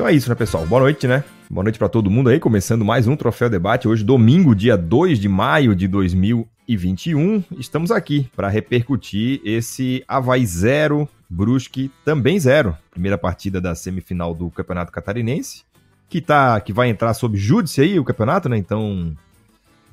[0.00, 0.64] Então é isso, né, pessoal?
[0.64, 1.22] Boa noite, né?
[1.50, 3.86] Boa noite para todo mundo aí, começando mais um Troféu Debate.
[3.86, 7.44] Hoje, domingo, dia 2 de maio de 2021.
[7.58, 12.74] Estamos aqui para repercutir esse Havaí 0, Brusque também 0.
[12.90, 15.64] Primeira partida da semifinal do Campeonato Catarinense,
[16.08, 18.56] que, tá, que vai entrar sob júdice aí o campeonato, né?
[18.56, 19.14] Então,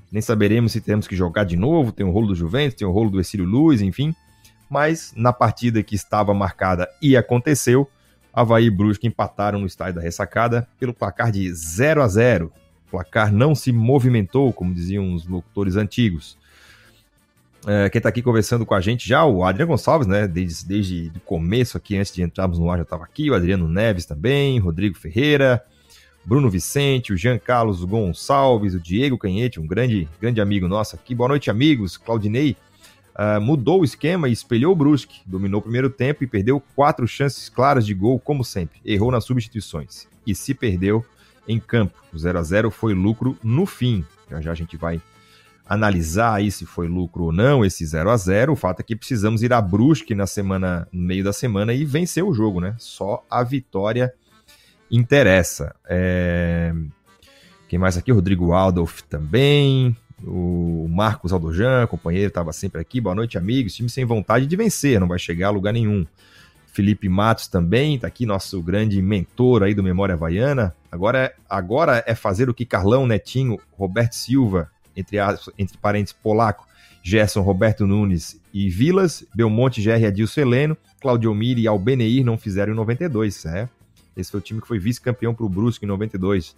[0.09, 1.91] nem saberemos se temos que jogar de novo.
[1.91, 4.15] Tem o rolo do Juventus, tem o rolo do Exílio Luz, enfim.
[4.69, 7.89] Mas na partida que estava marcada e aconteceu,
[8.37, 12.53] Havaí e Brusque empataram no estádio da ressacada pelo placar de 0 a 0.
[12.85, 16.37] O placar não se movimentou, como diziam os locutores antigos.
[17.65, 20.27] É, quem está aqui conversando com a gente já, o Adriano Gonçalves, né?
[20.27, 23.31] Desde, desde o começo aqui, antes de entrarmos no ar, já estava aqui.
[23.31, 25.65] O Adriano Neves também, Rodrigo Ferreira,
[26.23, 31.15] Bruno Vicente, o Jean Carlos Gonçalves, o Diego Canhete, um grande, grande amigo nosso aqui.
[31.15, 31.97] Boa noite, amigos.
[31.97, 32.55] Claudinei
[33.17, 35.21] uh, mudou o esquema e espelhou o Brusque.
[35.25, 38.79] Dominou o primeiro tempo e perdeu quatro chances claras de gol, como sempre.
[38.85, 41.03] Errou nas substituições e se perdeu
[41.47, 41.97] em campo.
[42.13, 44.05] O 0 a 0 foi lucro no fim.
[44.29, 45.01] Já já a gente vai
[45.67, 48.95] analisar aí se foi lucro ou não esse 0 a 0 O fato é que
[48.95, 52.75] precisamos ir a Brusque na semana, no meio da semana e vencer o jogo, né?
[52.77, 54.13] Só a vitória
[54.89, 55.75] interessa.
[55.87, 56.73] É...
[57.67, 58.11] Quem mais aqui?
[58.11, 59.95] Rodrigo Aldolf também.
[60.23, 62.99] O Marcos Aldojan, companheiro, estava sempre aqui.
[62.99, 63.75] Boa noite, amigos.
[63.75, 66.05] Time sem vontade de vencer, não vai chegar a lugar nenhum.
[66.73, 70.75] Felipe Matos também, está aqui, nosso grande mentor aí do Memória Havaiana.
[70.91, 76.13] Agora, é, agora é fazer o que Carlão, Netinho, Roberto Silva, entre, as, entre parentes
[76.13, 76.67] polaco,
[77.01, 82.73] Gerson, Roberto Nunes e Vilas, Belmonte, GR, Adilson Heleno, Claudio Miri e Albeneir não fizeram
[82.73, 83.69] em 92, é?
[84.15, 86.55] Esse foi o time que foi vice-campeão para o Brusque em 92.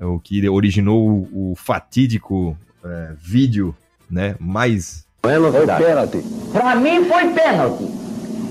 [0.00, 3.74] O que originou o fatídico é, vídeo
[4.10, 5.06] né, mais.
[5.22, 6.22] Foi pênalti.
[6.52, 7.84] Pra mim foi pênalti.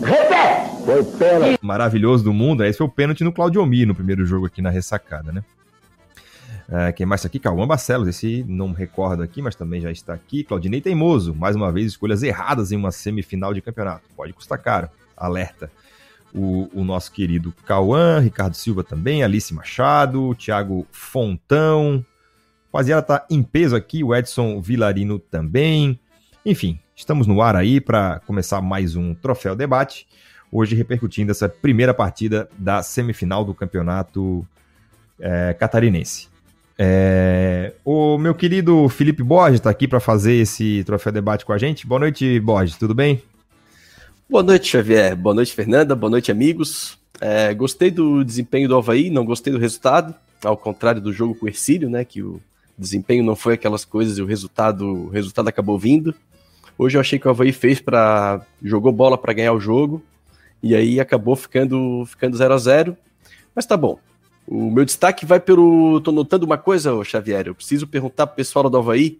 [0.04, 0.86] Repete!
[0.86, 1.60] Foi pênalti.
[1.62, 2.64] Maravilhoso do mundo.
[2.64, 5.44] Esse foi o pênalti no Claudio Mir, no primeiro jogo aqui na ressacada, né?
[6.70, 7.40] É, quem mais está aqui?
[7.40, 10.44] Cauã Barcelos, esse não recordo aqui, mas também já está aqui.
[10.44, 14.04] Claudinei Teimoso, mais uma vez, escolhas erradas em uma semifinal de campeonato.
[14.16, 14.90] Pode custar caro.
[15.16, 15.72] Alerta
[16.34, 22.06] o, o nosso querido Cauã, Ricardo Silva também, Alice Machado, Thiago Fontão.
[22.78, 26.00] Rapaziada, tá em peso aqui, o Edson Vilarino também.
[26.46, 30.06] Enfim, estamos no ar aí para começar mais um Troféu Debate.
[30.52, 34.46] Hoje repercutindo essa primeira partida da semifinal do campeonato
[35.20, 36.28] é, catarinense.
[36.78, 41.58] É, o meu querido Felipe Borges está aqui para fazer esse Troféu Debate com a
[41.58, 41.88] gente.
[41.88, 43.24] Boa noite, Borges, tudo bem?
[44.30, 45.16] Boa noite, Xavier.
[45.16, 45.96] Boa noite, Fernanda.
[45.96, 46.96] Boa noite, amigos.
[47.20, 50.14] É, gostei do desempenho do Havaí, não gostei do resultado,
[50.44, 52.06] ao contrário do jogo com o Ercílio, né?
[52.06, 52.40] Que o
[52.78, 56.14] desempenho não foi aquelas coisas e o resultado, o resultado acabou vindo.
[56.78, 60.04] Hoje eu achei que o Havaí fez para jogou bola para ganhar o jogo
[60.62, 62.98] e aí acabou ficando ficando 0 a 0
[63.56, 64.00] Mas tá bom.
[64.48, 66.00] O meu destaque vai pelo.
[66.02, 67.48] Tô notando uma coisa, Xavier.
[67.48, 69.20] Eu preciso perguntar pro pessoal do Havaí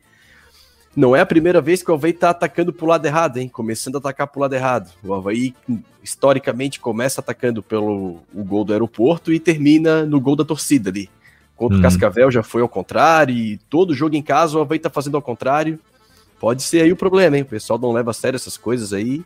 [0.98, 3.48] não é a primeira vez que o Havaí está atacando pro lado errado, hein?
[3.48, 4.92] Começando a atacar pro lado errado.
[5.04, 5.54] O Havaí,
[6.02, 11.08] historicamente, começa atacando pelo o gol do aeroporto e termina no gol da torcida ali.
[11.58, 11.82] Contra uhum.
[11.82, 15.16] o Cascavel já foi ao contrário, e todo jogo em casa o Havaí tá fazendo
[15.16, 15.80] ao contrário.
[16.40, 17.42] Pode ser aí o problema, hein?
[17.42, 19.24] O pessoal não leva a sério essas coisas aí.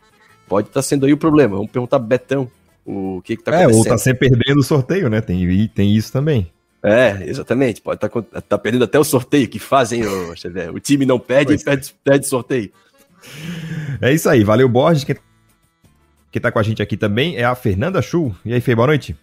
[0.48, 1.56] Pode estar tá sendo aí o problema.
[1.56, 2.50] Vamos perguntar pro Betão
[2.86, 3.74] o que que tá acontecendo.
[3.74, 5.20] É, ou tá sempre perdendo o sorteio, né?
[5.20, 6.50] Tem, tem isso também.
[6.82, 7.82] É, exatamente.
[7.82, 10.32] Pode estar tá, tá perdendo até o sorteio que fazem, o,
[10.74, 12.72] o time não perde e perde, perde sorteio.
[14.00, 15.04] É isso aí, valeu Borges.
[15.04, 15.16] Quem,
[16.30, 18.34] quem tá com a gente aqui também é a Fernanda Chu.
[18.42, 19.14] E aí, Fê, boa noite.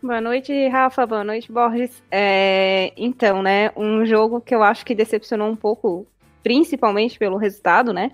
[0.00, 1.04] Boa noite, Rafa.
[1.04, 2.02] Boa noite, Borges.
[2.08, 6.06] É, então, né, um jogo que eu acho que decepcionou um pouco,
[6.40, 8.12] principalmente pelo resultado, né?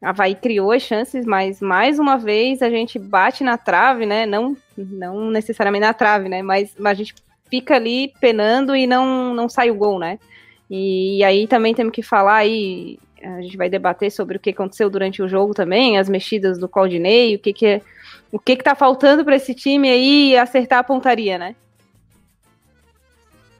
[0.00, 4.24] A Havaí criou as chances, mas mais uma vez a gente bate na trave, né?
[4.24, 6.40] Não, não necessariamente na trave, né?
[6.40, 7.14] Mas, mas a gente
[7.50, 10.18] fica ali penando e não, não sai o gol, né?
[10.70, 14.50] E, e aí também temos que falar aí, a gente vai debater sobre o que
[14.50, 17.80] aconteceu durante o jogo também, as mexidas do Claudinei, o que que é,
[18.30, 21.54] o que que tá faltando para esse time aí acertar a pontaria, né?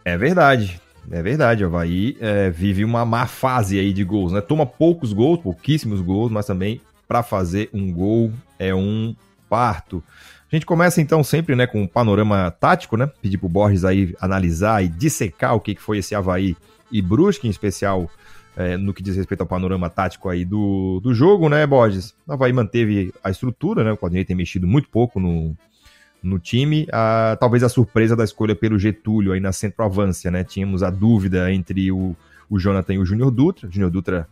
[0.04, 0.80] É verdade.
[1.10, 4.40] É verdade, o Havaí é, vive uma má fase aí de gols, né?
[4.40, 9.14] Toma poucos gols, pouquíssimos gols, mas também para fazer um gol é um
[9.48, 10.02] parto.
[10.50, 13.08] A gente começa então sempre né, com um panorama tático, né?
[13.22, 16.56] Pedir pro Borges aí analisar e dissecar o que foi esse Havaí
[16.90, 18.10] e Brusque, em especial
[18.56, 22.14] é, no que diz respeito ao panorama tático aí do, do jogo, né, Borges?
[22.26, 23.92] O Havaí manteve a estrutura, né?
[23.92, 25.54] O Claudinei tem mexido muito pouco no,
[26.22, 26.88] no time.
[26.90, 30.42] Ah, talvez a surpresa da escolha pelo Getúlio aí na centroavância, né?
[30.42, 32.16] Tínhamos a dúvida entre o,
[32.48, 33.68] o Jonathan e o Júnior Dutra.
[33.70, 34.26] Júnior Dutra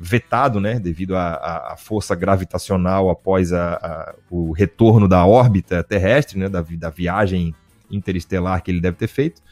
[0.00, 6.48] vetado, né, devido à força gravitacional após a, a, o retorno da órbita terrestre, né,
[6.48, 7.52] da, da viagem
[7.90, 9.42] interestelar que ele deve ter feito.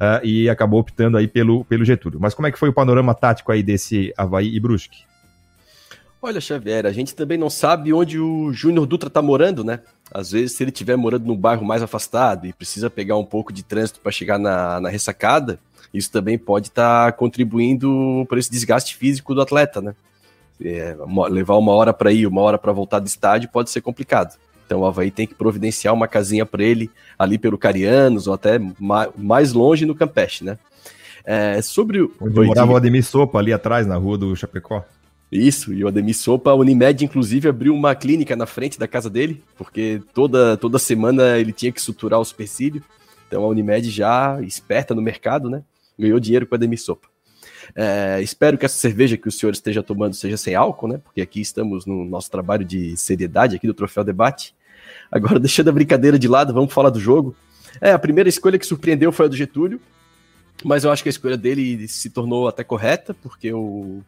[0.00, 2.18] Uh, e acabou optando aí pelo, pelo Getúlio.
[2.18, 5.04] Mas como é que foi o panorama tático aí desse Havaí e Brusque?
[6.22, 9.80] Olha, Xavier, a gente também não sabe onde o Júnior Dutra tá morando, né?
[10.10, 13.52] Às vezes, se ele estiver morando num bairro mais afastado e precisa pegar um pouco
[13.52, 15.58] de trânsito para chegar na, na ressacada,
[15.92, 19.94] isso também pode estar tá contribuindo para esse desgaste físico do atleta, né?
[20.62, 20.94] É,
[21.30, 24.38] levar uma hora para ir, uma hora para voltar do estádio pode ser complicado.
[24.70, 26.88] Então o Havaí tem que providenciar uma casinha para ele
[27.18, 28.56] ali pelo Carianos ou até
[29.18, 30.56] mais longe no Campeche, né?
[31.24, 32.12] É, sobre o.
[32.20, 34.84] Onde morava o Ademir Sopa ali atrás, na rua do Chapecó.
[35.30, 39.10] Isso, e o Ademir Sopa, a Unimed, inclusive, abriu uma clínica na frente da casa
[39.10, 42.80] dele, porque toda, toda semana ele tinha que suturar o supercílio.
[43.26, 45.64] Então a Unimed já esperta no mercado, né?
[45.98, 47.08] Ganhou dinheiro com o Ademir Sopa.
[47.74, 50.98] É, espero que essa cerveja que o senhor esteja tomando seja sem álcool, né?
[50.98, 54.54] Porque aqui estamos no nosso trabalho de seriedade aqui do Troféu Debate.
[55.10, 57.34] Agora, deixando a brincadeira de lado, vamos falar do jogo.
[57.80, 59.80] É, a primeira escolha que surpreendeu foi a do Getúlio,
[60.64, 64.02] mas eu acho que a escolha dele se tornou até correta, porque o,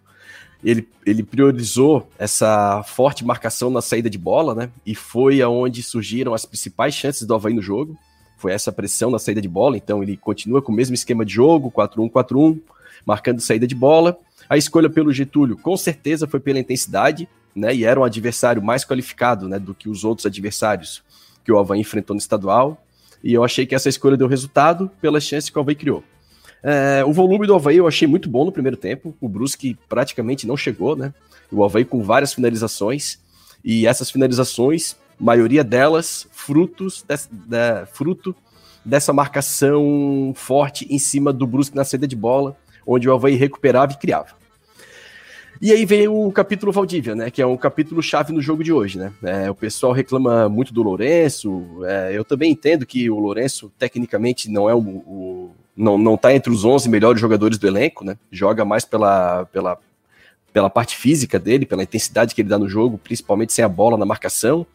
[0.63, 4.71] ele, ele priorizou essa forte marcação na saída de bola, né?
[4.87, 7.97] E foi aonde surgiram as principais chances do Havaí no jogo.
[8.37, 11.33] Foi essa pressão na saída de bola, então ele continua com o mesmo esquema de
[11.33, 12.61] jogo, 4-1-4-1,
[13.07, 14.19] marcando saída de bola.
[14.49, 17.75] A escolha pelo Getúlio, com certeza, foi pela intensidade, né?
[17.75, 21.03] E era um adversário mais qualificado, né, do que os outros adversários
[21.45, 22.83] que o Havaí enfrentou no estadual.
[23.23, 26.03] E eu achei que essa escolha deu resultado pelas chances que o Havaí criou.
[26.63, 29.15] É, o volume do Havaí eu achei muito bom no primeiro tempo.
[29.21, 31.13] O Brusque praticamente não chegou, né?
[31.51, 33.19] O Havaí com várias finalizações.
[33.65, 38.35] E essas finalizações, maioria delas, frutos de, de, fruto
[38.85, 42.57] dessa marcação forte em cima do Brusque na saída de bola
[42.87, 44.42] onde o Havaí recuperava e criava.
[45.63, 47.31] E aí vem o capítulo Valdívia, né?
[47.31, 49.13] Que é um capítulo chave no jogo de hoje, né?
[49.23, 51.65] É, o pessoal reclama muito do Lourenço.
[51.85, 56.35] É, eu também entendo que o Lourenço, tecnicamente, não é o, o, não, não tá
[56.35, 58.19] entre os 11 melhores jogadores do elenco, né?
[58.29, 59.79] Joga mais pela, pela,
[60.53, 63.97] pela parte física dele, pela intensidade que ele dá no jogo, principalmente sem a bola
[63.97, 64.67] na marcação.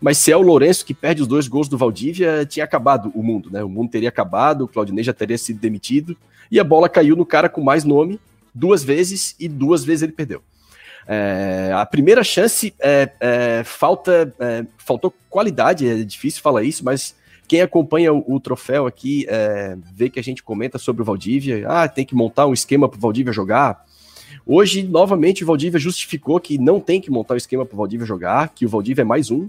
[0.00, 3.22] Mas se é o Lourenço que perde os dois gols do Valdívia, tinha acabado o
[3.22, 3.62] mundo, né?
[3.62, 6.16] O mundo teria acabado, o Claudinei já teria sido demitido
[6.50, 8.18] e a bola caiu no cara com mais nome
[8.54, 10.42] duas vezes e duas vezes ele perdeu.
[11.06, 17.14] É, a primeira chance é, é, falta, é, faltou qualidade, é difícil falar isso, mas
[17.46, 21.66] quem acompanha o, o troféu aqui é, vê que a gente comenta sobre o Valdívia.
[21.68, 23.84] Ah, tem que montar um esquema para o Valdívia jogar.
[24.46, 28.06] Hoje, novamente, o Valdívia justificou que não tem que montar um esquema para o Valdívia
[28.06, 29.48] jogar, que o Valdívia é mais um,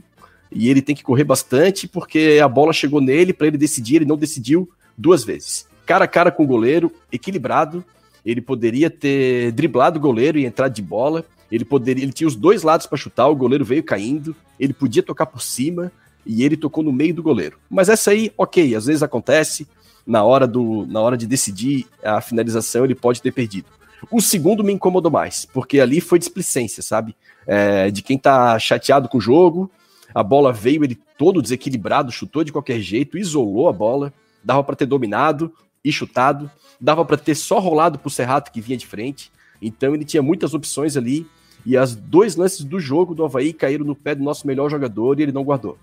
[0.52, 4.06] e ele tem que correr bastante porque a bola chegou nele para ele decidir, ele
[4.06, 7.86] não decidiu duas vezes cara a cara com o goleiro, equilibrado.
[8.26, 11.24] Ele poderia ter driblado o goleiro e entrado de bola.
[11.52, 15.04] Ele poderia, ele tinha os dois lados para chutar, o goleiro veio caindo, ele podia
[15.04, 15.92] tocar por cima
[16.26, 17.58] e ele tocou no meio do goleiro.
[17.70, 19.68] Mas essa aí, OK, às vezes acontece,
[20.06, 23.68] na hora do na hora de decidir a finalização, ele pode ter perdido.
[24.12, 27.16] O segundo me incomodou mais, porque ali foi displicência, sabe?
[27.48, 29.70] É, de quem tá chateado com o jogo,
[30.14, 34.14] a bola veio, ele todo desequilibrado, chutou de qualquer jeito, isolou a bola,
[34.44, 35.52] dava para ter dominado,
[35.86, 36.52] e chutado.
[36.82, 39.32] Dava para ter só rolado pro Serrato que vinha de frente.
[39.62, 41.26] Então ele tinha muitas opções ali.
[41.66, 45.20] E as dois lances do jogo do Havaí caíram no pé do nosso melhor jogador
[45.20, 45.78] e ele não guardou.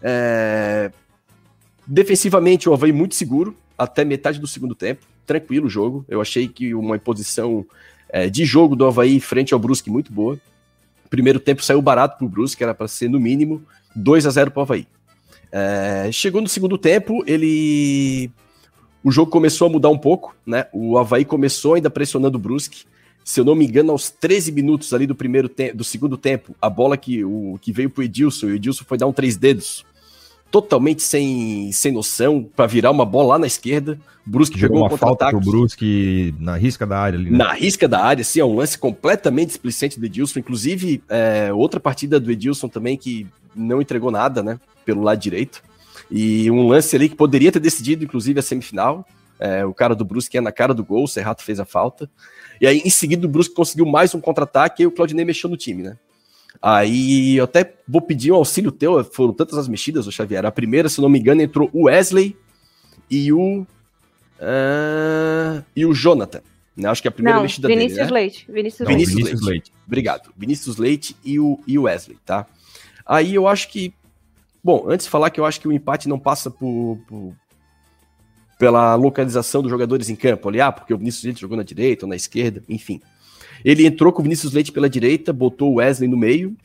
[0.00, 0.90] É...
[1.86, 5.02] Defensivamente, o Havaí muito seguro, até metade do segundo tempo.
[5.26, 6.04] Tranquilo o jogo.
[6.08, 7.66] Eu achei que uma posição
[8.08, 10.38] é, de jogo do Havaí frente ao Brusque muito boa.
[11.10, 13.62] Primeiro tempo saiu barato pro Brusque, era para ser no mínimo
[13.94, 14.86] 2 a 0 pro Havaí.
[15.52, 18.30] É, chegou no segundo tempo, ele
[19.04, 20.66] o jogo começou a mudar um pouco, né?
[20.72, 22.84] O Havaí começou ainda pressionando o Brusque.
[23.22, 26.70] Se eu não me engano, aos 13 minutos ali do primeiro do segundo tempo, a
[26.70, 29.84] bola que, o, que veio pro Edilson, e o Edilson foi dar um três dedos,
[30.50, 33.98] totalmente sem, sem noção, para virar uma bola lá na esquerda.
[34.26, 37.30] O Brusque jogou uma falta pro Brusque na risca da área ali.
[37.30, 37.36] Né?
[37.36, 40.38] Na risca da área, sim, é um lance completamente displicente do Edilson.
[40.38, 44.58] Inclusive, é, outra partida do Edilson também que não entregou nada, né?
[44.84, 45.62] Pelo lado direito.
[46.10, 49.06] E um lance ali que poderia ter decidido, inclusive, a semifinal.
[49.38, 52.08] É, o cara do Brusque é na cara do gol, o Serrato fez a falta.
[52.60, 55.56] E aí, em seguida, o Brusque conseguiu mais um contra-ataque e o Claudinei mexeu no
[55.56, 55.96] time, né?
[56.62, 60.46] Aí eu até vou pedir um auxílio teu, foram tantas as mexidas, o Xavier.
[60.46, 62.36] A primeira, se não me engano, entrou o Wesley
[63.10, 63.66] e o.
[64.40, 66.40] Uh, e o Jonathan.
[66.76, 66.88] Né?
[66.88, 68.06] Acho que é a primeira não, mexida Vinícius dele.
[68.06, 68.12] Né?
[68.12, 68.46] Leite.
[68.50, 69.50] Vinícius, não, Vinícius, Vinícius Leite.
[69.50, 69.72] Leite.
[69.86, 70.30] Obrigado.
[70.36, 72.46] Vinícius Leite e o, e o Wesley, tá?
[73.06, 73.92] Aí eu acho que
[74.64, 77.34] Bom, antes de falar que eu acho que o empate não passa por, por
[78.58, 82.06] pela localização dos jogadores em campo, ali, ah, porque o Vinícius Leite jogou na direita
[82.06, 83.00] ou na esquerda, enfim.
[83.62, 86.56] Ele entrou com o Vinícius Leite pela direita, botou o Wesley no meio.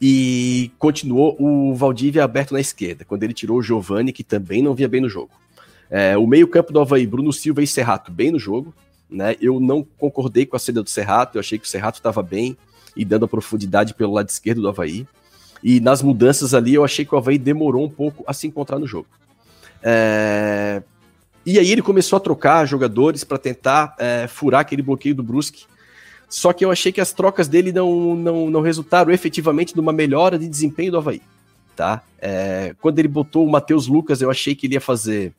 [0.00, 4.74] E continuou o Valdívia aberto na esquerda, quando ele tirou o Giovani, que também não
[4.74, 5.30] via bem no jogo.
[5.90, 8.74] É, o meio-campo do Havaí, Bruno Silva e Serrato bem no jogo.
[9.08, 9.36] Né?
[9.40, 12.56] Eu não concordei com a saída do Serrato, eu achei que o Serrato estava bem
[12.96, 15.06] e dando a profundidade pelo lado esquerdo do Havaí.
[15.62, 18.78] E nas mudanças ali, eu achei que o Havaí demorou um pouco a se encontrar
[18.78, 19.08] no jogo.
[19.82, 20.82] É...
[21.44, 25.64] E aí ele começou a trocar jogadores para tentar é, furar aquele bloqueio do Brusque.
[26.28, 30.38] Só que eu achei que as trocas dele não, não, não resultaram efetivamente numa melhora
[30.38, 31.22] de desempenho do Havaí.
[31.76, 32.02] Tá?
[32.18, 35.32] É, quando ele botou o Matheus Lucas, eu achei que ele ia fazer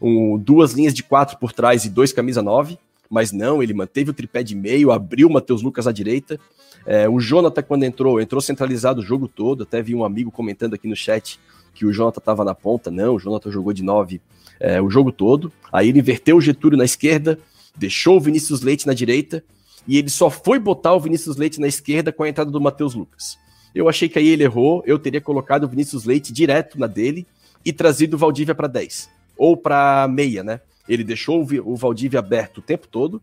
[0.00, 2.78] um, duas linhas de quatro por trás e dois camisa nove,
[3.10, 6.38] mas não, ele manteve o tripé de meio, abriu o Matheus Lucas à direita.
[6.86, 9.62] É, o Jonathan, quando entrou, entrou centralizado o jogo todo.
[9.62, 11.38] Até vi um amigo comentando aqui no chat
[11.74, 12.90] que o Jonathan estava na ponta.
[12.90, 14.20] Não, o Jonathan jogou de nove
[14.60, 15.52] é, o jogo todo.
[15.72, 17.38] Aí ele inverteu o Getúlio na esquerda,
[17.76, 19.42] deixou o Vinícius Leite na direita
[19.86, 22.94] e ele só foi botar o Vinícius Leite na esquerda com a entrada do Matheus
[22.94, 23.38] Lucas.
[23.74, 27.26] Eu achei que aí ele errou, eu teria colocado o Vinícius Leite direto na dele
[27.64, 30.60] e trazido o Valdívia para 10 ou para meia, né?
[30.88, 33.22] Ele deixou o Valdívia aberto o tempo todo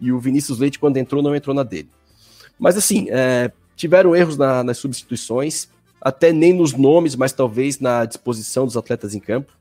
[0.00, 1.90] e o Vinícius Leite, quando entrou, não entrou na dele.
[2.60, 5.68] Mas assim, é, tiveram erros na, nas substituições,
[6.00, 9.52] até nem nos nomes, mas talvez na disposição dos atletas em campo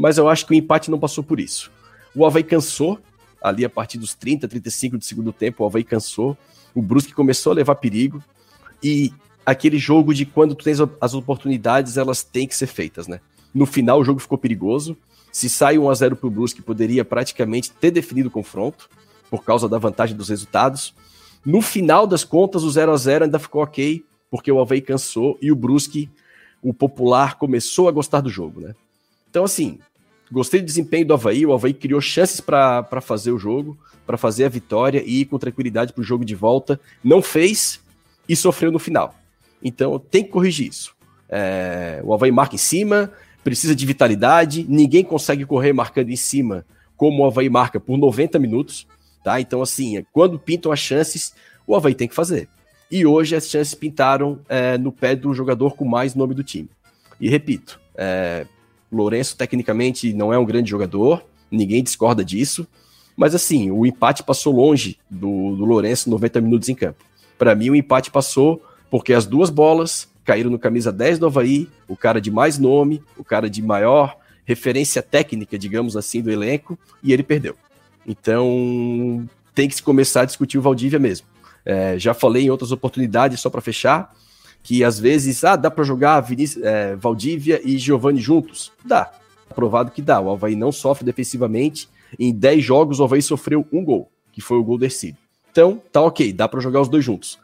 [0.00, 1.70] mas eu acho que o empate não passou por isso.
[2.16, 2.98] O Havaí cansou,
[3.42, 6.38] ali a partir dos 30, 35 do segundo tempo, o Havaí cansou,
[6.74, 8.24] o Brusque começou a levar perigo,
[8.82, 9.12] e
[9.44, 13.20] aquele jogo de quando tu tens as oportunidades, elas têm que ser feitas, né?
[13.52, 14.96] No final o jogo ficou perigoso,
[15.30, 18.88] se sai 1 a 0 pro Brusque, poderia praticamente ter definido o confronto,
[19.28, 20.94] por causa da vantagem dos resultados.
[21.44, 25.38] No final das contas, o 0 a 0 ainda ficou ok, porque o Havaí cansou
[25.40, 26.10] e o Brusque,
[26.62, 28.74] o popular, começou a gostar do jogo, né?
[29.28, 29.78] Então, assim,
[30.32, 31.44] Gostei do desempenho do Havaí.
[31.44, 35.38] O Havaí criou chances para fazer o jogo, para fazer a vitória e ir com
[35.38, 36.78] tranquilidade para o jogo de volta.
[37.02, 37.80] Não fez
[38.28, 39.14] e sofreu no final.
[39.62, 40.94] Então tem que corrigir isso.
[41.28, 43.10] É, o Havaí marca em cima,
[43.42, 44.64] precisa de vitalidade.
[44.68, 46.64] Ninguém consegue correr marcando em cima
[46.96, 48.86] como o Havaí marca por 90 minutos.
[49.22, 49.40] Tá?
[49.40, 51.34] Então, assim, quando pintam as chances,
[51.66, 52.48] o Havaí tem que fazer.
[52.90, 56.68] E hoje as chances pintaram é, no pé do jogador com mais nome do time.
[57.20, 58.46] E repito, é,
[58.90, 62.66] Lourenço, tecnicamente, não é um grande jogador, ninguém discorda disso.
[63.16, 67.04] Mas assim, o empate passou longe do, do Lourenço 90 minutos em campo.
[67.38, 71.68] Para mim, o empate passou porque as duas bolas caíram no camisa 10 do Havaí,
[71.86, 76.78] o cara de mais nome, o cara de maior referência técnica, digamos assim, do elenco,
[77.02, 77.54] e ele perdeu.
[78.10, 79.24] Então,
[79.54, 81.28] tem que se começar a discutir o Valdívia mesmo.
[81.64, 84.12] É, já falei em outras oportunidades, só para fechar,
[84.64, 86.26] que às vezes, ah, dá para jogar
[86.62, 88.72] é, Valdívia e Giovani juntos?
[88.84, 89.12] Dá.
[89.54, 90.20] Provado que dá.
[90.20, 91.88] O Havaí não sofre defensivamente.
[92.18, 95.16] Em 10 jogos, o Havaí sofreu um gol, que foi o gol do Ercílio.
[95.52, 97.38] Então, tá ok, dá para jogar os dois juntos.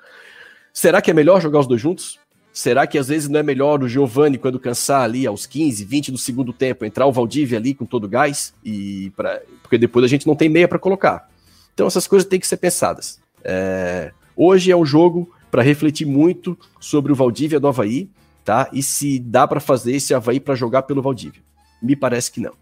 [0.73, 2.18] Será que é melhor jogar os dois juntos?
[2.57, 6.11] Será que às vezes não é melhor o Giovani, quando cansar ali aos 15, 20
[6.11, 8.55] do segundo tempo, entrar o Valdívia ali com todo o gás?
[8.65, 9.43] E pra...
[9.61, 11.29] Porque depois a gente não tem meia para colocar.
[11.75, 13.21] Então essas coisas têm que ser pensadas.
[13.45, 14.11] É...
[14.35, 18.09] Hoje é um jogo para refletir muito sobre o Valdívia do Havaí,
[18.43, 18.71] tá?
[18.73, 21.43] E se dá para fazer esse Havaí para jogar pelo Valdívia.
[21.83, 22.55] Me parece que não.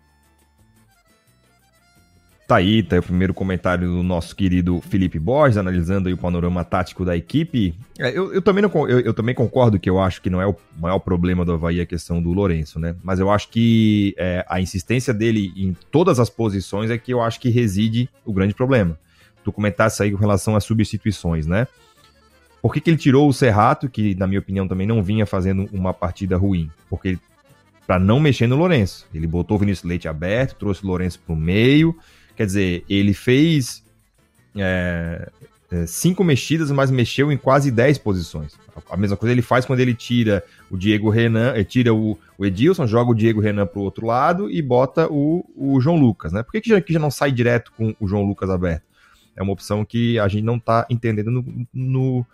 [2.47, 6.63] Tá aí, tá aí o primeiro comentário do nosso querido Felipe Borges, analisando o panorama
[6.63, 7.75] tático da equipe.
[7.99, 10.47] É, eu, eu, também não, eu, eu, também concordo que eu acho que não é
[10.47, 12.95] o maior problema do Havaí a questão do Lourenço, né?
[13.03, 17.23] Mas eu acho que é, a insistência dele em todas as posições é que eu
[17.23, 18.99] acho que reside o grande problema.
[19.43, 21.67] Tu comentasse aí com relação às substituições, né?
[22.61, 25.67] Por que, que ele tirou o Serrato, que na minha opinião também não vinha fazendo
[25.73, 26.71] uma partida ruim?
[26.91, 27.19] Porque
[27.87, 29.07] para não mexer no Lourenço.
[29.15, 31.97] Ele botou o Vinícius Leite aberto, trouxe o Lourenço para o meio.
[32.37, 33.85] Quer dizer, ele fez
[34.57, 35.31] é,
[35.71, 38.55] é, cinco mexidas, mas mexeu em quase dez posições.
[38.91, 42.45] A mesma coisa ele faz quando ele tira o Diego Renan, ele tira o, o
[42.45, 46.33] Edilson, joga o Diego Renan para o outro lado e bota o, o João Lucas,
[46.33, 46.43] né?
[46.43, 48.83] Por que, que, já, que já não sai direto com o João Lucas aberto?
[49.37, 52.27] É uma opção que a gente não está entendendo no, no,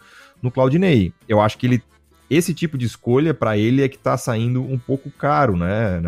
[0.42, 1.12] no Claudinei.
[1.28, 1.82] Eu acho que ele
[2.30, 6.00] esse tipo de escolha para ele é que está saindo um pouco caro, né?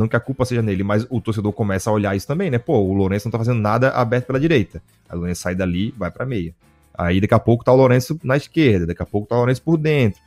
[0.00, 2.58] Não que a culpa seja nele, mas o torcedor começa a olhar isso também, né?
[2.58, 4.82] Pô, o Lourenço não tá fazendo nada aberto pela direita.
[5.06, 6.54] A Lourenço sai dali, vai para meia.
[6.94, 9.60] Aí daqui a pouco tá o Lourenço na esquerda, daqui a pouco tá o Lourenço
[9.60, 10.18] por dentro.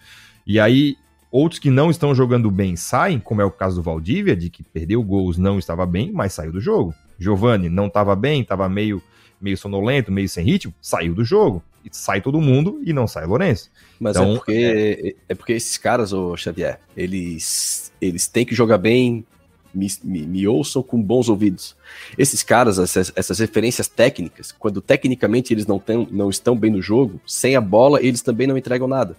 [0.46, 0.96] E aí
[1.32, 4.62] outros que não estão jogando bem saem, como é o caso do Valdívia, de que
[4.62, 6.94] perdeu gols, não estava bem, mas saiu do jogo.
[7.18, 9.01] Giovani não estava bem, estava meio
[9.42, 11.62] meio sonolento, meio sem ritmo, saiu do jogo.
[11.84, 13.70] E sai todo mundo e não sai Lourenço.
[14.00, 15.34] Mas é então, é, porque, é...
[15.34, 19.25] é porque esses caras, ô Xavier, eles, eles têm que jogar bem
[19.74, 21.75] me, me, me ouçam com bons ouvidos.
[22.18, 26.82] Esses caras, essas, essas referências técnicas, quando tecnicamente eles não, tem, não estão bem no
[26.82, 29.15] jogo, sem a bola, eles também não entregam nada.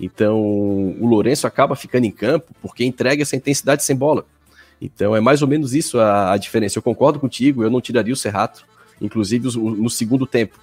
[0.00, 4.24] Então, o Lourenço acaba ficando em campo porque entrega essa intensidade sem bola.
[4.80, 6.78] Então, é mais ou menos isso a, a diferença.
[6.78, 8.64] Eu concordo contigo, eu não tiraria o Serrato,
[9.00, 10.58] inclusive no segundo tempo.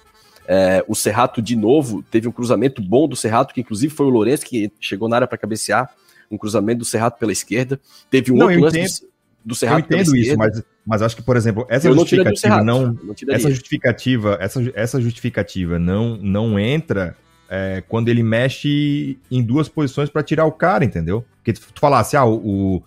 [0.46, 4.10] É, o Serrato, de novo, teve um cruzamento bom do Serrato, que inclusive foi o
[4.10, 5.90] Lourenço que chegou na área para cabecear.
[6.30, 7.80] Um cruzamento do Serrato pela esquerda.
[8.10, 9.06] Teve um não, outro lance
[9.44, 12.92] do Serrato eu entendo isso, mas, mas acho que, por exemplo, essa eu justificativa não,
[12.92, 17.14] não essa justificativa, essa, essa justificativa não, não entra
[17.48, 21.24] é, quando ele mexe em duas posições para tirar o cara, entendeu?
[21.36, 22.82] Porque tu falasse, ah, o,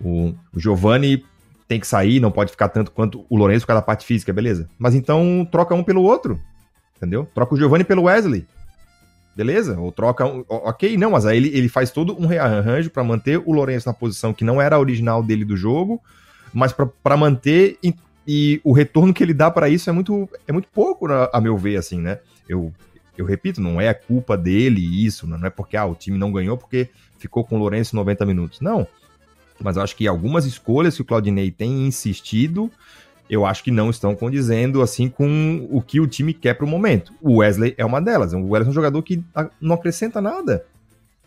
[0.00, 1.24] o, o Giovanni
[1.68, 4.32] tem que sair, não pode ficar tanto quanto o Lourenço por causa da parte física,
[4.32, 4.68] beleza.
[4.76, 6.40] Mas então troca um pelo outro,
[6.96, 7.28] entendeu?
[7.32, 8.46] Troca o Giovanni pelo Wesley.
[9.34, 9.78] Beleza?
[9.78, 10.44] Ou troca um.
[10.48, 13.94] Ok, não, mas aí ele, ele faz todo um rearranjo para manter o Lourenço na
[13.94, 16.00] posição que não era a original dele do jogo,
[16.52, 17.78] mas para manter.
[17.82, 17.94] E,
[18.26, 21.56] e, o retorno que ele dá para isso é muito, é muito pouco, a meu
[21.56, 22.18] ver, assim, né?
[22.48, 22.72] Eu,
[23.16, 26.56] eu repito, não é culpa dele isso, não é porque ah, o time não ganhou
[26.56, 28.60] porque ficou com o Lourenço 90 minutos.
[28.60, 28.86] Não.
[29.62, 32.70] Mas eu acho que algumas escolhas que o Claudinei tem insistido,
[33.30, 36.68] eu acho que não estão condizendo assim com o que o time quer para o
[36.68, 37.12] momento.
[37.22, 38.32] O Wesley é uma delas.
[38.32, 39.22] O Wesley é um jogador que
[39.60, 40.66] não acrescenta nada.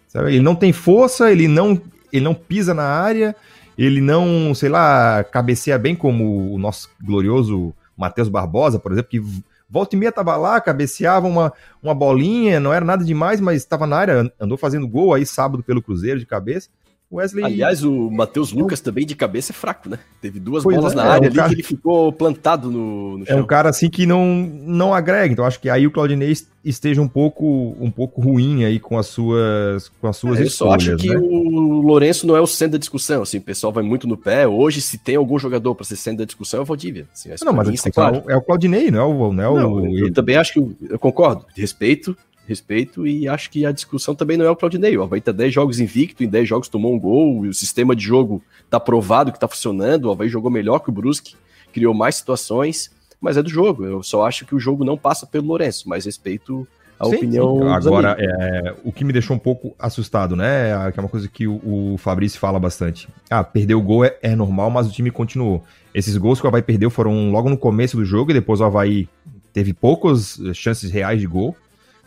[0.09, 0.35] Sabe?
[0.35, 1.81] Ele não tem força, ele não,
[2.11, 3.33] ele não pisa na área,
[3.77, 9.23] ele não, sei lá, cabeceia bem como o nosso glorioso Matheus Barbosa, por exemplo, que
[9.69, 13.87] volta e meia tava lá, cabeceava uma, uma bolinha, não era nada demais, mas estava
[13.87, 16.69] na área, andou fazendo gol aí sábado pelo Cruzeiro de cabeça.
[17.13, 17.43] Wesley.
[17.43, 19.99] Aliás, o Matheus Lucas também de cabeça é fraco, né?
[20.21, 21.49] Teve duas pois bolas é, na área é um ali cara...
[21.49, 23.37] que ele ficou plantado no, no chão.
[23.37, 24.25] É um cara assim que não,
[24.63, 25.31] não agrega.
[25.31, 29.07] Então acho que aí o Claudinei esteja um pouco um pouco ruim aí com as
[29.07, 30.87] suas com as suas é, escolhas.
[30.87, 31.17] Eu só acho que né?
[31.17, 33.21] o Lourenço não é o centro da discussão.
[33.21, 34.47] Assim, o pessoal vai muito no pé.
[34.47, 37.07] Hoje, se tem algum jogador para ser centro da discussão, é o Valdívia.
[37.13, 38.23] Assim, não, mas a discussão é, claro.
[38.29, 39.33] é o Claudinei, não é o.
[39.33, 39.97] Não, é não o...
[39.97, 41.45] Eu também acho que eu concordo.
[41.55, 44.97] Respeito, respeito e acho que a discussão também não é o Claudinei.
[44.97, 47.95] O Havaí tá 10 jogos invicto, em 10 jogos tomou um gol, e o sistema
[47.95, 51.35] de jogo tá provado que tá funcionando, o Havaí jogou melhor que o Brusque,
[51.71, 53.85] criou mais situações, mas é do jogo.
[53.85, 56.67] Eu só acho que o jogo não passa pelo Lourenço, mas respeito
[56.99, 57.59] a sim, opinião.
[57.59, 57.67] Sim.
[57.67, 60.91] Agora, é, o que me deixou um pouco assustado, né?
[60.91, 63.07] Que é uma coisa que o, o Fabrício fala bastante.
[63.29, 65.63] Ah, perder o gol é, é, normal, mas o time continuou.
[65.93, 68.65] Esses gols que o Havaí perdeu foram logo no começo do jogo e depois o
[68.65, 69.07] Havaí
[69.51, 71.55] teve poucas chances reais de gol.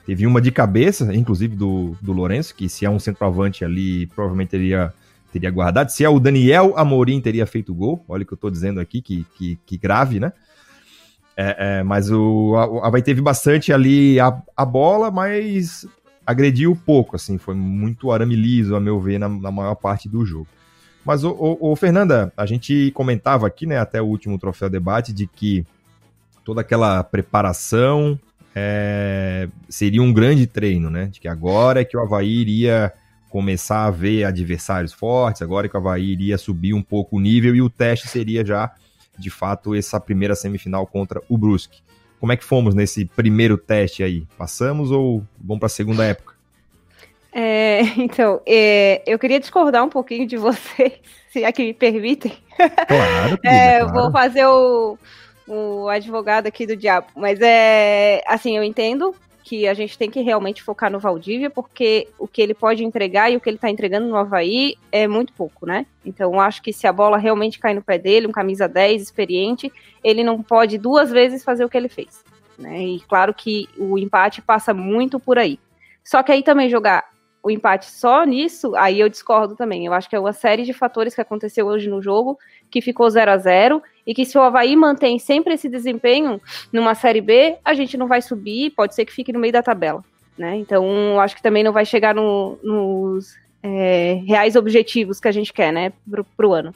[0.07, 4.51] Teve uma de cabeça, inclusive do, do Lourenço, que se é um centroavante ali, provavelmente
[4.51, 4.95] teria,
[5.33, 5.91] teria guardado.
[5.91, 8.05] Se é o Daniel Amorim, teria feito gol.
[8.09, 10.33] Olha o que eu tô dizendo aqui, que, que, que grave, né?
[11.37, 15.85] É, é, mas o Havaí teve bastante ali a, a bola, mas
[16.25, 20.25] agrediu pouco, assim, foi muito arame liso, a meu ver, na, na maior parte do
[20.25, 20.47] jogo.
[21.05, 25.13] Mas, o, o, o, Fernanda, a gente comentava aqui, né, até o último troféu debate,
[25.13, 25.65] de que
[26.45, 28.19] toda aquela preparação
[28.59, 31.11] é, seria um grande treino, né?
[31.13, 32.91] De que agora é que o Havaí iria
[33.29, 37.21] começar a ver adversários fortes, agora é que o Havaí iria subir um pouco o
[37.21, 38.73] nível e o teste seria já,
[39.19, 41.83] de fato, essa primeira semifinal contra o Brusque.
[42.19, 44.27] Como é que fomos nesse primeiro teste aí?
[44.39, 46.35] Passamos ou vamos para a segunda época?
[47.35, 50.95] É, então, é, eu queria discordar um pouquinho de vocês,
[51.29, 52.33] se é que me permitem.
[52.57, 53.93] Claro, querida, é, claro.
[53.93, 54.97] Vou fazer o,
[55.47, 57.09] o advogado aqui do diabo.
[57.15, 59.15] Mas é assim, eu entendo
[59.47, 63.31] que a gente tem que realmente focar no Valdívia, porque o que ele pode entregar
[63.31, 65.87] e o que ele está entregando no Havaí é muito pouco, né?
[66.05, 69.73] Então, acho que se a bola realmente cai no pé dele, um camisa 10 experiente,
[70.03, 72.25] ele não pode duas vezes fazer o que ele fez.
[72.59, 72.83] Né?
[72.83, 75.61] E claro que o empate passa muito por aí.
[76.03, 77.05] Só que aí também jogar
[77.47, 79.87] o empate só nisso, aí eu discordo também.
[79.87, 82.37] Eu acho que é uma série de fatores que aconteceu hoje no jogo
[82.69, 86.41] que ficou 0 a 0 e que se o Havaí mantém sempre esse desempenho
[86.73, 89.63] numa Série B, a gente não vai subir, pode ser que fique no meio da
[89.63, 90.05] tabela.
[90.37, 90.57] Né?
[90.57, 95.33] Então, eu acho que também não vai chegar no, nos é, reais objetivos que a
[95.33, 96.75] gente quer, né, pro, pro ano.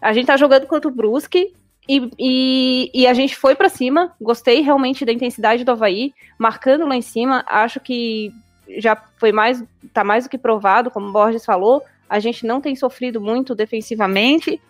[0.00, 1.52] A gente tá jogando contra o Brusque,
[1.86, 6.84] e, e, e, a gente foi para cima, gostei realmente da intensidade do Havaí, marcando
[6.84, 7.44] lá em cima.
[7.46, 8.32] Acho que
[8.78, 12.74] já foi mais, tá mais do que provado, como Borges falou, a gente não tem
[12.76, 14.60] sofrido muito defensivamente.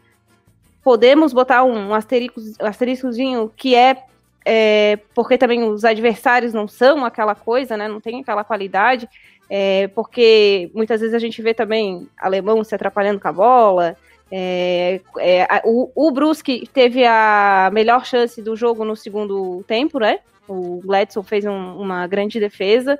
[0.82, 4.02] Podemos botar um asterisco, asteriscozinho que é,
[4.44, 7.88] é, porque também os adversários não são aquela coisa, né?
[7.88, 9.08] Não tem aquela qualidade.
[9.48, 13.96] É, porque muitas vezes a gente vê também alemão se atrapalhando com a bola.
[14.30, 20.20] É, é, o, o Brusque teve a melhor chance do jogo no segundo tempo, né?
[20.48, 22.98] O Gladson fez um, uma grande defesa.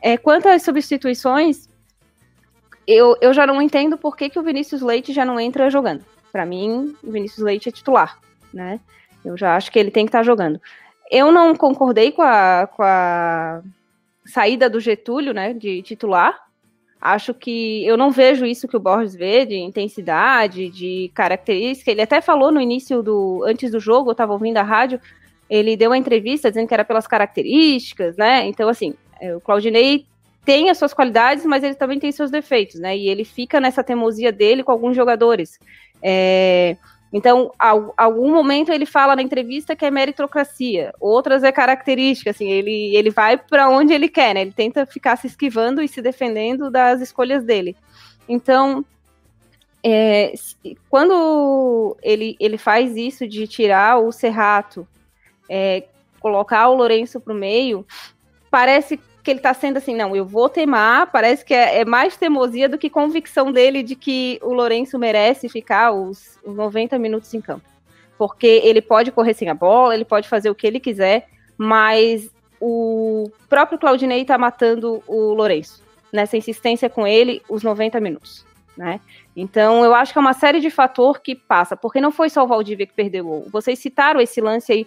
[0.00, 1.68] É, quanto às substituições,
[2.86, 6.04] eu, eu já não entendo por que, que o Vinícius Leite já não entra jogando.
[6.32, 8.18] Para mim, o Vinícius Leite é titular,
[8.52, 8.80] né?
[9.24, 10.60] Eu já acho que ele tem que estar tá jogando.
[11.10, 13.62] Eu não concordei com a, com a
[14.24, 16.38] saída do Getúlio, né, de titular.
[17.00, 21.90] Acho que eu não vejo isso que o Borges vê de intensidade, de característica.
[21.90, 25.00] Ele até falou no início do antes do jogo, eu estava ouvindo a rádio,
[25.48, 28.46] ele deu uma entrevista dizendo que era pelas características, né?
[28.46, 28.94] Então assim,
[29.36, 30.06] o Claudinei
[30.44, 32.96] tem as suas qualidades, mas ele também tem seus defeitos, né?
[32.96, 35.58] E ele fica nessa teimosia dele com alguns jogadores.
[36.02, 36.76] É,
[37.12, 37.52] então,
[37.96, 43.10] algum momento ele fala na entrevista que é meritocracia, outras é característica, assim, ele, ele
[43.10, 44.42] vai para onde ele quer, né?
[44.42, 47.74] Ele tenta ficar se esquivando e se defendendo das escolhas dele.
[48.28, 48.84] Então,
[49.82, 50.34] é,
[50.90, 54.86] quando ele, ele faz isso de tirar o Serrato,
[55.48, 55.84] é,
[56.20, 57.86] colocar o Lourenço para o meio,
[58.50, 62.16] parece que ele tá sendo assim, não, eu vou temar, parece que é, é, mais
[62.16, 67.32] teimosia do que convicção dele de que o Lourenço merece ficar os, os 90 minutos
[67.34, 67.66] em campo.
[68.16, 72.30] Porque ele pode correr sem a bola, ele pode fazer o que ele quiser, mas
[72.60, 78.44] o próprio Claudinei tá matando o Lourenço, nessa insistência com ele, os 90 minutos.
[78.76, 79.00] Né?
[79.36, 82.44] Então, eu acho que é uma série de fator que passa, porque não foi só
[82.44, 83.46] o Valdívia que perdeu o gol.
[83.50, 84.86] Vocês citaram esse lance aí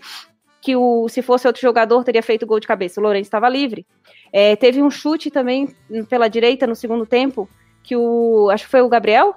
[0.62, 3.00] que o, se fosse outro jogador teria feito gol de cabeça.
[3.00, 3.86] O Lourenço estava livre.
[4.32, 5.76] É, teve um chute também
[6.10, 7.50] pela direita no segundo tempo,
[7.84, 8.50] que o.
[8.52, 9.36] Acho que foi o Gabriel.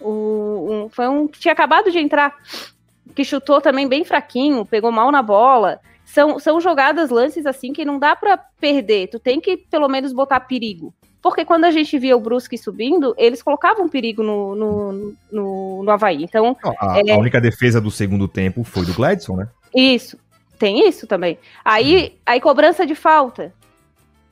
[0.00, 2.36] O, um, foi um que tinha acabado de entrar,
[3.14, 5.80] que chutou também bem fraquinho, pegou mal na bola.
[6.04, 9.08] São, são jogadas, lances assim que não dá para perder.
[9.08, 10.94] Tu tem que pelo menos botar perigo.
[11.20, 15.90] Porque quando a gente via o Brusque subindo, eles colocavam perigo no, no, no, no
[15.90, 16.22] Havaí.
[16.22, 16.56] Então.
[16.80, 17.12] A, é...
[17.12, 19.48] a única defesa do segundo tempo foi do Gladson, né?
[19.74, 20.16] Isso.
[20.58, 21.38] Tem isso também.
[21.64, 23.52] Aí, aí cobrança de falta.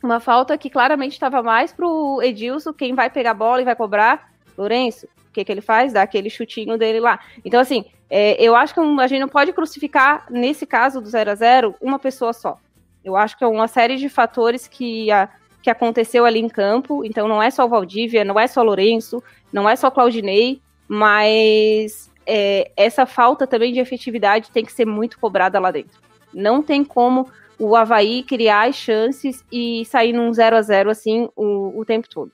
[0.02, 3.74] Uma falta que claramente estava mais pro Edilson, quem vai pegar a bola e vai
[3.74, 5.06] cobrar, Lourenço.
[5.28, 5.92] O que, que ele faz?
[5.92, 7.20] Dá aquele chutinho dele lá.
[7.44, 11.30] Então, assim, é, eu acho que a gente não pode crucificar, nesse caso do 0
[11.30, 12.58] a 0 uma pessoa só.
[13.04, 15.28] Eu acho que é uma série de fatores que, a,
[15.62, 17.04] que aconteceu ali em campo.
[17.04, 19.92] Então, não é só o Valdívia, não é só o Lourenço, não é só o
[19.92, 26.00] Claudinei, mas é, essa falta também de efetividade tem que ser muito cobrada lá dentro.
[26.32, 31.28] Não tem como o Havaí criar as chances e sair num 0 a 0 assim
[31.36, 32.30] o, o tempo todo.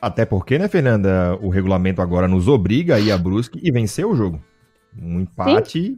[0.00, 4.04] Até porque, né, Fernanda, o regulamento agora nos obriga a ir a Brusque e vencer
[4.04, 4.38] o jogo.
[5.00, 5.96] Um empate.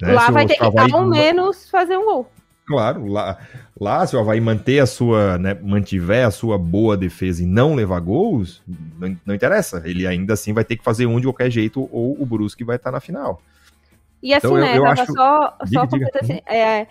[0.00, 0.90] Né, lá vai ter que Havaí...
[0.90, 2.30] ao menos fazer um gol.
[2.66, 3.36] Claro, lá,
[3.78, 7.74] lá se o Havaí manter a sua, né, mantiver a sua boa defesa e não
[7.74, 8.62] levar gols,
[8.98, 9.82] não, não interessa.
[9.84, 12.76] Ele ainda assim vai ter que fazer um de qualquer jeito ou o Brusque vai
[12.76, 13.42] estar na final.
[14.24, 15.12] E assim, então, né, eu, eu acho...
[15.12, 16.20] só, só diga, diga.
[16.22, 16.86] Assim, é,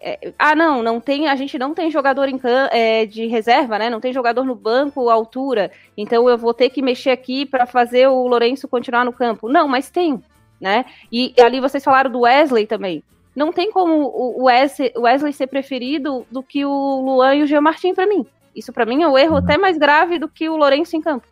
[0.00, 3.90] é, ah, não, não tem, a gente não tem jogador em é, de reserva, né?
[3.90, 5.72] Não tem jogador no banco altura.
[5.96, 9.48] Então eu vou ter que mexer aqui para fazer o Lourenço continuar no campo.
[9.48, 10.22] Não, mas tem,
[10.60, 10.84] né?
[11.10, 13.02] E ali vocês falaram do Wesley também.
[13.34, 17.62] Não tem como o Wesley, Wesley ser preferido do que o Luan e o Jean
[17.62, 18.24] Martin para mim.
[18.54, 19.38] Isso para mim é um erro uhum.
[19.38, 21.26] até mais grave do que o Lourenço em campo.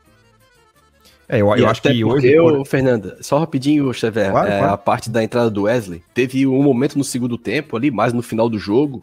[1.29, 2.29] É, eu, eu acho que hoje.
[2.29, 4.75] Eu, Fernanda, só rapidinho, Xavier, claro, é, claro.
[4.75, 6.03] a parte da entrada do Wesley.
[6.13, 9.03] Teve um momento no segundo tempo ali, mais no final do jogo.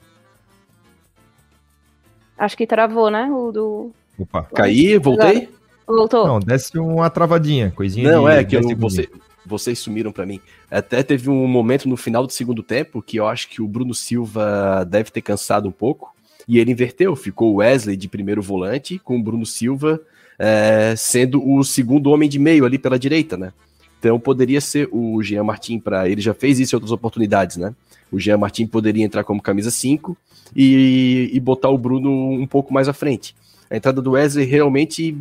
[2.38, 3.30] Acho que travou, né?
[3.32, 3.92] O do.
[4.18, 4.44] Opa.
[4.54, 5.50] Caí, voltei?
[5.88, 6.26] Voltou.
[6.26, 8.12] Não, desce uma travadinha, coisinha.
[8.12, 9.10] Não, de, é que eu, você,
[9.46, 10.40] vocês sumiram para mim.
[10.70, 13.94] Até teve um momento no final do segundo tempo que eu acho que o Bruno
[13.94, 16.14] Silva deve ter cansado um pouco.
[16.48, 20.02] E ele inverteu, ficou o Wesley de primeiro volante, com o Bruno Silva
[20.44, 23.54] é, sendo o segundo homem de meio ali pela direita, né?
[24.00, 27.76] Então poderia ser o Jean Martin para ele já fez isso em outras oportunidades, né?
[28.12, 30.18] O Jean Martin poderia entrar como camisa 5
[30.56, 33.36] e, e botar o Bruno um pouco mais à frente.
[33.70, 35.16] A entrada do Wesley realmente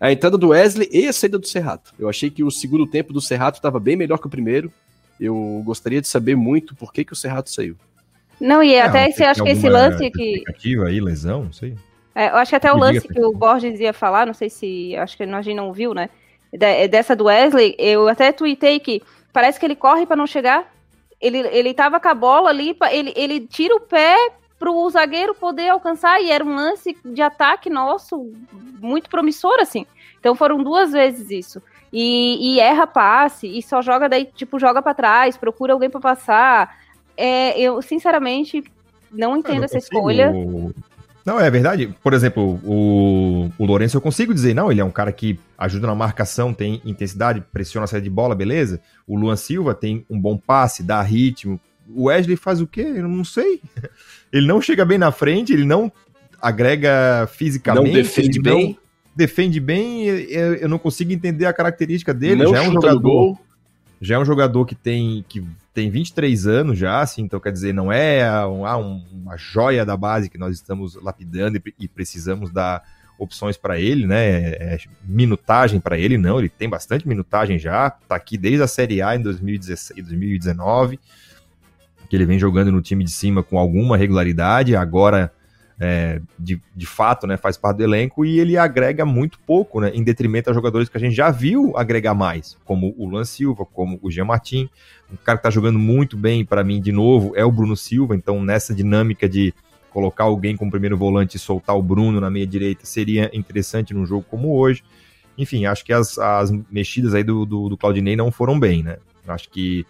[0.00, 1.92] a entrada do Wesley e a saída do Serrato.
[1.98, 4.72] Eu achei que o segundo tempo do Serrato estava bem melhor que o primeiro.
[5.20, 7.76] Eu gostaria de saber muito por que, que o Serrato saiu.
[8.40, 10.44] Não, e é, até esse, acho que esse lance que.
[10.84, 11.74] aí, lesão, não sei.
[12.16, 14.96] É, eu acho que até o lance que o Borges ia falar, não sei se.
[14.96, 16.08] Acho que a gente não viu, né?
[16.50, 19.02] De, dessa do Wesley, eu até tuitei que
[19.34, 20.72] parece que ele corre para não chegar.
[21.20, 24.16] Ele, ele tava com a bola ali, ele, ele tira o pé
[24.58, 28.32] pro zagueiro poder alcançar, e era um lance de ataque nosso
[28.80, 29.84] muito promissor, assim.
[30.18, 31.62] Então foram duas vezes isso.
[31.92, 36.00] E, e erra passe, e só joga daí, tipo, joga para trás, procura alguém para
[36.00, 36.78] passar.
[37.14, 38.64] É, eu, sinceramente,
[39.12, 40.32] não entendo essa escolha.
[41.26, 41.92] Não, é verdade.
[42.04, 45.88] Por exemplo, o, o Lourenço eu consigo dizer, não, ele é um cara que ajuda
[45.88, 48.80] na marcação, tem intensidade, pressiona a saída de bola, beleza.
[49.08, 51.60] O Luan Silva tem um bom passe, dá ritmo.
[51.92, 52.82] O Wesley faz o quê?
[52.82, 53.60] Eu não sei.
[54.32, 55.90] Ele não chega bem na frente, ele não
[56.42, 57.86] agrega fisicamente.
[57.86, 58.78] Não defende bem.
[59.14, 62.42] defende bem, eu, não consigo entender a característica dele.
[62.42, 63.38] Não já é um jogador,
[64.00, 65.42] já é um jogador que tem que
[65.76, 69.94] tem 23 anos já, assim, então quer dizer, não é ah, um- uma joia da
[69.94, 72.82] base que nós estamos lapidando e, e precisamos dar
[73.18, 74.52] opções para ele, né?
[74.52, 79.02] É, minutagem para ele, não, ele tem bastante minutagem já, tá aqui desde a Série
[79.02, 80.98] A em 2016, 2019,
[82.08, 85.30] que ele vem jogando no time de cima com alguma regularidade, agora
[85.78, 89.90] é, de, de fato, né, faz parte do elenco e ele agrega muito pouco, né,
[89.94, 93.66] em detrimento a jogadores que a gente já viu agregar mais, como o Luan Silva,
[93.66, 94.68] como o Jean Martin,
[95.12, 98.16] um cara que tá jogando muito bem para mim de novo é o Bruno Silva,
[98.16, 99.52] então nessa dinâmica de
[99.90, 104.04] colocar alguém como primeiro volante e soltar o Bruno na meia direita seria interessante num
[104.04, 104.82] jogo como hoje.
[105.38, 108.98] Enfim, acho que as, as mexidas aí do, do, do Claudinei não foram bem, né?
[109.26, 109.86] Acho que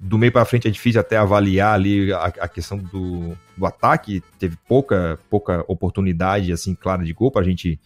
[0.00, 4.22] do meio para frente é difícil até avaliar ali a, a questão do, do ataque.
[4.38, 7.78] Teve pouca, pouca oportunidade, assim, clara de gol para a gente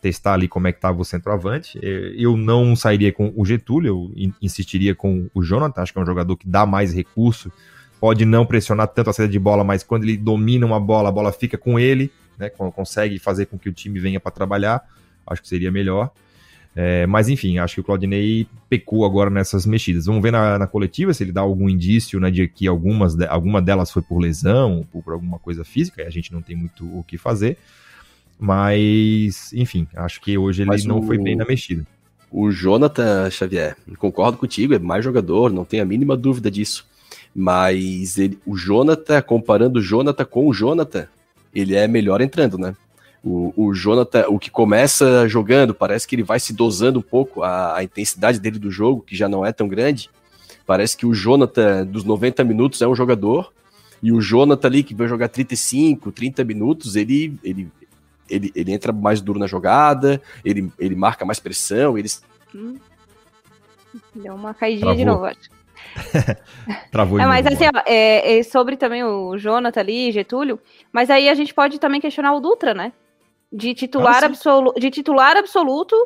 [0.00, 1.78] testar ali como é que estava o centroavante.
[1.82, 5.98] Eh, Eu não sairia com o Getúlio, eu in- insistiria com o Jonathan, acho que
[5.98, 7.50] é um jogador que dá mais recurso,
[8.00, 11.12] pode não pressionar tanto a saída de bola, mas quando ele domina uma bola, a
[11.12, 14.82] bola fica com ele, né, con- consegue fazer com que o time venha para trabalhar,
[15.26, 16.12] acho que seria melhor.
[16.80, 20.06] É, mas enfim, acho que o Claudinei pecou agora nessas mexidas.
[20.06, 23.26] Vamos ver na, na coletiva se ele dá algum indício né, de que algumas de,
[23.26, 26.54] alguma delas foi por lesão, ou por alguma coisa física, aí a gente não tem
[26.54, 27.58] muito o que fazer.
[28.38, 31.84] Mas, enfim, acho que hoje ele Mas não o- foi bem na mexida.
[32.30, 36.86] O Jonathan Xavier, concordo contigo, é mais jogador, não tenho a mínima dúvida disso.
[37.34, 41.08] Mas ele- o Jonathan, comparando o Jonathan com o Jonathan,
[41.52, 42.76] ele é melhor entrando, né?
[43.24, 47.42] O, o Jonathan, o que começa jogando, parece que ele vai se dosando um pouco
[47.42, 50.08] a, a intensidade dele do jogo, que já não é tão grande.
[50.66, 53.52] Parece que o Jonathan dos 90 minutos é um jogador,
[54.02, 57.68] e o Jonathan ali, que vai jogar 35, 30 minutos, ele, ele,
[58.30, 62.08] ele, ele entra mais duro na jogada, ele, ele marca mais pressão, ele
[62.54, 62.76] Hum.
[64.14, 65.14] Deu uma caidinha de Travou.
[65.14, 65.50] novo, acho.
[66.90, 70.58] Travou É, de mas novo, assim, ó, é, é sobre também o Jonathan ali, Getúlio,
[70.92, 72.92] mas aí a gente pode também questionar o Dutra, né?
[73.50, 75.96] De titular, Ah, absolu de titular absoluto,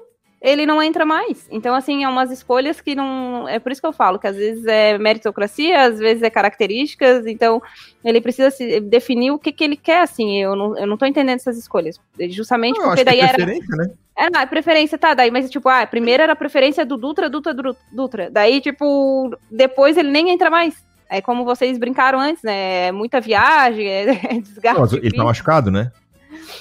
[0.43, 1.47] ele não entra mais.
[1.51, 3.49] Então, assim, é umas escolhas que não.
[3.49, 7.27] É por isso que eu falo, que às vezes é meritocracia, às vezes é características,
[7.27, 7.63] então
[8.05, 10.43] ele precisa se definir o que, que ele quer, assim.
[10.43, 12.01] Eu não, eu não tô entendendo essas escolhas.
[12.29, 13.35] Justamente Não, porque que daí é era.
[13.35, 13.91] preferência, né?
[14.17, 17.55] É, é preferência, tá, daí, mas tipo, ah, primeiro era a preferência do Dutra, Dutra,
[17.93, 18.29] Dutra.
[18.31, 20.75] Daí, tipo, depois ele nem entra mais.
[21.09, 22.89] É como vocês brincaram antes, né?
[22.89, 24.97] É muita viagem, é, é desgaste.
[24.97, 25.93] Não, ele tá machucado, né?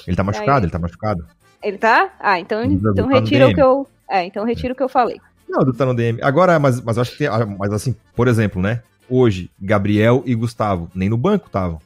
[0.06, 1.24] Ele tá machucado, Aí- ele tá machucado.
[1.62, 2.12] Ele tá?
[2.18, 3.86] Ah, então, Ele então tá retira o que eu.
[4.10, 5.20] É, então retira o que eu falei.
[5.48, 6.18] Não, do tá no DM.
[6.22, 7.26] Agora, mas, mas eu acho que tem.
[7.28, 8.82] ah, Mas assim, por exemplo, né?
[9.08, 11.78] Hoje, Gabriel e Gustavo nem no banco estavam.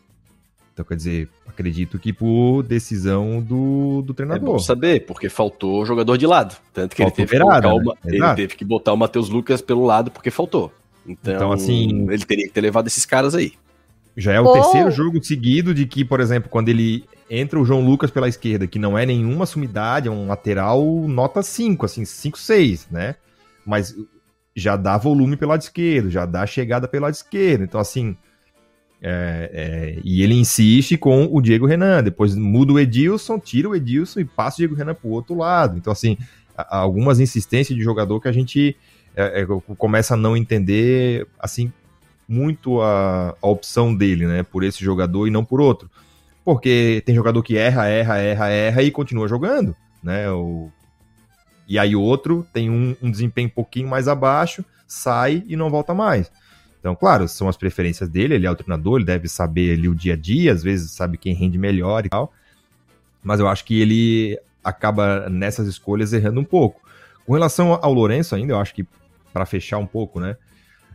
[0.73, 4.45] Então, quer dizer, acredito que por decisão do, do É treinador.
[4.45, 6.55] bom saber, porque faltou jogador de lado.
[6.73, 7.69] Tanto que ele teve, colocar né?
[7.73, 8.37] uma- ele Exato.
[8.37, 10.71] teve que botar o Matheus Lucas pelo lado porque faltou.
[11.07, 13.53] Então, Então, assim- ele teria que ter levado esses caras aí.
[14.17, 17.85] Já é o terceiro jogo seguido de que, por exemplo, quando ele entra o João
[17.85, 22.39] Lucas pela esquerda, que não é nenhuma sumidade, é um lateral nota 5, assim, 5,
[22.39, 23.17] 6, né?
[23.65, 23.95] Mas
[24.55, 27.65] já dá volume pelo lado esquerdo, já dá chegada pelo lado esquerdo.
[27.65, 28.17] Então, assim.
[29.03, 29.51] é,
[29.99, 32.03] é, e ele insiste com o Diego Renan.
[32.03, 35.77] Depois muda o Edilson, tira o Edilson e passa o Diego Renan pro outro lado.
[35.77, 36.17] Então, assim,
[36.57, 38.77] a- algumas insistências de jogador que a gente
[39.15, 41.73] é, é, começa a não entender, assim,
[42.29, 44.43] muito a, a opção dele, né?
[44.43, 45.91] Por esse jogador e não por outro.
[46.47, 50.31] Porque tem jogador que erra, erra, erra, erra e continua jogando, né?
[50.31, 50.71] O...
[51.67, 55.93] E aí outro tem um, um desempenho um pouquinho mais abaixo, sai e não volta
[55.93, 56.31] mais.
[56.79, 59.95] Então, claro, são as preferências dele, ele é o treinador, ele deve saber ali o
[59.95, 62.33] dia a dia, às vezes sabe quem rende melhor e tal.
[63.25, 66.81] Mas eu acho que ele acaba nessas escolhas errando um pouco.
[67.27, 68.87] Com relação ao Lourenço ainda, eu acho que
[69.33, 70.37] para fechar um pouco, né?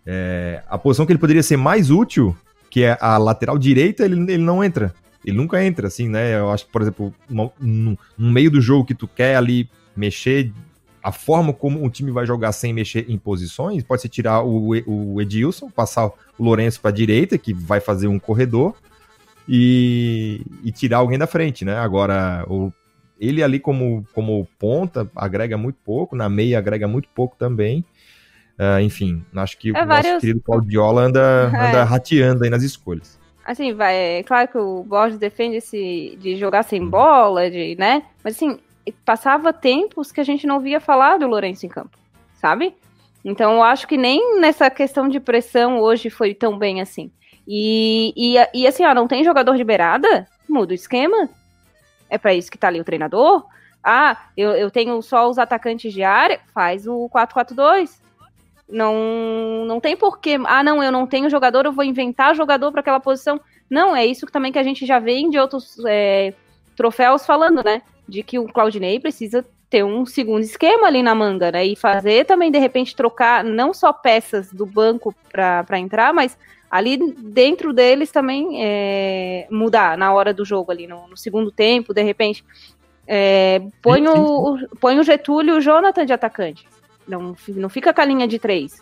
[0.05, 2.33] É, a posição que ele poderia ser mais útil,
[2.69, 4.95] que é a lateral direita, ele, ele não entra.
[5.25, 6.37] Ele nunca entra, assim, né?
[6.37, 9.69] Eu acho que, por exemplo, no, no- no meio do jogo que tu quer ali
[9.95, 10.51] mexer,
[11.03, 14.69] a forma como o time vai jogar sem mexer em posições, pode ser tirar o,
[14.87, 18.75] o Edilson, passar o Lourenço para direita, que vai fazer um corredor,
[19.47, 21.75] e, e tirar alguém da frente, né?
[21.77, 22.71] Agora, o,
[23.19, 27.83] ele ali como, como ponta agrega muito pouco, na meia agrega muito pouco também.
[28.57, 31.83] Ah, enfim, acho que o nosso vários- querido Claudiola anda, anda É.
[31.83, 33.19] rateando aí nas escolhas.
[33.45, 38.03] Assim, vai, é claro que o Borges defende esse de jogar sem bola, de, né?
[38.23, 38.59] Mas assim,
[39.03, 41.97] passava tempos que a gente não via falar do Lourenço em campo,
[42.35, 42.75] sabe?
[43.23, 47.11] Então eu acho que nem nessa questão de pressão hoje foi tão bem assim.
[47.47, 50.27] E, e, e assim, ó, não tem jogador de beirada?
[50.47, 51.29] Muda o esquema.
[52.09, 53.45] É pra isso que tá ali o treinador.
[53.83, 57.99] Ah, eu, eu tenho só os atacantes de área, faz o 4-4-2.
[58.71, 60.39] Não, não tem porquê.
[60.45, 63.39] Ah, não, eu não tenho jogador, eu vou inventar jogador para aquela posição.
[63.69, 66.33] Não, é isso também que a gente já vê de outros é,
[66.75, 67.81] troféus falando, né?
[68.07, 71.65] De que o Claudinei precisa ter um segundo esquema ali na manga, né?
[71.65, 76.37] E fazer também, de repente, trocar não só peças do banco para entrar, mas
[76.69, 81.93] ali dentro deles também é, mudar na hora do jogo ali, no, no segundo tempo,
[81.93, 82.43] de repente.
[83.07, 86.65] É, põe, o, põe o Getúlio e o Jonathan de atacante.
[87.07, 88.79] Não, não fica com a linha de três.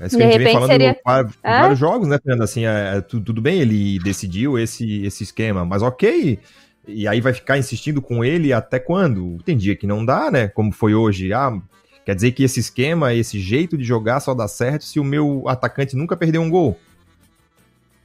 [0.00, 1.00] É isso que de a gente vem falando seria...
[1.04, 2.42] vários, vários jogos, né, Fernando?
[2.42, 6.38] Assim, é, é tudo, tudo, bem, ele decidiu esse, esse esquema, mas ok.
[6.86, 9.38] E aí vai ficar insistindo com ele até quando?
[9.44, 10.48] Tem dia que não dá, né?
[10.48, 11.32] Como foi hoje.
[11.32, 11.58] Ah,
[12.04, 15.44] quer dizer que esse esquema, esse jeito de jogar só dá certo se o meu
[15.48, 16.78] atacante nunca perdeu um gol.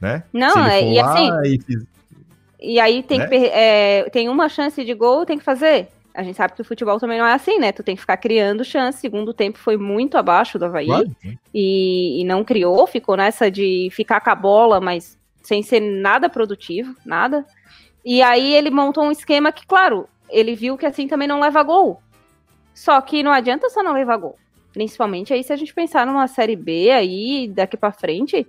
[0.00, 0.24] Né?
[0.32, 1.28] Não, é, e assim.
[1.44, 3.28] E, e, aí tem, né?
[3.28, 6.64] que, é, tem uma chance de gol, tem que fazer a gente sabe que o
[6.64, 7.72] futebol também não é assim, né?
[7.72, 8.98] Tu tem que ficar criando chance.
[8.98, 11.10] Segundo tempo foi muito abaixo do Havaí claro.
[11.54, 16.28] e, e, não criou, ficou nessa de ficar com a bola, mas sem ser nada
[16.28, 17.46] produtivo, nada.
[18.04, 21.62] E aí ele montou um esquema que, claro, ele viu que assim também não leva
[21.62, 22.02] gol.
[22.74, 24.38] Só que não adianta só não levar gol.
[24.72, 28.46] Principalmente aí se a gente pensar numa série B aí, daqui para frente,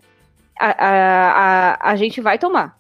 [0.59, 2.77] a, a, a, a gente vai tomar.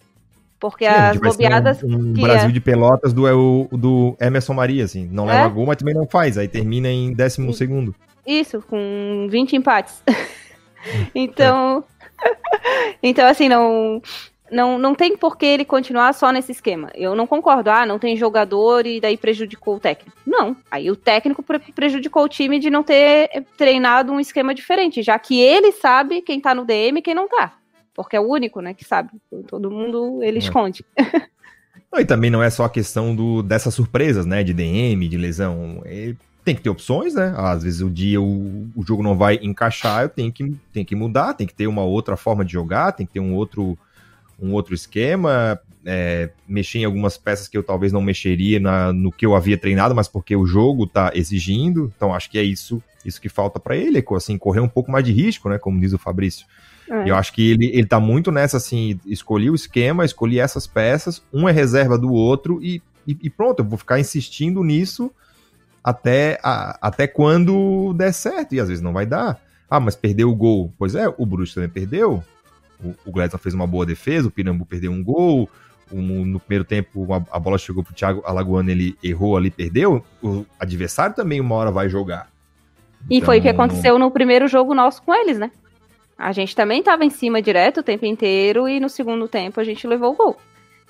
[0.63, 1.83] Porque Sim, as bobeadas.
[1.83, 2.51] Um, um Brasil é...
[2.53, 3.33] de Pelotas do, é
[3.77, 5.09] do Emerson Maria, assim.
[5.11, 5.33] Não é?
[5.33, 6.37] leva gol, mas também não faz.
[6.37, 7.53] Aí termina em décimo e...
[7.53, 7.93] segundo.
[8.25, 10.01] Isso, com 20 empates.
[11.13, 11.83] então.
[12.23, 12.95] É.
[13.03, 14.01] então, assim, não.
[14.49, 16.91] Não, não tem por que ele continuar só nesse esquema.
[16.95, 17.69] Eu não concordo.
[17.69, 20.15] Ah, não tem jogador e daí prejudicou o técnico.
[20.25, 20.55] Não.
[20.71, 21.43] Aí o técnico
[21.75, 26.39] prejudicou o time de não ter treinado um esquema diferente, já que ele sabe quem
[26.39, 27.53] tá no DM e quem não tá
[27.93, 29.09] porque é o único, né, que sabe.
[29.47, 30.39] Todo mundo ele é.
[30.39, 30.85] esconde.
[31.91, 35.15] Não, e também não é só a questão do, dessas surpresas, né, de DM, de
[35.15, 35.79] lesão.
[35.85, 37.33] É, tem que ter opções, né?
[37.37, 40.95] Às vezes o dia o, o jogo não vai encaixar, eu tenho que, tenho que
[40.95, 43.77] mudar, tem que ter uma outra forma de jogar, tem que ter um outro,
[44.41, 49.11] um outro esquema, é, mexer em algumas peças que eu talvez não mexeria na, no
[49.11, 51.91] que eu havia treinado, mas porque o jogo tá exigindo.
[51.95, 55.05] Então acho que é isso, isso que falta para ele, assim, correr um pouco mais
[55.05, 55.57] de risco, né?
[55.57, 56.45] Como diz o Fabrício.
[56.89, 57.09] É.
[57.09, 61.23] Eu acho que ele, ele tá muito nessa, assim, escolhi o esquema, escolhi essas peças,
[61.33, 65.11] um é reserva do outro e, e, e pronto, eu vou ficar insistindo nisso
[65.83, 69.39] até, a, até quando der certo, e às vezes não vai dar.
[69.69, 70.71] Ah, mas perdeu o gol.
[70.77, 72.23] Pois é, o Bruce também perdeu.
[72.81, 75.49] O, o Gladson fez uma boa defesa, o Pirambu perdeu um gol.
[75.91, 80.03] Um, no primeiro tempo a, a, bola chegou pro Thiago Alagoano, ele errou ali, perdeu.
[80.23, 82.29] O adversário também uma hora vai jogar.
[83.09, 85.51] E então, foi o que aconteceu no primeiro jogo nosso com eles, né?
[86.17, 89.63] A gente também estava em cima direto o tempo inteiro e no segundo tempo a
[89.63, 90.37] gente levou o gol.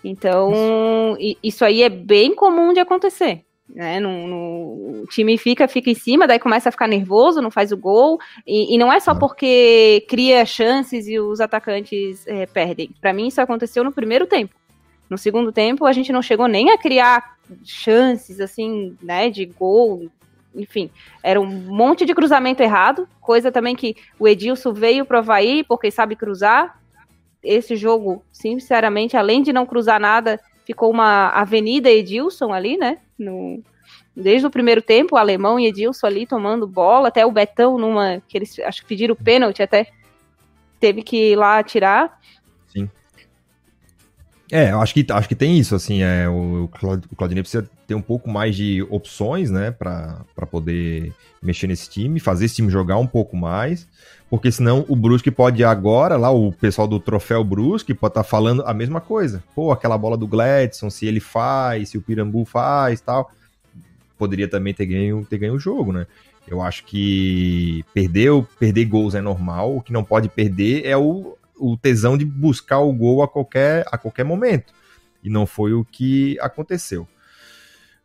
[0.03, 3.45] Então, isso, aí é bem comum de acontecer.
[3.69, 7.49] Né, no, no, o time fica, fica em cima, daí começa a ficar nervoso, não
[7.49, 12.45] faz o gol, e, e não é só porque cria chances e os atacantes é,
[12.45, 12.91] perdem.
[13.01, 14.53] Para mim, isso aconteceu no primeiro tempo.
[15.09, 20.09] No segundo tempo, a gente não chegou nem a criar chances assim, né, de gol,
[20.56, 20.89] enfim,
[21.24, 25.63] era um monte de cruzamento errado, coisa também que o Edilson veio para o Havaí
[25.63, 26.80] porque sabe cruzar.
[27.44, 33.00] Esse jogo, sinceramente, além de não cruzar nada, ficou uma avenida Edilson ali, né?
[33.18, 33.62] No,
[34.16, 38.22] desde o primeiro tempo, o alemão e Edilson ali tomando bola, até o Betão numa
[38.28, 39.88] que eles acho que pediram pênalti até
[40.80, 42.20] teve que ir lá tirar.
[44.51, 47.95] É, eu acho que, acho que tem isso, assim, é, o, o Claudinei precisa ter
[47.95, 52.97] um pouco mais de opções, né, para poder mexer nesse time, fazer esse time jogar
[52.97, 53.88] um pouco mais,
[54.29, 58.29] porque senão o Brusque pode agora, lá o pessoal do Troféu Brusque pode estar tá
[58.29, 59.43] falando a mesma coisa.
[59.56, 63.32] Pô, aquela bola do Gladson, se ele faz, se o Pirambu faz tal,
[64.17, 66.08] poderia também ter ganho, ter ganho o jogo, né.
[66.47, 71.38] Eu acho que perdeu, perder gols é normal, o que não pode perder é o,
[71.63, 74.73] o tesão de buscar o gol a qualquer, a qualquer momento.
[75.23, 77.08] E não foi o que aconteceu.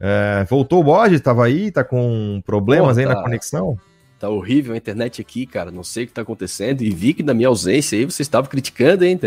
[0.00, 3.76] É, voltou o Borges, estava aí, tá com problemas Pô, tá, aí na conexão?
[4.18, 5.70] Tá horrível a internet aqui, cara.
[5.70, 6.82] Não sei o que tá acontecendo.
[6.82, 9.18] E vi que na minha ausência aí você estava criticando, hein?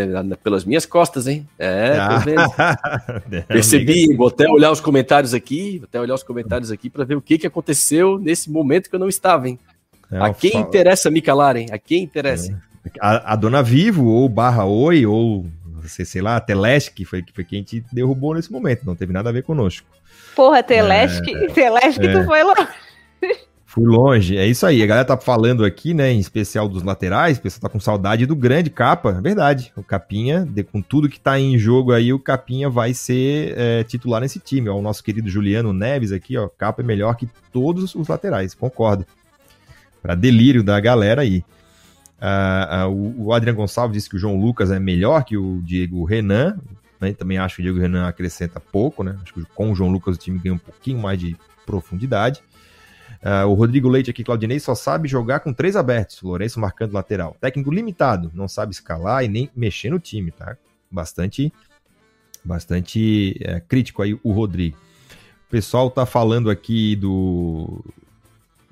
[0.42, 1.46] Pelas minhas costas, hein?
[1.58, 2.08] É, ah.
[2.08, 3.44] tô vendo.
[3.48, 7.16] Percebi, vou até olhar os comentários aqui, vou até olhar os comentários aqui para ver
[7.16, 9.58] o que, que aconteceu nesse momento que eu não estava, hein?
[10.10, 10.64] É, a quem falo...
[10.64, 11.66] interessa me calar, hein?
[11.70, 12.52] A quem interessa?
[12.52, 12.71] É.
[13.00, 15.46] A, a, Dona Vivo, ou Barra Oi, ou
[15.84, 18.84] sei, sei lá, a Telesc, que foi, que foi quem a gente derrubou nesse momento,
[18.84, 19.86] não teve nada a ver conosco.
[20.34, 22.68] Porra, Telesc, é, Telesc é, tu foi lá.
[23.72, 24.82] Fui longe, é isso aí.
[24.82, 28.26] A galera tá falando aqui, né, em especial dos laterais, o pessoal tá com saudade
[28.26, 29.72] do grande capa, é verdade.
[29.74, 33.82] O Capinha, de, com tudo que tá em jogo aí, o Capinha vai ser é,
[33.84, 34.68] titular nesse time.
[34.68, 38.54] Ó, o nosso querido Juliano Neves aqui, ó, capa é melhor que todos os laterais,
[38.54, 39.06] concordo.
[40.02, 41.42] Para delírio da galera aí.
[42.22, 46.04] Uh, uh, o, Adriano Gonçalves disse que o João Lucas é melhor que o Diego
[46.04, 46.56] Renan.
[47.00, 47.12] Né?
[47.14, 49.18] Também acho que o Diego Renan acrescenta pouco, né?
[49.20, 52.40] Acho que com o João Lucas o time ganha um pouquinho mais de profundidade.
[53.24, 56.22] Uh, o Rodrigo Leite aqui, Claudinei, só sabe jogar com três abertos.
[56.22, 57.36] Lourenço marcando lateral.
[57.40, 60.56] Técnico limitado, não sabe escalar e nem mexer no time, tá?
[60.88, 61.52] Bastante,
[62.44, 64.76] bastante é, crítico aí o Rodrigo.
[65.48, 67.84] O pessoal tá falando aqui do,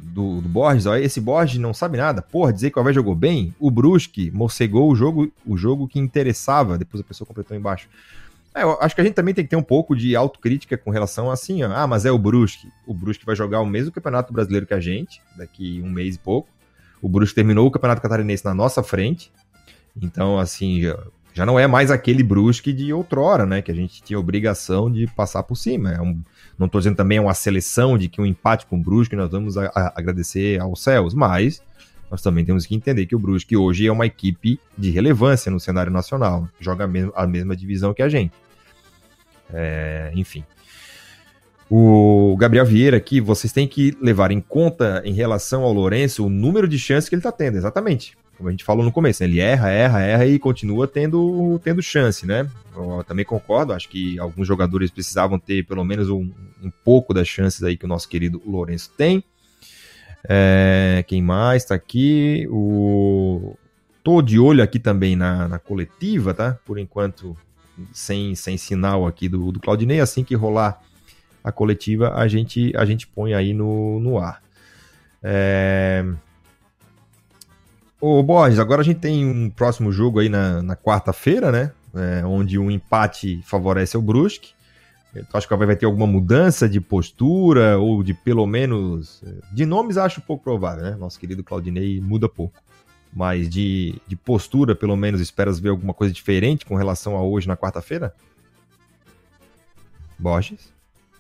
[0.02, 0.86] do, do Borges.
[0.86, 2.22] Ó, esse Borges não sabe nada.
[2.22, 3.54] Porra, dizer que o Alves jogou bem.
[3.58, 6.78] O Brusque morcegou o jogo, o jogo que interessava.
[6.78, 7.88] Depois a pessoa completou embaixo.
[8.54, 10.90] É, eu acho que a gente também tem que ter um pouco de autocrítica com
[10.90, 12.68] relação a assim, ó, ah, mas é o Brusque.
[12.84, 16.18] O Brusque vai jogar o mesmo Campeonato Brasileiro que a gente, daqui um mês e
[16.18, 16.48] pouco.
[17.00, 19.30] O Brusque terminou o Campeonato Catarinense na nossa frente.
[20.00, 20.98] Então, assim, já,
[21.32, 23.62] já não é mais aquele Brusque de outrora, né?
[23.62, 25.92] Que a gente tinha obrigação de passar por cima.
[25.92, 26.20] É um,
[26.60, 29.56] não estou dizendo também uma seleção de que um empate com o Brusque nós vamos
[29.56, 31.62] a, a, agradecer aos céus, mas
[32.10, 35.58] nós também temos que entender que o Brusque hoje é uma equipe de relevância no
[35.58, 38.34] cenário nacional, joga a mesma, a mesma divisão que a gente.
[39.54, 40.44] É, enfim.
[41.70, 46.28] O Gabriel Vieira aqui, vocês têm que levar em conta em relação ao Lourenço o
[46.28, 48.18] número de chances que ele está tendo, exatamente.
[48.40, 49.28] Como a gente falou no começo, né?
[49.28, 52.48] ele erra, erra, erra e continua tendo, tendo chance, né?
[52.74, 56.32] Eu também concordo, acho que alguns jogadores precisavam ter pelo menos um,
[56.62, 59.22] um pouco das chances aí que o nosso querido Lourenço tem.
[60.26, 62.48] É, quem mais tá aqui?
[62.50, 63.58] O...
[64.02, 66.58] Tô de olho aqui também na, na coletiva, tá?
[66.64, 67.36] Por enquanto,
[67.92, 70.00] sem, sem sinal aqui do, do Claudinei.
[70.00, 70.80] Assim que rolar
[71.44, 74.42] a coletiva, a gente, a gente põe aí no, no ar.
[75.22, 76.06] É...
[78.00, 81.72] Ô Borges, agora a gente tem um próximo jogo aí na, na quarta-feira, né?
[81.94, 84.54] É, onde um empate favorece o Brusque.
[85.12, 89.22] Tu acha que vai ter alguma mudança de postura ou de pelo menos.
[89.52, 90.96] De nomes acho pouco provável, né?
[90.96, 92.62] Nosso querido Claudinei muda pouco.
[93.12, 97.48] Mas de, de postura, pelo menos, esperas ver alguma coisa diferente com relação a hoje
[97.48, 98.14] na quarta-feira?
[100.16, 100.72] Borges?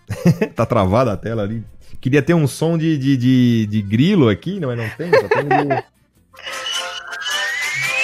[0.54, 1.64] tá travada a tela ali.
[2.00, 5.82] Queria ter um som de, de, de, de grilo aqui, mas não tem, só tem.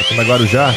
[0.08, 0.70] Tem Guarujá.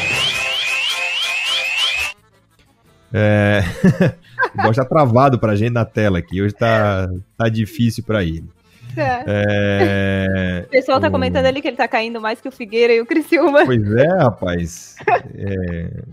[3.14, 3.62] É...
[4.54, 6.42] o Borges tá travado pra gente na tela aqui.
[6.42, 7.08] Hoje tá,
[7.38, 8.50] tá difícil pra ele.
[8.98, 9.24] É.
[9.28, 10.64] É...
[10.66, 13.06] O pessoal tá comentando ali que ele tá caindo mais que o Figueira e o
[13.06, 13.66] Criciúma.
[13.66, 14.96] Pois é, rapaz.
[15.36, 16.04] É...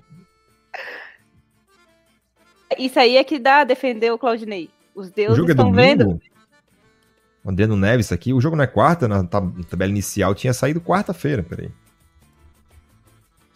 [2.78, 4.68] Isso aí é que dá a defender o Claudinei.
[4.94, 6.20] Os deuses é estão vendo.
[7.44, 11.42] O Adriano Neves aqui, o jogo não é quarta, na tabela inicial tinha saído quarta-feira,
[11.42, 11.70] peraí.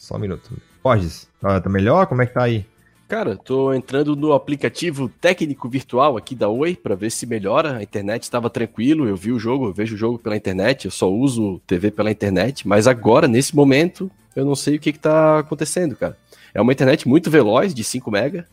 [0.01, 0.51] Só um minuto.
[0.82, 2.07] Borges, tá, tá melhor?
[2.07, 2.64] Como é que tá aí?
[3.07, 7.76] Cara, tô entrando no aplicativo técnico virtual aqui da Oi para ver se melhora.
[7.76, 10.90] A internet estava tranquilo, eu vi o jogo, eu vejo o jogo pela internet, eu
[10.90, 14.98] só uso TV pela internet, mas agora, nesse momento, eu não sei o que, que
[14.98, 16.16] tá acontecendo, cara.
[16.55, 18.46] É uma internet muito veloz, de 5 mega,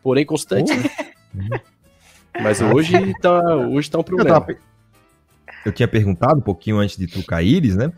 [0.00, 0.72] porém constante.
[1.34, 1.60] Né?
[2.40, 4.30] mas hoje tá, hoje tá um problema.
[4.30, 4.58] Eu, tava...
[5.66, 7.92] eu, tinha perguntado um pouquinho antes de tu caíres, né?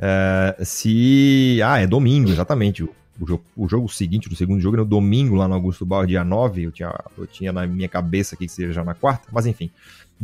[0.00, 1.60] Uh, se.
[1.62, 2.82] Ah, é domingo, exatamente.
[2.82, 6.24] O jogo, o jogo seguinte, o segundo jogo, no domingo, lá no Augusto Bauer, dia
[6.24, 6.62] 9.
[6.62, 9.70] Eu tinha, eu tinha na minha cabeça que seria já na quarta, mas enfim.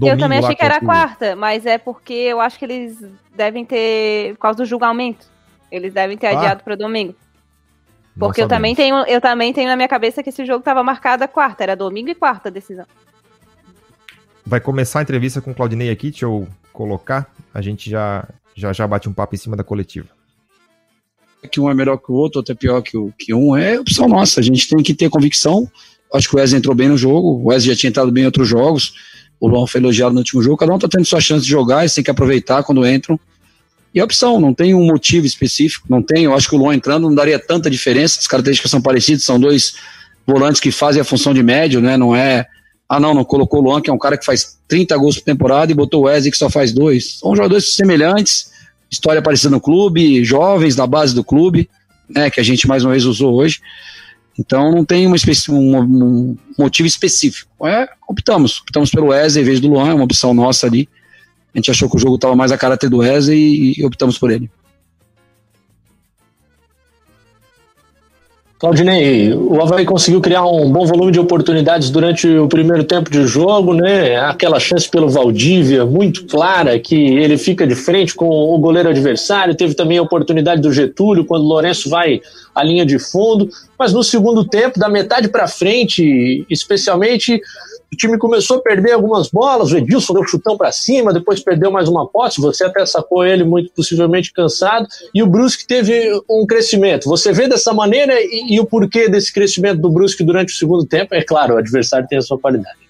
[0.01, 3.05] eu também achei que era quarta, mas é porque eu acho que eles
[3.37, 4.33] devem ter.
[4.35, 5.27] Por causa do julgamento.
[5.71, 6.39] Eles devem ter ah.
[6.39, 7.15] adiado para domingo.
[8.19, 11.23] Porque eu também, tenho, eu também tenho na minha cabeça que esse jogo estava marcado
[11.23, 12.87] a quarta, era domingo e quarta a decisão.
[14.45, 17.31] Vai começar a entrevista com o Claudinei aqui, deixa eu colocar.
[17.53, 18.27] A gente já,
[18.57, 20.09] já, já bate um papo em cima da coletiva
[21.47, 23.79] que um é melhor que o outro, outro é pior que, o, que um, é
[23.79, 24.41] opção nossa.
[24.41, 25.71] A gente tem que ter convicção.
[26.13, 28.27] Acho que o Wesley entrou bem no jogo, o Wesley já tinha entrado bem em
[28.27, 28.95] outros jogos,
[29.41, 30.57] o Luan foi elogiado no último jogo.
[30.57, 33.19] Cada um está tendo sua chance de jogar, eles têm que aproveitar quando entram.
[33.93, 36.25] E a opção, não tem um motivo específico, não tem.
[36.25, 39.39] Eu acho que o Luan entrando não daria tanta diferença, as características são parecidas, são
[39.39, 39.75] dois
[40.27, 41.97] volantes que fazem a função de médio, né?
[41.97, 42.47] Não é.
[42.89, 45.25] Ah, não, não colocou o Luan, que é um cara que faz 30 gols por
[45.25, 47.19] temporada, e botou o Wesley, que só faz dois.
[47.19, 48.55] São jogadores semelhantes
[48.91, 51.69] história aparecendo no clube, jovens da base do clube,
[52.09, 53.61] né, que a gente mais uma vez usou hoje.
[54.39, 55.17] Então não tem uma
[55.51, 57.67] um, motivo específico.
[57.67, 60.89] É, optamos, optamos pelo Wesley em vez do Luan, é uma opção nossa ali.
[61.55, 64.31] A gente achou que o jogo estava mais a caráter do Wesley e optamos por
[64.31, 64.51] ele.
[68.59, 73.27] Claudinei, o Havaí conseguiu criar um bom volume de oportunidades durante o primeiro tempo de
[73.27, 74.17] jogo, né?
[74.17, 79.55] Aquela chance pelo Valdívia, muito clara, que ele fica de frente com o goleiro adversário.
[79.55, 82.23] Teve também a oportunidade do Getúlio, quando o Lourenço vai
[82.55, 83.47] à linha de fundo.
[83.79, 87.39] Mas no segundo tempo, da metade para frente, especialmente,
[87.93, 91.41] o time começou a perder algumas bolas, o Edilson deu um chutão para cima, depois
[91.41, 96.11] perdeu mais uma posse, você até sacou ele muito possivelmente cansado, e o Brusque teve
[96.29, 97.09] um crescimento.
[97.09, 100.85] Você vê dessa maneira e, e o porquê desse crescimento do Brusque durante o segundo
[100.85, 101.15] tempo?
[101.15, 102.87] É claro, o adversário tem a sua qualidade.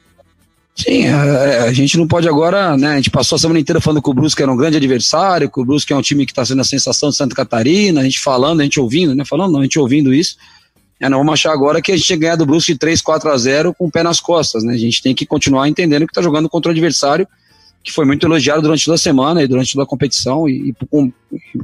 [0.74, 2.88] Sim, a, a, gente não pode agora, né?
[2.88, 5.58] A gente passou a semana inteira falando que o Brusque era um grande adversário, que
[5.58, 8.20] o Brusque é um time que está sendo a sensação de Santa Catarina, a gente
[8.20, 9.24] falando, a gente ouvindo, né?
[9.24, 10.36] Falando, não, a gente ouvindo isso.
[10.98, 13.36] É, não vamos achar agora que a gente ganhar do Brusque de 3, 4 a
[13.36, 14.74] 0 com o pé nas costas, né?
[14.74, 17.28] A gente tem que continuar entendendo que está jogando contra o adversário
[17.86, 20.86] que foi muito elogiado durante toda a semana e durante toda a competição e, e
[20.90, 21.12] com,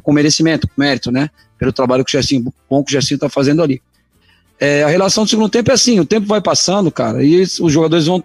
[0.01, 1.29] com, merecimento, com mérito, né?
[1.59, 3.83] Pelo trabalho que o Gersinho, bom que o Gersinho está fazendo ali.
[4.61, 7.73] É, a relação do segundo tempo é assim, o tempo vai passando, cara, e os
[7.73, 8.23] jogadores vão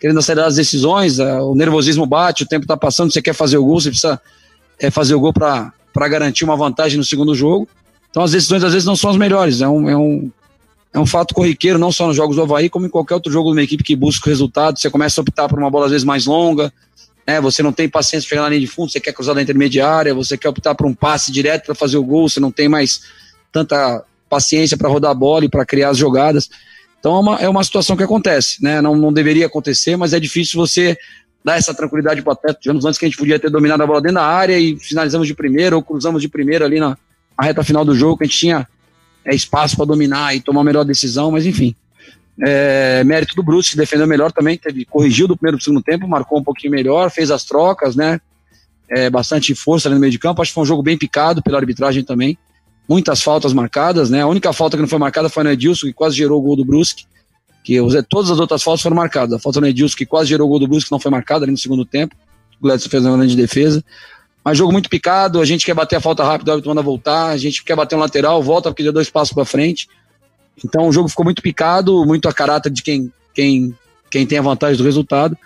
[0.00, 3.64] querendo acelerar as decisões, o nervosismo bate, o tempo está passando, você quer fazer o
[3.64, 4.18] gol, você precisa
[4.80, 7.68] é, fazer o gol para garantir uma vantagem no segundo jogo.
[8.16, 9.60] Então as decisões às vezes não são as melhores.
[9.60, 10.30] É um, é um,
[10.94, 13.50] é um fato corriqueiro, não só nos jogos do Havaí, como em qualquer outro jogo
[13.50, 14.78] de uma equipe que busca o resultado.
[14.78, 16.72] Você começa a optar por uma bola às vezes mais longa,
[17.26, 17.42] né?
[17.42, 20.14] você não tem paciência de chegar na linha de fundo, você quer cruzar da intermediária,
[20.14, 23.02] você quer optar por um passe direto para fazer o gol, você não tem mais
[23.52, 26.48] tanta paciência para rodar a bola e para criar as jogadas.
[26.98, 28.80] Então é uma, é uma situação que acontece, né?
[28.80, 30.96] não, não deveria acontecer, mas é difícil você
[31.44, 32.60] dar essa tranquilidade para o atleta.
[32.62, 35.26] Tivemos antes que a gente podia ter dominado a bola dentro da área e finalizamos
[35.28, 36.96] de primeira ou cruzamos de primeira ali na,
[37.36, 38.66] a reta final do jogo, que a gente tinha
[39.24, 41.74] é, espaço para dominar e tomar a melhor decisão, mas enfim.
[42.44, 45.82] É, mérito do Bruce, que defendeu melhor também, teve, corrigiu do primeiro para o segundo
[45.82, 48.20] tempo, marcou um pouquinho melhor, fez as trocas, né?
[48.88, 50.40] É, bastante força ali no meio de campo.
[50.40, 52.38] Acho que foi um jogo bem picado pela arbitragem também.
[52.88, 54.22] Muitas faltas marcadas, né?
[54.22, 56.54] A única falta que não foi marcada foi no Edilson, que quase gerou o gol
[56.54, 57.04] do Brusque.
[57.64, 57.78] Que
[58.08, 59.32] todas as outras faltas foram marcadas.
[59.32, 61.50] A falta no Edilson, que quase gerou o gol do Brusque, não foi marcada ali
[61.50, 62.14] no segundo tempo.
[62.60, 63.84] O Gladson fez uma grande defesa.
[64.46, 67.30] Mas jogo muito picado, a gente quer bater a falta rápida, o árbitro manda voltar,
[67.30, 69.88] a gente quer bater um lateral, volta porque deu dois passos para frente.
[70.64, 73.74] Então o jogo ficou muito picado, muito a caráter de quem, quem,
[74.08, 75.36] quem tem a vantagem do resultado.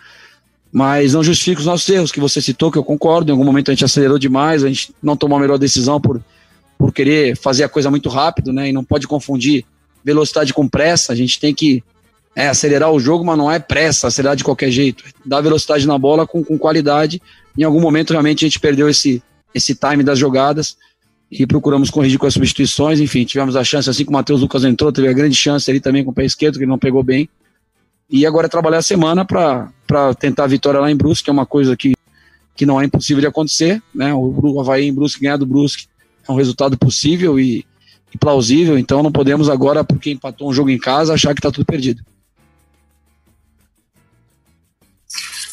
[0.71, 3.31] Mas não justifica os nossos erros, que você citou, que eu concordo.
[3.31, 6.23] Em algum momento a gente acelerou demais, a gente não tomou a melhor decisão por,
[6.77, 8.69] por querer fazer a coisa muito rápido, né?
[8.69, 9.65] E não pode confundir
[10.05, 11.15] velocidade com pressa.
[11.15, 11.83] A gente tem que
[12.37, 15.05] é, acelerar o jogo, mas não é pressa, acelerar de qualquer jeito.
[15.25, 17.23] Dar velocidade na bola com, com qualidade
[17.57, 19.23] em algum momento realmente a gente perdeu esse,
[19.55, 20.77] esse time das jogadas
[21.31, 23.01] e procuramos corrigir com as substituições.
[23.01, 25.81] Enfim, tivemos a chance, assim que o Matheus Lucas entrou, teve a grande chance ali
[25.81, 27.29] também com o pé esquerdo, que ele não pegou bem.
[28.09, 29.71] E agora é trabalhar a semana para
[30.19, 31.95] tentar a vitória lá em Brusque, que é uma coisa que,
[32.57, 33.81] que não é impossível de acontecer.
[33.95, 34.13] Né?
[34.13, 35.87] O Havaí em Brusque, ganhar do Brusque
[36.29, 37.65] é um resultado possível e,
[38.13, 41.51] e plausível, então não podemos agora, porque empatou um jogo em casa, achar que está
[41.53, 42.03] tudo perdido.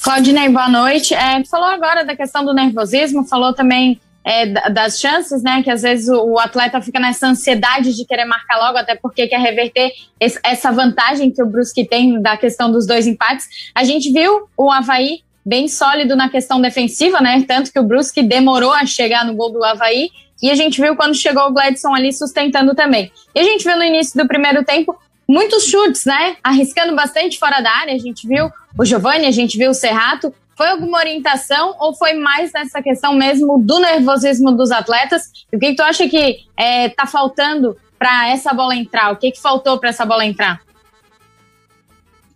[0.08, 1.14] Claudinei, boa noite.
[1.14, 5.62] É, falou agora da questão do nervosismo, falou também é, das chances, né?
[5.62, 9.28] Que às vezes o, o, atleta fica nessa ansiedade de querer marcar logo, até porque
[9.28, 13.50] quer reverter esse, essa vantagem que o Brusque tem da questão dos dois empates.
[13.76, 17.44] A gente viu o Havaí bem sólido na questão defensiva, né?
[17.46, 20.10] Tanto que o Brusque demorou a chegar no gol do Havaí.
[20.42, 23.12] E a gente viu quando chegou o Gladson ali sustentando também.
[23.36, 24.98] E a gente viu no início do primeiro tempo
[25.28, 26.38] muitos chutes, né?
[26.44, 27.94] Arriscando bastante fora da área.
[27.94, 30.34] A gente viu o Giovanni, a gente viu o Serrato.
[30.56, 35.24] Foi alguma orientação ou foi mais nessa questão mesmo do nervosismo dos atletas?
[35.52, 39.12] E o que, que tu acha que é, tá faltando para essa bola entrar?
[39.12, 40.60] O que, que faltou para essa bola entrar?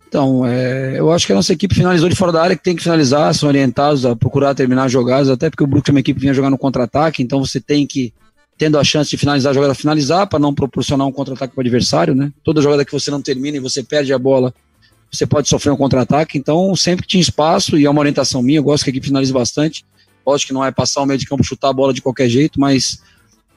[0.06, 2.76] Então, é, eu acho que a nossa equipe finalizou de fora da área, que tem
[2.76, 6.18] que finalizar, são orientados a procurar terminar jogadas, até porque o Brooklyn é uma equipe
[6.18, 8.12] que vinha jogar no contra-ataque, então você tem que
[8.58, 11.62] tendo a chance de finalizar a jogada, finalizar, para não proporcionar um contra-ataque para o
[11.62, 12.32] adversário, né?
[12.44, 14.54] Toda jogada que você não termina e você perde a bola,
[15.10, 16.38] você pode sofrer um contra-ataque.
[16.38, 19.32] Então, sempre tinha espaço, e é uma orientação minha, eu gosto que a equipe finalize
[19.32, 19.84] bastante.
[20.24, 22.60] Lógico que não é passar o meio de campo, chutar a bola de qualquer jeito,
[22.60, 23.02] mas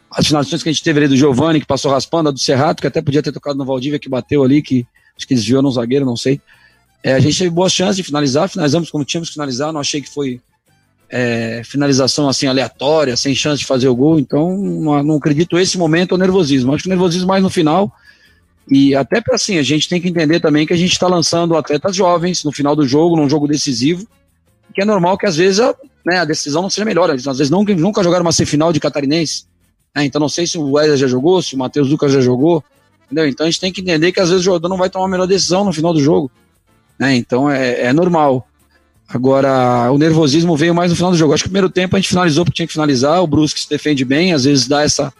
[0.09, 2.81] as finalizações que a gente teve ali do Giovani, que passou raspando, a do Serrato,
[2.81, 5.71] que até podia ter tocado no Valdívia, que bateu ali, que acho que desviou no
[5.71, 6.41] zagueiro, não sei.
[7.03, 10.01] É, a gente teve boas chances de finalizar, finalizamos como tínhamos que finalizar, não achei
[10.01, 10.41] que foi
[11.10, 14.20] é, finalização assim aleatória, sem chance de fazer o gol.
[14.20, 16.74] Então, não, não acredito esse momento o nervosismo.
[16.74, 17.91] Acho que o nervosismo mais no final.
[18.70, 21.56] E até para assim, a gente tem que entender também que a gente está lançando
[21.56, 24.08] atletas jovens no final do jogo, num jogo decisivo,
[24.74, 25.76] que é normal que às vezes a,
[26.06, 27.10] né, a decisão não seja melhor.
[27.12, 29.45] Às vezes nunca, nunca jogaram uma semifinal de catarinense.
[29.95, 32.64] Né, então não sei se o Wesley já jogou, se o Matheus Lucas já jogou.
[33.06, 33.28] Entendeu?
[33.28, 35.10] Então a gente tem que entender que às vezes o jogador não vai tomar a
[35.10, 36.32] melhor decisão no final do jogo.
[36.97, 38.47] Né, então é, é normal.
[39.08, 41.34] Agora, o nervosismo veio mais no final do jogo.
[41.34, 43.22] Acho que no primeiro tempo a gente finalizou porque tinha que finalizar.
[43.22, 45.14] O Brusque se defende bem, às vezes dá essa,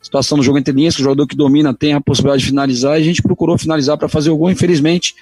[0.00, 2.98] situação do jogo entre linhas, que o jogador que domina tem a possibilidade de finalizar,
[2.98, 5.14] e a gente procurou finalizar para fazer o gol, infelizmente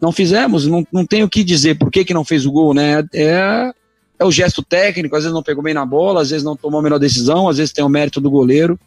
[0.00, 2.74] não fizemos, não, não tenho o que dizer por que, que não fez o gol,
[2.74, 3.02] né?
[3.14, 3.72] É,
[4.18, 6.80] é o gesto técnico, às vezes não pegou bem na bola, às vezes não tomou
[6.80, 8.78] a melhor decisão, às vezes tem o mérito do goleiro,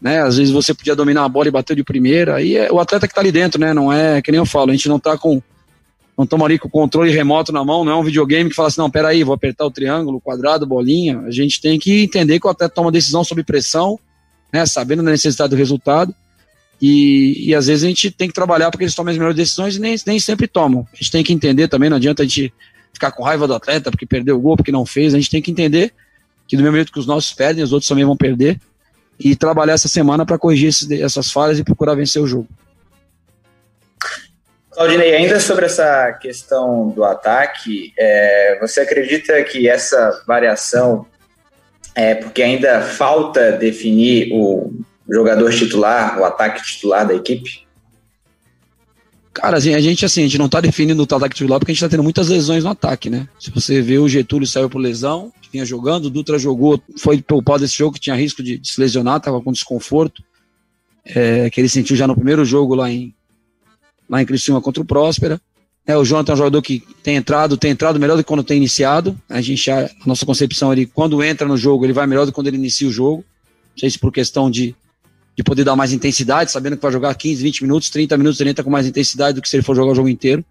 [0.00, 0.20] né?
[0.20, 3.08] Às vezes você podia dominar a bola e bater de primeira, aí é o atleta
[3.08, 3.74] que tá ali dentro, né?
[3.74, 5.42] Não é, que nem eu falo, a gente não tá com
[6.16, 8.68] não estamos ali com o controle remoto na mão, não é um videogame que fala
[8.68, 11.20] assim, não, peraí, vou apertar o triângulo, quadrado, bolinha.
[11.20, 13.98] A gente tem que entender que o atleta toma decisão sob pressão,
[14.50, 16.14] né, sabendo da necessidade do resultado.
[16.80, 19.36] E, e às vezes a gente tem que trabalhar para que eles tomem as melhores
[19.36, 20.86] decisões e nem, nem sempre tomam.
[20.92, 22.52] A gente tem que entender também, não adianta a gente
[22.92, 25.12] ficar com raiva do atleta porque perdeu o gol, porque não fez.
[25.12, 25.92] A gente tem que entender
[26.48, 28.58] que do mesmo jeito que os nossos perdem, os outros também vão perder.
[29.18, 30.70] E trabalhar essa semana para corrigir
[31.02, 32.48] essas falhas e procurar vencer o jogo.
[34.76, 41.06] Claudinei, ainda sobre essa questão do ataque, é, você acredita que essa variação
[41.94, 44.70] é porque ainda falta definir o
[45.08, 47.66] jogador titular, o ataque titular da equipe?
[49.32, 51.74] Cara, assim, a gente assim, a gente não tá definindo o ataque titular porque a
[51.74, 53.26] gente tá tendo muitas lesões no ataque, né?
[53.40, 57.60] Se você vê o Getúlio saiu por lesão, vinha jogando, o Dutra jogou, foi poupado
[57.60, 60.22] desse jogo que tinha risco de, de se lesionar, tava com desconforto,
[61.02, 63.14] é, que ele sentiu já no primeiro jogo lá em,
[64.08, 65.40] lá em Criciúma contra o Próspera.
[65.86, 68.42] É, o Jonathan é um jogador que tem entrado, tem entrado melhor do que quando
[68.42, 69.16] tem iniciado.
[69.28, 72.34] A gente, a nossa concepção, ele, quando entra no jogo, ele vai melhor do que
[72.34, 73.24] quando ele inicia o jogo.
[73.70, 74.74] Não sei se por questão de,
[75.36, 78.50] de poder dar mais intensidade, sabendo que vai jogar 15, 20 minutos, 30 minutos, ele
[78.50, 80.44] entra com mais intensidade do que se ele for jogar o jogo inteiro.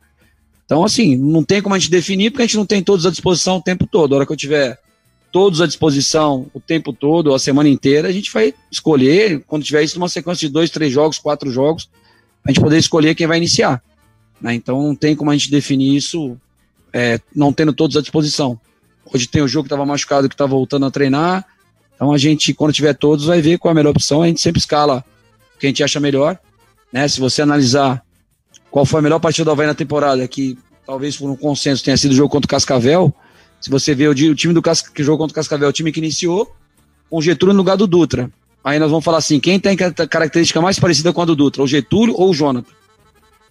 [0.64, 3.12] Então, assim, não tem como a gente definir, porque a gente não tem todos à
[3.12, 4.14] disposição o tempo todo.
[4.14, 4.80] A hora que eu tiver
[5.32, 9.84] todos à disposição o tempo todo, a semana inteira, a gente vai escolher, quando tiver
[9.84, 11.90] isso, numa sequência de dois, três jogos, quatro jogos,
[12.46, 13.82] a gente poder escolher quem vai iniciar.
[14.40, 14.54] Né?
[14.54, 16.38] Então não tem como a gente definir isso
[16.94, 18.60] é, não tendo todos à disposição.
[19.12, 21.46] Hoje tem o jogo que estava machucado que está voltando a treinar.
[21.96, 24.22] Então a gente, quando tiver todos, vai ver qual é a melhor opção.
[24.22, 25.04] A gente sempre escala
[25.56, 26.38] o que a gente acha melhor.
[26.92, 27.08] Né?
[27.08, 28.04] Se você analisar
[28.70, 31.98] qual foi a melhor partida do Havaí na temporada, que talvez por um consenso tenha
[31.98, 33.14] sido o jogo contra o Cascavel,
[33.60, 36.00] se você vê o, time do Cas que jogou contra o Cascavel, o time que
[36.00, 36.54] iniciou,
[37.10, 38.30] com o Getúlio no lugar do Dutra.
[38.66, 41.68] Aí nós vamos falar assim: quem tem característica mais parecida com a do Dutra, o
[41.68, 42.74] Getúlio ou o Jonathan?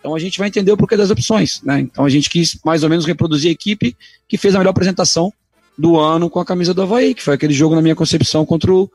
[0.00, 1.62] Então a gente vai entender o porquê das opções.
[1.62, 1.80] Né?
[1.80, 3.96] Então a gente quis mais ou menos reproduzir a equipe
[4.28, 5.32] que fez a melhor apresentação
[5.78, 8.74] do ano com a camisa do Havaí, que foi aquele jogo, na minha concepção, contra
[8.74, 8.90] o,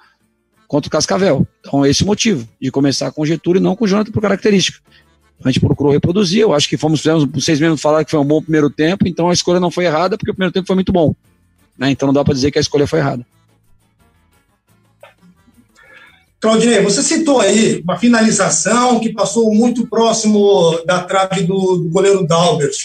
[0.67, 1.47] contra o Cascavel.
[1.61, 4.11] Então esse é o motivo de começar com o Getúlio e não com o Jonathan
[4.11, 4.79] por característica.
[5.43, 8.25] A gente procurou reproduzir, eu acho que fomos, fizemos, vocês mesmos falaram que foi um
[8.25, 10.91] bom primeiro tempo, então a escolha não foi errada, porque o primeiro tempo foi muito
[10.91, 11.15] bom.
[11.77, 11.91] Né?
[11.91, 13.25] Então não dá para dizer que a escolha foi errada.
[16.39, 22.25] Claudinei, você citou aí uma finalização que passou muito próximo da trave do, do goleiro
[22.25, 22.75] Dalbert.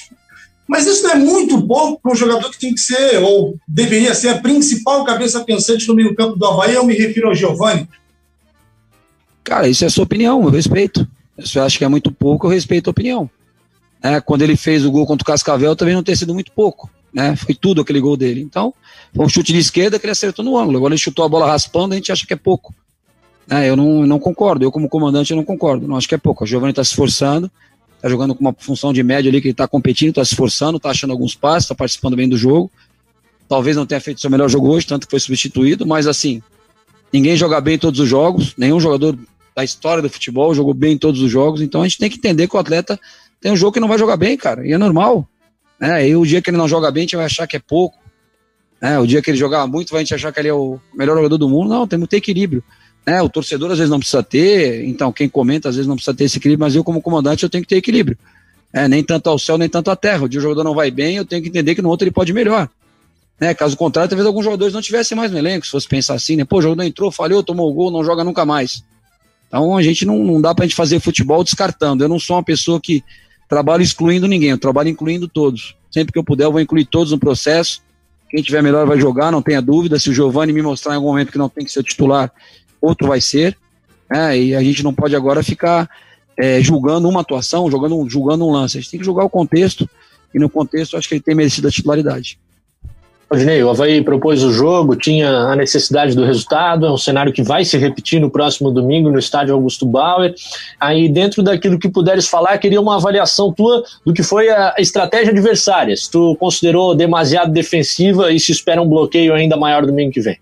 [0.67, 4.15] Mas isso não é muito pouco para um jogador que tem que ser, ou deveria
[4.15, 6.75] ser, a principal cabeça pensante no meio-campo do Havaí.
[6.75, 7.89] Eu me refiro ao Giovanni.
[9.45, 11.07] Cara, isso é sua opinião, eu respeito.
[11.45, 13.31] Se eu acho que é muito pouco, eu respeito a opinião.
[14.03, 16.91] É, quando ele fez o gol contra o Cascavel, também não ter sido muito pouco.
[17.13, 17.37] Né?
[17.37, 18.41] Foi tudo aquele gol dele.
[18.41, 18.75] Então,
[19.15, 20.79] foi um chute de esquerda que ele acertou no ângulo.
[20.79, 22.75] Agora ele chutou a bola raspando, a gente acha que é pouco.
[23.51, 24.65] É, eu não, não concordo.
[24.65, 25.87] Eu, como comandante, eu não concordo.
[25.87, 26.45] Não acho que é pouco.
[26.45, 27.51] O Giovanni está se esforçando,
[27.97, 30.77] está jogando com uma função de médio ali que ele está competindo, está se esforçando,
[30.77, 32.71] está achando alguns passos, está participando bem do jogo.
[33.49, 36.43] Talvez não tenha feito seu melhor jogo hoje, tanto que foi substituído, mas assim,
[37.13, 39.19] ninguém joga bem em todos os jogos, nenhum jogador
[39.55, 42.17] da história do futebol jogou bem em todos os jogos, então a gente tem que
[42.17, 42.99] entender que o atleta
[43.41, 45.29] tem um jogo que não vai jogar bem, cara, e é normal.
[45.79, 46.09] Né?
[46.09, 47.99] E o dia que ele não joga bem, a gente vai achar que é pouco.
[48.81, 48.99] Né?
[48.99, 51.37] O dia que ele jogar muito, a gente achar que ele é o melhor jogador
[51.37, 51.69] do mundo.
[51.69, 52.65] Não, tem muito equilíbrio.
[53.07, 53.21] Né?
[53.21, 56.25] O torcedor às vezes não precisa ter, então quem comenta às vezes não precisa ter
[56.25, 58.17] esse equilíbrio, mas eu, como comandante, eu tenho que ter equilíbrio.
[58.73, 60.25] É, nem tanto ao céu, nem tanto à terra.
[60.25, 62.11] O dia o jogador não vai bem, eu tenho que entender que no outro ele
[62.11, 62.69] pode melhor.
[63.39, 63.55] Né?
[63.55, 66.45] Caso contrário, talvez alguns jogadores não tivessem mais no elenco, se fosse pensar assim, né?
[66.45, 68.83] Pô, o jogador entrou, falhou, tomou o gol, não joga nunca mais.
[69.47, 72.03] Então a gente não, não dá pra gente fazer futebol descartando.
[72.03, 73.05] Eu não sou uma pessoa que
[73.49, 75.77] trabalha excluindo ninguém, eu trabalho incluindo todos.
[75.91, 77.83] Sempre que eu puder, eu vou incluir todos no processo.
[78.29, 79.99] Quem tiver melhor vai jogar, não tenha dúvida.
[79.99, 82.33] Se o Giovani me mostrar em algum momento que não tem que ser titular,
[82.85, 83.57] outro vai ser.
[84.13, 85.89] É, e a gente não pode agora ficar
[86.37, 88.79] é, julgando uma atuação, jogando, julgando um lance.
[88.79, 89.89] A gente tem que julgar o contexto,
[90.35, 92.39] e no contexto acho que ele tem merecido a titularidade.
[93.31, 97.43] Odinei, o Havaí propôs o jogo, tinha a necessidade do resultado, é um cenário que
[97.43, 100.35] vai se repetir no próximo domingo no estádio Augusto Bauer.
[100.79, 105.33] Aí, dentro daquilo que puderes falar, queria uma avaliação tua do que foi a estratégia
[105.33, 105.97] adversária.
[105.97, 110.39] Se tu considerou demasiado defensiva e se espera um bloqueio ainda maior domingo que vem.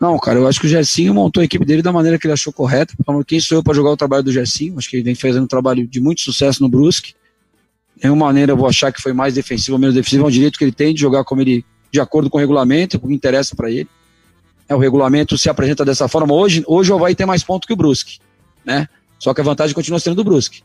[0.00, 2.34] Não, cara, eu acho que o Gersinho montou a equipe dele da maneira que ele
[2.34, 2.94] achou correta.
[3.26, 4.76] Quem sou eu para jogar o trabalho do Gersinho?
[4.76, 7.14] Acho que ele vem fazendo um trabalho de muito sucesso no Brusque.
[7.96, 10.24] De nenhuma maneira eu vou achar que foi mais defensivo ou menos defensivo.
[10.24, 12.96] É um direito que ele tem de jogar como ele, de acordo com o regulamento,
[12.96, 13.88] o que interessa para ele.
[14.68, 16.34] É, o regulamento se apresenta dessa forma.
[16.34, 18.18] Hoje, hoje o Havaí tem mais pontos que o Brusque,
[18.64, 18.88] né?
[19.18, 20.62] Só que a vantagem continua sendo do Brusque.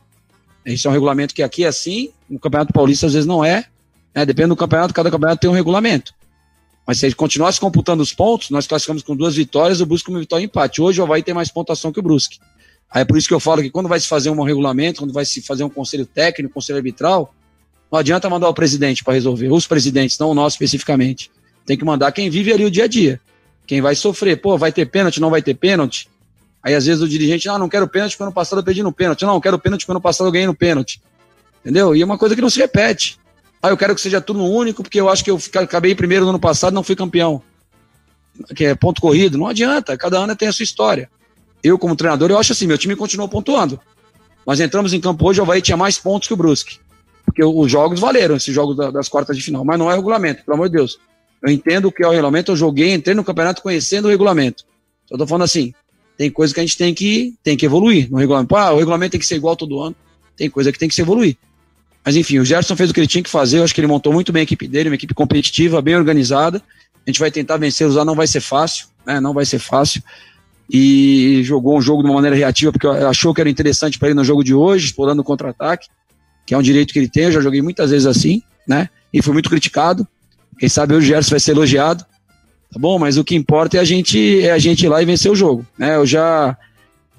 [0.66, 3.66] Esse é um regulamento que aqui é assim, no Campeonato Paulista às vezes não é.
[4.14, 4.26] Né?
[4.26, 6.14] Depende do campeonato, cada campeonato tem um regulamento.
[6.90, 10.20] Mas se gente continuasse computando os pontos, nós classificamos com duas vitórias, o Brusque uma
[10.20, 10.82] vitória e empate.
[10.82, 12.40] Hoje o Havaí tem mais pontuação que o Brusque.
[12.90, 15.14] Aí é por isso que eu falo que quando vai se fazer um regulamento, quando
[15.14, 17.32] vai se fazer um conselho técnico, conselho arbitral,
[17.92, 21.30] não adianta mandar o presidente para resolver, os presidentes, não o nosso especificamente.
[21.64, 23.22] Tem que mandar quem vive ali o dia a dia.
[23.68, 26.10] Quem vai sofrer, pô, vai ter pênalti, não vai ter pênalti.
[26.64, 28.92] Aí às vezes o dirigente, ah, não quero pênalti porque ano passado eu perdi no
[28.92, 29.24] pênalti.
[29.26, 31.00] Não, quero pênalti porque ano passado eu ganhei no pênalti.
[31.62, 31.96] Entendeu?
[31.96, 33.20] E é uma coisa que não se repete.
[33.62, 36.30] Ah, eu quero que seja turno único porque eu acho que eu acabei primeiro no
[36.30, 37.42] ano passado não fui campeão.
[38.56, 39.38] Que é ponto corrido.
[39.38, 41.10] Não adianta, cada ano tem a sua história.
[41.62, 43.80] Eu, como treinador, eu acho assim, meu time continuou pontuando.
[44.46, 46.80] Nós entramos em campo hoje, o Havaí tinha mais pontos que o Brusque.
[47.26, 49.66] Porque os jogos valeram, esses jogos das quartas de final.
[49.66, 50.98] Mas não é regulamento, pelo amor de Deus.
[51.44, 54.64] Eu entendo o que é o regulamento, eu joguei, entrei no campeonato conhecendo o regulamento.
[55.06, 55.74] Só tô falando assim,
[56.18, 58.56] tem coisa que a gente tem que, tem que evoluir no regulamento.
[58.56, 59.96] Ah, o regulamento tem que ser igual todo ano.
[60.36, 61.38] Tem coisa que tem que se evoluir.
[62.06, 63.88] Mas enfim, o Gerson fez o que ele tinha que fazer, eu acho que ele
[63.88, 66.62] montou muito bem a equipe dele, uma equipe competitiva, bem organizada.
[67.06, 69.20] A gente vai tentar vencer, usar não vai ser fácil, né?
[69.20, 70.02] Não vai ser fácil.
[70.70, 74.16] E jogou um jogo de uma maneira reativa, porque achou que era interessante para ele
[74.16, 75.88] no jogo de hoje, explorando o contra-ataque,
[76.46, 77.26] que é um direito que ele tem.
[77.26, 78.90] Eu já joguei muitas vezes assim, né?
[79.12, 80.08] E foi muito criticado.
[80.60, 82.06] Quem sabe o Gerson vai ser elogiado.
[82.72, 85.06] Tá bom, mas o que importa é a gente, é a gente ir lá e
[85.06, 85.66] vencer o jogo.
[85.78, 85.96] Né?
[85.96, 86.56] Eu já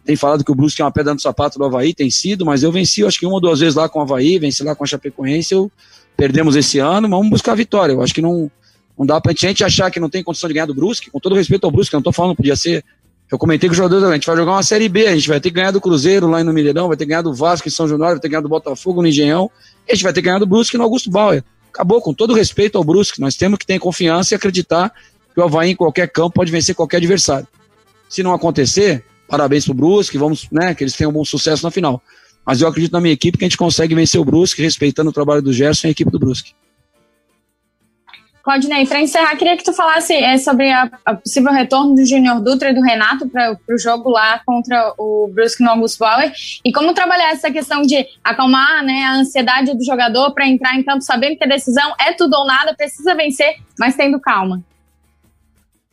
[0.04, 2.62] tenho falado que o Brusque é uma pedra no sapato do Havaí, tem sido, mas
[2.62, 4.84] eu venci, acho que uma ou duas vezes lá com o Havaí, venci lá com
[4.84, 5.70] a Chapecoense, eu
[6.16, 7.92] perdemos esse ano, mas vamos buscar a vitória.
[7.92, 8.50] Eu acho que não,
[8.98, 11.34] não dá pra gente achar que não tem condição de ganhar do Brusque, com todo
[11.34, 12.84] respeito ao Brusque, não tô falando, podia ser.
[13.30, 15.40] Eu comentei com os jogadores, a gente vai jogar uma Série B, a gente vai
[15.40, 17.70] ter que ganhar do Cruzeiro lá no Mineirão, vai ter que ganhar do Vasco em
[17.70, 19.48] São Januário, vai ter que ganhar do Botafogo no Engenhão,
[19.88, 21.44] a gente vai ter que ganhar do Brusque no Augusto Bauer.
[21.72, 24.92] Acabou, com todo respeito ao Brusque, nós temos que ter confiança e acreditar
[25.32, 27.46] que o Havaí em qualquer campo pode vencer qualquer adversário.
[28.08, 31.70] Se não acontecer, parabéns pro Brusque, vamos, né, que eles tenham um bom sucesso na
[31.70, 32.02] final.
[32.44, 35.12] Mas eu acredito na minha equipe que a gente consegue vencer o Brusque, respeitando o
[35.12, 36.52] trabalho do Gerson e a equipe do Brusque.
[38.42, 42.40] Claudinei, para encerrar, queria que tu falasse é, sobre a, a possível retorno do Júnior
[42.40, 46.32] Dutra e do Renato para o jogo lá contra o Brusque no Augusto Bauer
[46.64, 50.82] e como trabalhar essa questão de acalmar né, a ansiedade do jogador para entrar em
[50.82, 54.64] campo sabendo que a decisão é tudo ou nada, precisa vencer, mas tendo calma.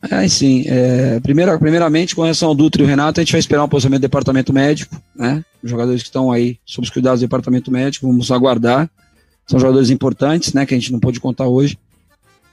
[0.02, 0.64] É, sim.
[0.66, 3.68] É, primeira, primeiramente, com relação ao Dutra e o Renato, a gente vai esperar um
[3.68, 5.44] posicionamento do departamento médico, né?
[5.62, 8.88] Os jogadores que estão aí sob os cuidados do departamento médico, vamos aguardar.
[9.46, 10.64] São jogadores importantes, né?
[10.64, 11.76] Que a gente não pode contar hoje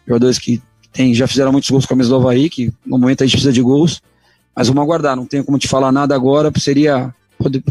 [0.05, 0.61] jogadores que
[0.93, 3.33] tem, já fizeram muitos gols com a camisa do Havaí, que no momento a gente
[3.33, 4.01] precisa de gols,
[4.55, 7.13] mas vamos aguardar, não tenho como te falar nada agora, seria,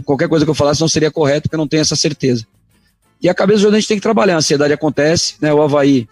[0.05, 2.47] qualquer coisa que eu falasse não seria correto, porque eu não tenho essa certeza.
[3.23, 5.63] E a cabeça do jogador a gente tem que trabalhar, a ansiedade acontece, né, o
[5.63, 6.07] Havaí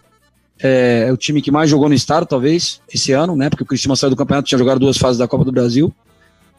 [0.62, 3.66] é, é, o time que mais jogou no estado, talvez, esse ano, né, porque o
[3.66, 5.92] Cristiano saiu do campeonato, tinha jogado duas fases da Copa do Brasil,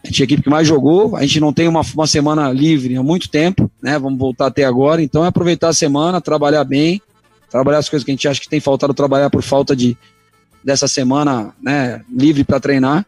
[0.03, 2.51] a gente é a equipe que mais jogou, a gente não tem uma, uma semana
[2.51, 6.65] livre há muito tempo, né, vamos voltar até agora, então é aproveitar a semana, trabalhar
[6.65, 7.01] bem,
[7.49, 9.97] trabalhar as coisas que a gente acha que tem faltado trabalhar por falta de
[10.63, 13.05] dessa semana, né, livre para treinar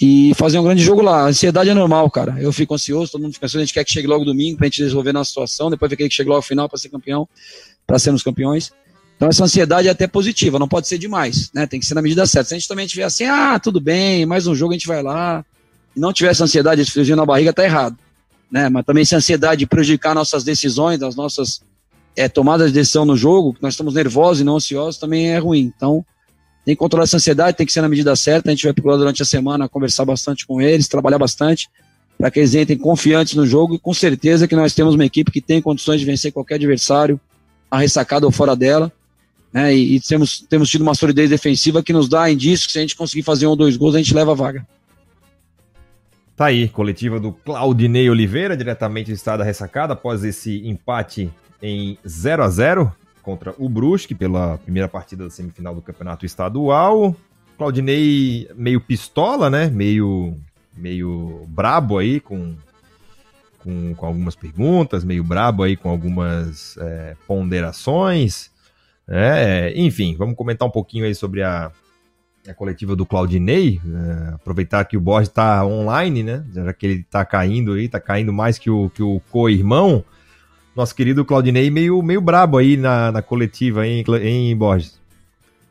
[0.00, 1.22] e fazer um grande jogo lá.
[1.22, 2.36] A ansiedade é normal, cara.
[2.38, 4.66] Eu fico ansioso, todo mundo fica ansioso, a gente quer que chegue logo domingo pra
[4.66, 7.28] gente resolver nossa situação, depois querer que chegue logo ao final para ser campeão,
[7.86, 8.72] para sermos campeões.
[9.16, 11.66] Então essa ansiedade é até positiva, não pode ser demais, né?
[11.66, 12.48] Tem que ser na medida certa.
[12.48, 15.02] Se a gente também tiver assim, ah, tudo bem, mais um jogo a gente vai
[15.02, 15.44] lá,
[15.96, 17.96] e não tiver essa ansiedade, esse friozinho na barriga, tá errado,
[18.50, 18.68] né?
[18.68, 21.62] Mas também se a ansiedade prejudicar nossas decisões, as nossas
[22.14, 25.38] é, tomada de decisão no jogo, que nós estamos nervosos e não ansiosos, também é
[25.38, 25.72] ruim.
[25.74, 26.04] Então,
[26.64, 28.48] tem que controlar essa ansiedade, tem que ser na medida certa.
[28.48, 31.68] A gente vai procurar durante a semana conversar bastante com eles, trabalhar bastante,
[32.18, 35.30] para que eles entrem confiantes no jogo e com certeza que nós temos uma equipe
[35.30, 37.20] que tem condições de vencer qualquer adversário,
[37.70, 38.90] a ressacada ou fora dela.
[39.56, 42.78] Né, e, e temos, temos tido uma solidez defensiva que nos dá indício que se
[42.78, 44.66] a gente conseguir fazer um ou dois gols, a gente leva a vaga.
[46.36, 51.32] Tá aí, coletiva do Claudinei Oliveira, diretamente do estado da ressacada, após esse empate
[51.62, 52.92] em 0 a 0
[53.22, 57.16] contra o Brusque pela primeira partida da semifinal do Campeonato Estadual.
[57.56, 59.70] Claudinei meio pistola, né?
[59.70, 60.36] Meio
[60.76, 62.54] meio brabo aí com,
[63.60, 68.54] com, com algumas perguntas, meio brabo aí com algumas é, ponderações.
[69.08, 71.70] É, enfim, vamos comentar um pouquinho aí sobre a,
[72.48, 73.80] a coletiva do Claudinei.
[73.84, 76.44] É, aproveitar que o Borges está online, né?
[76.52, 80.04] Já que ele está caindo aí, está caindo mais que o, que o co-irmão
[80.76, 85.00] nosso querido Claudinei meio, meio brabo aí na, na coletiva, hein, em Borges?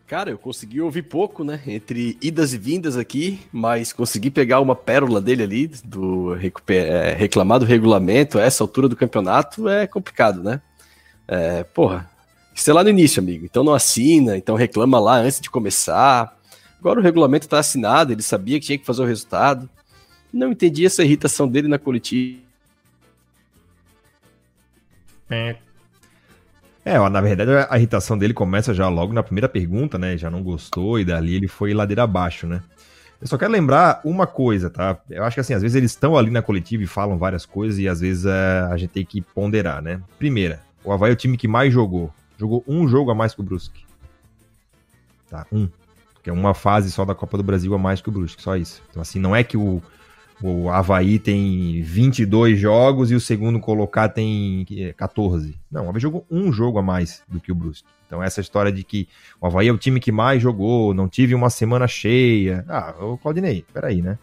[0.08, 1.62] Cara, eu consegui ouvir pouco, né?
[1.68, 6.36] Entre idas e vindas aqui, mas consegui pegar uma pérola dele ali, do
[6.68, 10.62] é, reclamado regulamento, a essa altura do campeonato, é complicado, né?
[11.28, 12.10] É, porra,
[12.56, 13.44] isso é lá no início, amigo.
[13.44, 16.34] Então não assina, então reclama lá antes de começar.
[16.80, 19.70] Agora o regulamento está assinado, ele sabia que tinha que fazer o resultado.
[20.32, 22.40] Não entendi essa irritação dele na coletiva.
[25.30, 25.58] É.
[26.86, 30.18] É, na verdade a irritação dele começa já logo na primeira pergunta, né?
[30.18, 32.64] Já não gostou e dali ele foi ladeira abaixo, né?
[33.20, 34.98] Eu só quero lembrar uma coisa, tá?
[35.10, 37.80] Eu acho que assim, às vezes eles estão ali na coletiva e falam várias coisas
[37.80, 40.00] e às vezes é, a gente tem que ponderar, né?
[40.18, 42.14] Primeira, o Havaí é o time que mais jogou.
[42.38, 43.86] Jogou um jogo a mais que o Brusque.
[45.30, 45.68] Tá, um.
[46.22, 48.56] Que é uma fase só da Copa do Brasil a mais que o Brusque, só
[48.56, 48.82] isso.
[48.90, 49.82] Então assim, não é que o,
[50.42, 54.66] o Havaí tem 22 jogos e o segundo colocado tem
[54.98, 55.56] 14.
[55.72, 57.88] Não, o Havaí jogou um jogo a mais do que o Brusque.
[58.08, 59.08] Então essa história de que
[59.40, 62.66] o Havaí é o time que mais jogou, não tive uma semana cheia.
[62.68, 64.18] Ah, o Claudinei, peraí, né?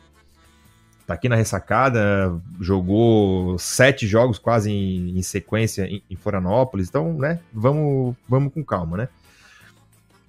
[1.07, 7.13] Tá aqui na ressacada, jogou sete jogos quase em, em sequência em, em Florianópolis, então,
[7.15, 9.09] né, vamos, vamos com calma, né?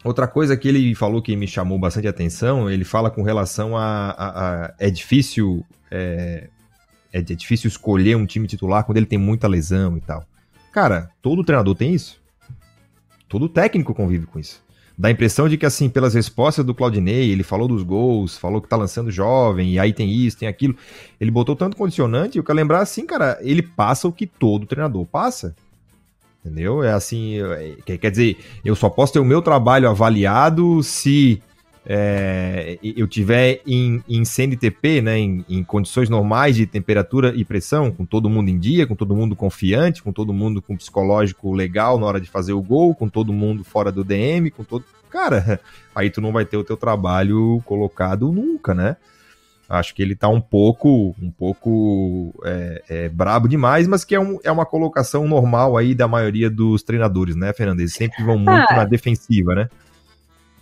[0.03, 4.09] Outra coisa que ele falou que me chamou bastante atenção, ele fala com relação a.
[4.11, 5.65] a, a é difícil.
[5.89, 6.49] É,
[7.13, 10.26] é difícil escolher um time titular quando ele tem muita lesão e tal.
[10.71, 12.19] Cara, todo treinador tem isso.
[13.30, 14.62] Todo técnico convive com isso.
[14.97, 18.61] Dá a impressão de que, assim, pelas respostas do Claudinei, ele falou dos gols, falou
[18.61, 20.75] que tá lançando jovem, e aí tem isso, tem aquilo.
[21.19, 25.05] Ele botou tanto condicionante, eu quero lembrar assim, cara, ele passa o que todo treinador
[25.05, 25.55] passa.
[26.45, 26.83] Entendeu?
[26.83, 31.41] É assim, é, quer dizer, eu só posso ter o meu trabalho avaliado se
[31.86, 37.91] é, eu tiver em, em CNTP, né, em, em, condições normais de temperatura e pressão,
[37.91, 41.99] com todo mundo em dia, com todo mundo confiante, com todo mundo com psicológico legal
[41.99, 44.86] na hora de fazer o gol, com todo mundo fora do DM, com todo.
[45.09, 45.59] Cara,
[45.93, 48.95] aí tu não vai ter o teu trabalho colocado nunca, né?
[49.67, 54.19] Acho que ele tá um pouco, um pouco é, é, brabo demais, mas que é,
[54.19, 57.93] um, é uma colocação normal aí da maioria dos treinadores, né, Fernandes?
[57.93, 59.69] Sempre vão muito ah, na defensiva, né?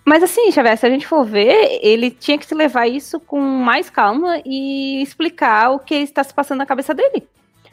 [0.04, 3.40] Mas assim, Xavier, se a gente for ver, ele tinha que se levar isso com
[3.40, 7.28] mais calma e explicar o que está se passando na cabeça dele.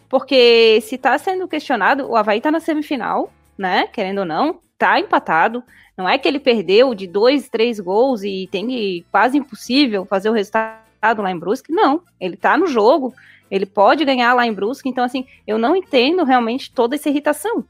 [0.09, 3.87] Porque se está sendo questionado, o Havaí está na semifinal, né?
[3.87, 5.63] Querendo ou não, tá empatado.
[5.97, 10.33] Não é que ele perdeu de dois, três gols e tem quase impossível fazer o
[10.33, 11.73] resultado lá em Brusque.
[11.73, 13.13] Não, ele tá no jogo,
[13.51, 14.89] ele pode ganhar lá em Brusque.
[14.89, 17.65] Então, assim, eu não entendo realmente toda essa irritação.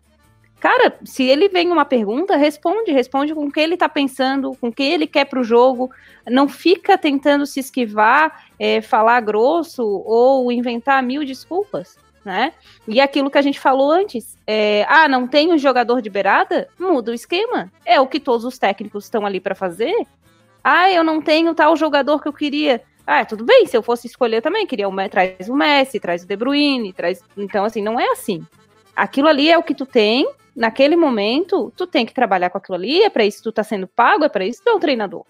[0.61, 4.69] Cara, se ele vem uma pergunta, responde, responde com o que ele tá pensando, com
[4.69, 5.91] o que ele quer pro jogo.
[6.27, 12.53] Não fica tentando se esquivar, é, falar grosso ou inventar mil desculpas, né?
[12.89, 16.69] E aquilo que a gente falou antes, é, ah, não tem um jogador de beirada?
[16.77, 17.71] Muda o esquema.
[17.87, 19.95] É o que todos os técnicos estão ali para fazer.
[20.63, 22.83] Ah, eu não tenho tal jogador que eu queria.
[23.07, 26.27] Ah, tudo bem, se eu fosse escolher também, queria o traz o Messi, traz o
[26.27, 27.23] De Bruyne, traz.
[27.37, 28.45] Então, assim, não é assim.
[28.95, 30.29] Aquilo ali é o que tu tem,
[30.59, 33.63] naquele momento, tu tem que trabalhar com aquilo ali, é para isso que tu tá
[33.63, 35.25] sendo pago, é para isso que tu é um treinador.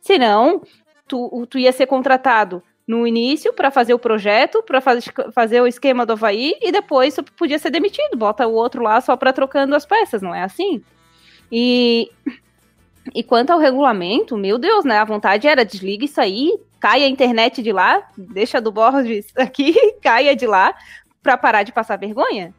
[0.00, 0.60] Senão,
[1.06, 5.68] tu, tu ia ser contratado no início para fazer o projeto, para faz, fazer o
[5.68, 9.32] esquema do Havaí, e depois tu podia ser demitido, bota o outro lá só para
[9.32, 10.82] trocando as peças, não é assim?
[11.50, 12.10] E,
[13.14, 14.98] e quanto ao regulamento, meu Deus, né?
[14.98, 19.76] A vontade era desliga isso aí, cai a internet de lá, deixa do Borges aqui,
[20.02, 20.74] caia de lá,
[21.22, 22.52] para parar de passar vergonha?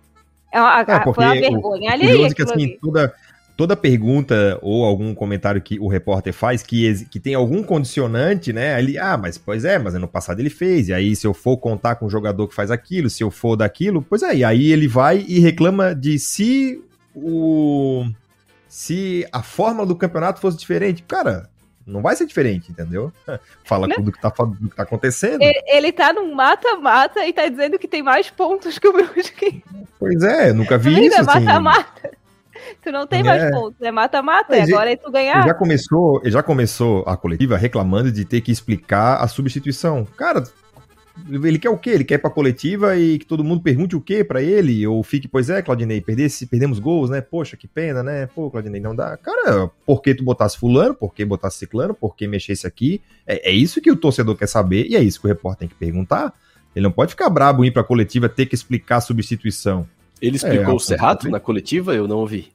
[0.54, 2.28] É uma, é, foi uma vergonha o, alheia.
[2.28, 3.12] O que, assim, toda,
[3.58, 8.78] toda pergunta ou algum comentário que o repórter faz que, que tem algum condicionante, né?
[8.78, 10.90] Ele, ah, mas pois é, mas ano passado ele fez.
[10.90, 13.56] E aí, se eu for contar com um jogador que faz aquilo, se eu for
[13.56, 16.80] daquilo, pois é, e aí ele vai e reclama de se
[17.16, 18.06] o.
[18.68, 21.04] Se a fórmula do campeonato fosse diferente.
[21.04, 21.50] Cara,
[21.86, 23.12] não vai ser diferente, entendeu?
[23.66, 23.96] Fala né?
[23.98, 25.42] do que, tá, do que tá acontecendo.
[25.42, 29.64] Ele, tá num mata-mata e tá dizendo que tem mais pontos que o Brusque.
[30.00, 31.18] Pois é, nunca vi isso.
[31.18, 31.46] É assim.
[31.46, 32.12] mata-mata.
[32.82, 33.24] Tu não tem é.
[33.24, 35.46] mais pontos, é mata-mata, agora é tu ganhar.
[35.46, 40.06] Já começou, já começou a coletiva reclamando de ter que explicar a substituição.
[40.18, 40.44] Cara,
[41.30, 41.92] ele quer o quê?
[41.92, 44.86] Ele quer ir pra coletiva e que todo mundo pergunte o quê para ele?
[44.88, 47.22] Ou fique, pois é, Claudinei, perdesse, perdemos gols, né?
[47.22, 48.26] Poxa, que pena, né?
[48.28, 49.16] Pô, Claudinei, não dá.
[49.18, 50.96] Cara, por que tu botasse fulano?
[50.96, 51.94] Por que botasse ciclano?
[51.94, 53.00] Por que mexesse aqui?
[53.28, 55.68] É, é isso que o torcedor quer saber e é isso que o repórter tem
[55.68, 56.34] que perguntar.
[56.76, 59.88] Ele não pode ficar brabo ir pra coletiva ter que explicar a substituição.
[60.20, 61.94] Ele explicou é, o Serrato na coletiva?
[61.94, 62.52] Eu não ouvi.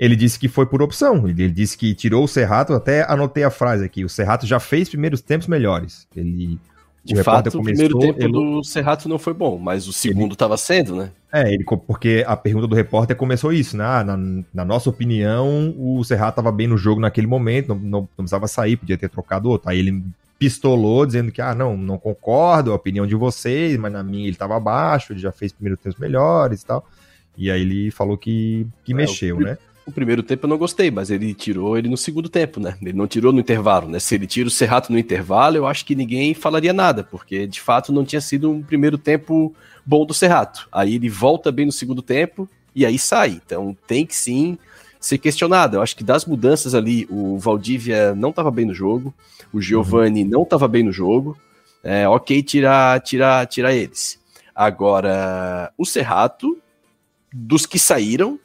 [0.00, 1.28] Ele disse que foi por opção.
[1.28, 4.04] Ele, ele, disse que tirou o Serrato, até anotei a frase aqui.
[4.04, 6.08] O Serrato já fez primeiros tempos melhores.
[6.16, 6.58] Ele
[7.04, 8.32] de fato, começou, o primeiro tempo ele...
[8.32, 11.10] do Serrato não foi bom, mas o segundo estava sendo, né?
[11.30, 13.84] É, ele, porque a pergunta do repórter começou isso, né?
[13.84, 14.16] Ah, na,
[14.54, 18.48] na, nossa opinião, o Serrato estava bem no jogo naquele momento, não, não, não, precisava
[18.48, 19.68] sair, podia ter trocado outro.
[19.68, 20.02] Aí ele
[20.38, 24.30] pistolou, dizendo que, ah, não, não concordo, a opinião de vocês, mas na minha ele
[24.30, 26.88] estava abaixo, ele já fez primeiros tempos melhores e tal.
[27.36, 29.58] E aí ele falou que, que é, mexeu, o, né?
[29.86, 32.76] O primeiro tempo eu não gostei, mas ele tirou ele no segundo tempo, né?
[32.80, 33.98] Ele não tirou no intervalo, né?
[33.98, 37.60] Se ele tira o Serrato no intervalo, eu acho que ninguém falaria nada, porque de
[37.60, 39.54] fato não tinha sido um primeiro tempo
[39.84, 40.66] bom do Serrato.
[40.72, 43.40] Aí ele volta bem no segundo tempo e aí sai.
[43.44, 44.58] Então tem que sim
[44.98, 45.76] ser questionado.
[45.76, 49.12] Eu acho que das mudanças ali, o Valdívia não estava bem no jogo,
[49.52, 50.30] o Giovani uhum.
[50.30, 51.36] não estava bem no jogo.
[51.82, 54.18] É, ok, tirar, tirar, tirar eles.
[54.54, 56.56] Agora, o Serrato,
[57.30, 58.40] dos que saíram,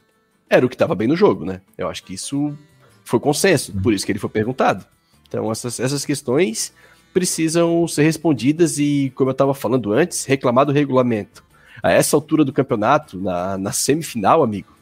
[0.50, 1.62] era o que estava bem no jogo, né?
[1.78, 2.58] Eu acho que isso
[3.04, 4.86] foi consenso, por isso que ele foi perguntado.
[5.28, 6.74] Então, essas, essas questões
[7.14, 11.44] precisam ser respondidas e, como eu estava falando antes, reclamar do regulamento.
[11.82, 14.76] A essa altura do campeonato, na, na semifinal, amigo,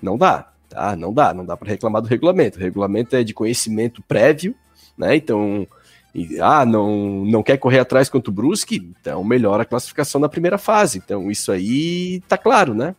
[0.00, 0.94] não dá, tá?
[0.96, 2.58] Não dá, não dá para reclamar do regulamento.
[2.58, 4.54] O regulamento é de conhecimento prévio,
[4.96, 5.16] né?
[5.16, 5.66] Então,
[6.14, 8.92] e, ah, não, não quer correr atrás contra o Brusque?
[9.00, 10.98] Então melhora a classificação na primeira fase.
[10.98, 12.94] Então isso aí tá claro, né?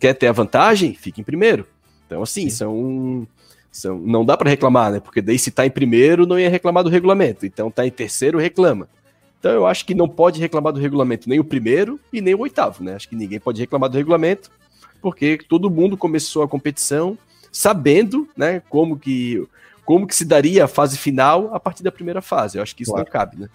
[0.00, 0.94] Quer ter a vantagem?
[0.94, 1.66] Fica em primeiro.
[2.06, 3.26] Então, assim, são,
[3.70, 3.98] são.
[3.98, 4.98] Não dá para reclamar, né?
[5.00, 7.46] Porque daí se tá em primeiro, não ia reclamar do regulamento.
[7.46, 8.88] Então tá em terceiro, reclama.
[9.38, 12.40] Então eu acho que não pode reclamar do regulamento nem o primeiro e nem o
[12.40, 12.94] oitavo, né?
[12.94, 14.50] Acho que ninguém pode reclamar do regulamento,
[15.00, 17.16] porque todo mundo começou a competição
[17.50, 19.44] sabendo, né, como que
[19.84, 22.58] como que se daria a fase final a partir da primeira fase.
[22.58, 23.04] Eu acho que isso claro.
[23.04, 23.48] não cabe, né?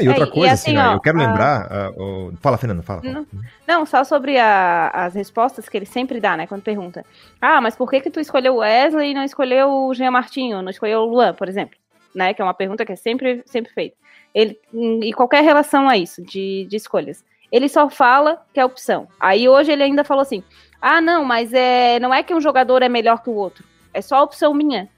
[0.00, 1.92] E outra é, coisa, e assim, assim ó, eu quero lembrar.
[1.96, 3.00] Uh, uh, fala, Fernando, fala.
[3.02, 3.26] Não,
[3.66, 6.46] não só sobre a, as respostas que ele sempre dá, né?
[6.46, 7.04] Quando pergunta.
[7.40, 10.62] Ah, mas por que, que tu escolheu o Wesley e não escolheu o Jean Martinho,
[10.62, 11.76] não escolheu o Luan, por exemplo?
[12.14, 12.34] Né?
[12.34, 13.96] Que é uma pergunta que é sempre, sempre feita.
[14.34, 14.58] Ele,
[15.02, 17.24] e qualquer relação a isso, de, de escolhas.
[17.52, 19.06] Ele só fala que é opção.
[19.20, 20.42] Aí hoje ele ainda falou assim:
[20.82, 23.64] ah, não, mas é, não é que um jogador é melhor que o outro.
[23.92, 24.88] É só opção minha.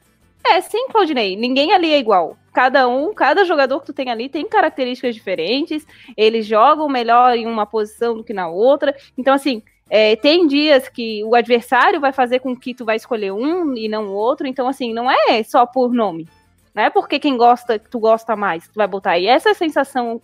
[0.43, 1.37] É, sim, Claudinei.
[1.37, 2.37] Ninguém ali é igual.
[2.57, 5.87] Cada um, cada jogador que tu tem ali tem características diferentes.
[6.17, 8.97] Eles jogam melhor em uma posição do que na outra.
[9.19, 13.31] Então, assim, é, tem dias que o adversário vai fazer com que tu vai escolher
[13.31, 14.47] um e não o outro.
[14.47, 16.27] Então, assim, não é só por nome.
[16.75, 19.27] Não é porque quem gosta, tu gosta mais, tu vai botar aí.
[19.27, 20.19] Essa é a sensação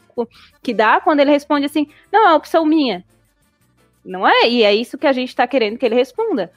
[0.62, 3.05] que dá quando ele responde assim: não, é opção minha.
[4.03, 4.49] Não é?
[4.49, 6.51] E é isso que a gente tá querendo que ele responda.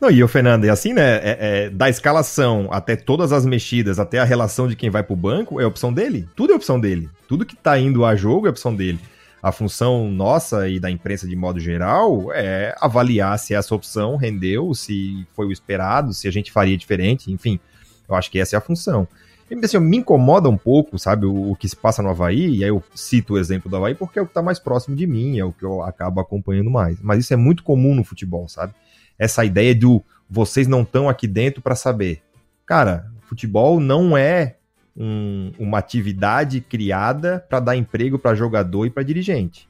[0.00, 1.16] Não, e o Fernando, é assim, né?
[1.16, 5.16] É, é, da escalação até todas as mexidas, até a relação de quem vai pro
[5.16, 6.28] banco, é opção dele.
[6.36, 7.08] Tudo é opção dele.
[7.28, 9.00] Tudo que tá indo a jogo é opção dele.
[9.42, 14.74] A função nossa e da imprensa de modo geral é avaliar se essa opção rendeu,
[14.74, 17.60] se foi o esperado, se a gente faria diferente, enfim.
[18.08, 19.06] Eu acho que essa é a função.
[19.48, 22.64] E, assim, me incomoda um pouco, sabe, o, o, que se passa no Havaí, e
[22.64, 25.06] aí eu cito o exemplo do Havaí porque é o que tá mais próximo de
[25.06, 27.00] mim, é o que eu acabo acompanhando mais.
[27.00, 28.74] Mas isso é muito comum no futebol, sabe?
[29.18, 32.22] Essa ideia do vocês não estão aqui dentro para saber.
[32.64, 34.56] Cara, futebol não é
[34.96, 39.68] um, uma atividade criada para dar emprego para jogador e para dirigente.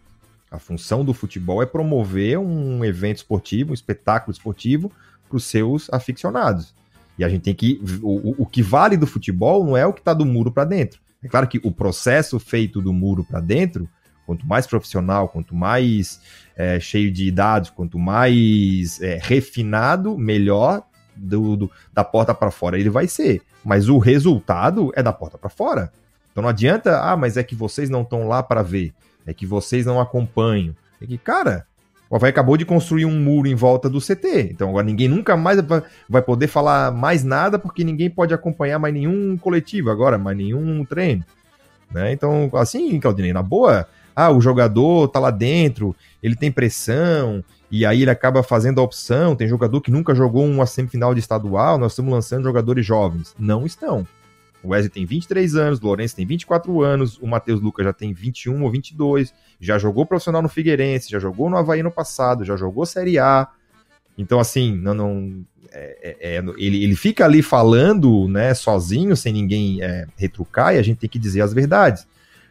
[0.51, 4.92] A função do futebol é promover um evento esportivo, um espetáculo esportivo
[5.28, 6.74] para os seus aficionados.
[7.18, 7.80] E a gente tem que.
[8.03, 11.01] O, o que vale do futebol não é o que está do muro para dentro.
[11.22, 13.88] É claro que o processo feito do muro para dentro,
[14.27, 16.20] quanto mais profissional, quanto mais
[16.57, 20.83] é, cheio de dados, quanto mais é, refinado, melhor
[21.14, 23.41] do, do da porta para fora ele vai ser.
[23.64, 25.93] Mas o resultado é da porta para fora.
[26.31, 28.93] Então não adianta, ah, mas é que vocês não estão lá para ver,
[29.27, 30.74] é que vocês não acompanham.
[31.01, 31.66] É que, cara,
[32.09, 34.51] o Havaí acabou de construir um muro em volta do CT.
[34.51, 35.59] Então agora ninguém nunca mais
[36.09, 40.85] vai poder falar mais nada porque ninguém pode acompanhar mais nenhum coletivo agora, mais nenhum
[40.85, 41.24] treino.
[41.91, 42.12] Né?
[42.12, 43.87] Então, assim, Claudinei, na boa,
[44.17, 48.85] ah, o jogador tá lá dentro, ele tem pressão, e aí ele acaba fazendo a
[48.85, 49.37] opção.
[49.37, 53.35] Tem jogador que nunca jogou uma semifinal de estadual, nós estamos lançando jogadores jovens.
[53.39, 54.07] Não estão.
[54.62, 58.12] O Wesley tem 23 anos, o Lourenço tem 24 anos, o Matheus Lucas já tem
[58.12, 62.57] 21 ou 22, já jogou profissional no Figueirense, já jogou no Havaí no passado, já
[62.57, 63.47] jogou Série A.
[64.17, 69.33] Então, assim, não, não é, é, é ele, ele fica ali falando né, sozinho, sem
[69.33, 72.07] ninguém é, retrucar, e a gente tem que dizer as verdades.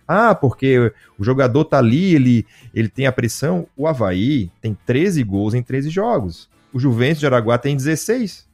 [0.07, 3.67] Ah, porque o jogador tá ali, ele, ele tem a pressão.
[3.75, 6.49] O Havaí tem 13 gols em 13 jogos.
[6.71, 8.45] O Juventus de Araguá tem 16.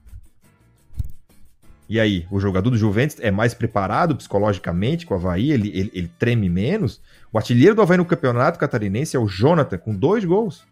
[1.90, 5.92] E aí, o jogador do Juventus é mais preparado psicologicamente com o Havaí, ele, ele,
[5.94, 7.02] ele treme menos.
[7.34, 10.64] O artilheiro do Havaí no campeonato catarinense é o Jonathan, com dois gols.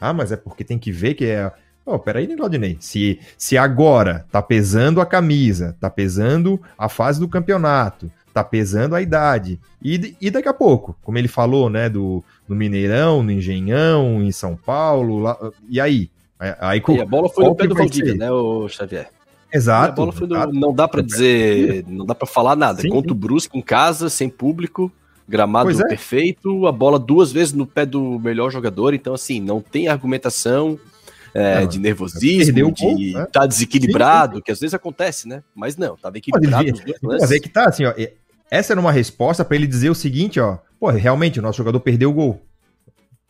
[0.00, 1.52] Ah, mas é porque tem que ver que é.
[1.86, 2.76] Oh, peraí, Claudinei.
[2.80, 8.94] Se, se agora tá pesando a camisa, tá pesando a fase do campeonato, tá pesando
[8.94, 9.60] a idade.
[9.82, 14.32] E, e daqui a pouco, como ele falou, né, do, do Mineirão, no Engenhão, em
[14.32, 15.36] São Paulo, lá,
[15.68, 16.10] e aí?
[16.38, 19.08] aí e a bola foi no pé do Valdívia, né, o Xavier?
[19.52, 19.88] Exato.
[19.88, 22.80] A bola foi no, não dá para dizer, não dá para falar nada.
[22.80, 24.90] Sim, Contra o Brusque em casa, sem público,
[25.28, 25.88] gramado é.
[25.88, 30.78] perfeito, a bola duas vezes no pé do melhor jogador, então assim, não tem argumentação.
[31.34, 33.26] é, Não, de nervosismo, perdeu o de né?
[33.30, 35.42] tá desequilibrado, que às vezes acontece, né?
[35.54, 36.72] Mas não, tava equilibrado
[37.02, 37.92] Mas é que tá assim, ó.
[38.52, 40.58] Essa era uma resposta pra ele dizer o seguinte, ó.
[40.78, 42.42] Pô, realmente, o nosso jogador perdeu o gol.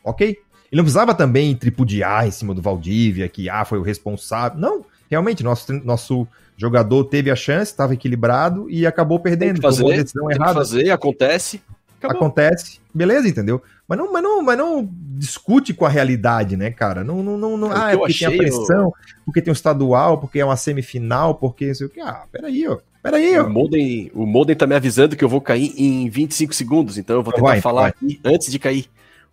[0.03, 0.31] Ok?
[0.31, 0.37] Ele
[0.73, 4.59] não precisava também tripudiar em cima do Valdívia, que ah, foi o responsável.
[4.59, 9.61] Não, realmente, nosso, nosso jogador teve a chance, estava equilibrado e acabou Tem perdendo.
[9.61, 10.55] que fazer, decisão tem que errada.
[10.55, 11.63] fazer, acontece.
[11.99, 12.17] Acabou.
[12.17, 13.63] Acontece, beleza, entendeu?
[13.87, 17.05] Mas não, mas não, mas não discute com a realidade, né, cara?
[17.05, 18.93] Não, não, não, não o ah, é eu porque tem a achei, pressão,
[19.25, 22.01] porque tem um estadual, porque é uma semifinal, porque não sei o que.
[22.01, 22.79] Ah, peraí, ó.
[23.03, 23.47] Peraí, ó.
[23.47, 27.17] O Modem, o Modem tá me avisando que eu vou cair em 25 segundos, então
[27.17, 27.91] eu vou tentar vai, falar vai.
[27.91, 28.87] aqui antes de cair.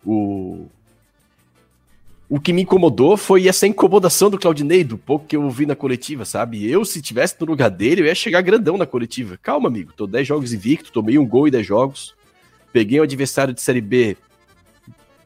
[0.04, 0.66] O...
[2.28, 5.76] o que me incomodou foi essa incomodação do Claudinei, do pouco que eu vi na
[5.76, 6.68] coletiva, sabe?
[6.68, 9.38] Eu, se tivesse no lugar dele, eu ia chegar grandão na coletiva.
[9.40, 12.14] Calma, amigo, tô 10 jogos invicto, tomei um gol em 10 jogos,
[12.72, 14.16] peguei um adversário de Série B,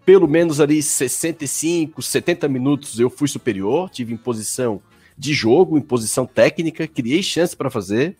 [0.04, 4.82] pelo menos ali 65, 70 minutos eu fui superior, tive em posição
[5.16, 8.16] de jogo, em posição técnica, criei chance para fazer.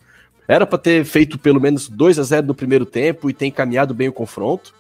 [0.47, 3.95] Era para ter feito pelo menos 2 a 0 no primeiro tempo e ter encaminhado
[3.95, 4.74] bem o confronto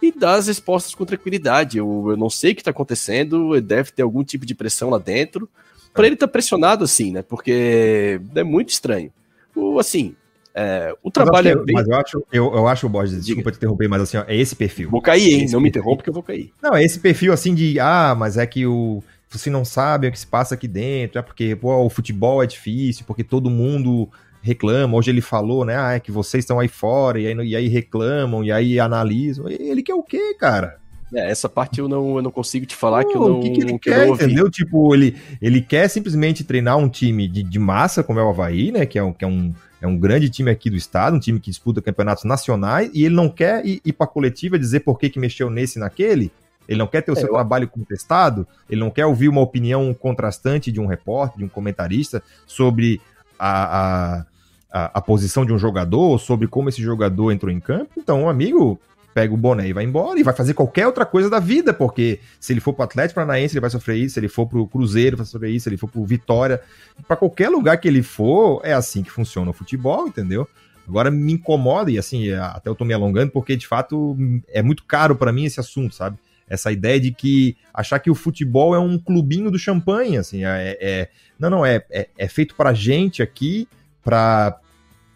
[0.00, 1.78] e dar as respostas com tranquilidade.
[1.78, 4.98] Eu, eu não sei o que está acontecendo, deve ter algum tipo de pressão lá
[4.98, 5.48] dentro.
[5.92, 7.22] Para ele estar tá pressionado assim, né?
[7.22, 9.10] Porque é muito estranho.
[9.56, 10.14] O, assim,
[10.54, 11.74] é, o trabalho mas eu, é bem.
[11.74, 14.54] mas eu acho, eu, eu acho, Borges, desculpa te interromper, mas assim, ó, é esse
[14.54, 14.90] perfil.
[14.90, 15.44] Vou cair, hein?
[15.44, 16.52] Esse não me interrompa que eu vou cair.
[16.62, 20.10] Não, é esse perfil assim de, ah, mas é que o você não sabe o
[20.10, 24.08] que se passa aqui dentro, é porque pô, o futebol é difícil, porque todo mundo
[24.48, 24.96] reclama.
[24.96, 25.76] Hoje ele falou, né?
[25.76, 29.48] Ah, é que vocês estão aí fora, e aí, e aí reclamam, e aí analisam.
[29.48, 30.78] Ele quer o quê, cara?
[31.14, 33.50] É, essa parte eu não, eu não consigo te falar que eu não, o que,
[33.50, 34.50] que ele que quer, entendeu?
[34.50, 38.70] Tipo, ele, ele quer simplesmente treinar um time de, de massa, como é o Havaí,
[38.72, 38.84] né?
[38.84, 41.40] Que é um, que é um, é um grande time aqui do estado, um time
[41.40, 45.08] que disputa campeonatos nacionais, e ele não quer ir, ir pra coletiva dizer por que,
[45.08, 46.30] que mexeu nesse e naquele.
[46.68, 49.40] Ele não quer ter o É, seu eu- trabalho contestado, ele não quer ouvir uma
[49.40, 53.00] opinião contrastante de um repórter, de um comentarista sobre
[53.38, 54.26] a, a,
[54.70, 57.90] a, a posição de um jogador, sobre como esse jogador entrou em campo.
[57.96, 58.80] Então, um amigo
[59.14, 62.20] pega o boné e vai embora e vai fazer qualquer outra coisa da vida, porque
[62.38, 65.16] se ele for pro Atlético Paranaense, ele vai sofrer isso, se ele for pro Cruzeiro,
[65.16, 66.60] vai sofrer isso, se ele for pro Vitória,
[67.06, 70.46] para qualquer lugar que ele for, é assim que funciona o futebol, entendeu?
[70.86, 74.16] Agora me incomoda, e assim, até eu tô me alongando, porque de fato
[74.48, 76.16] é muito caro para mim esse assunto, sabe?
[76.48, 80.78] Essa ideia de que achar que o futebol é um clubinho do champanhe, assim, é,
[80.80, 81.08] é-
[81.38, 83.68] não, não, é, é, é feito pra gente aqui,
[84.02, 84.58] pra,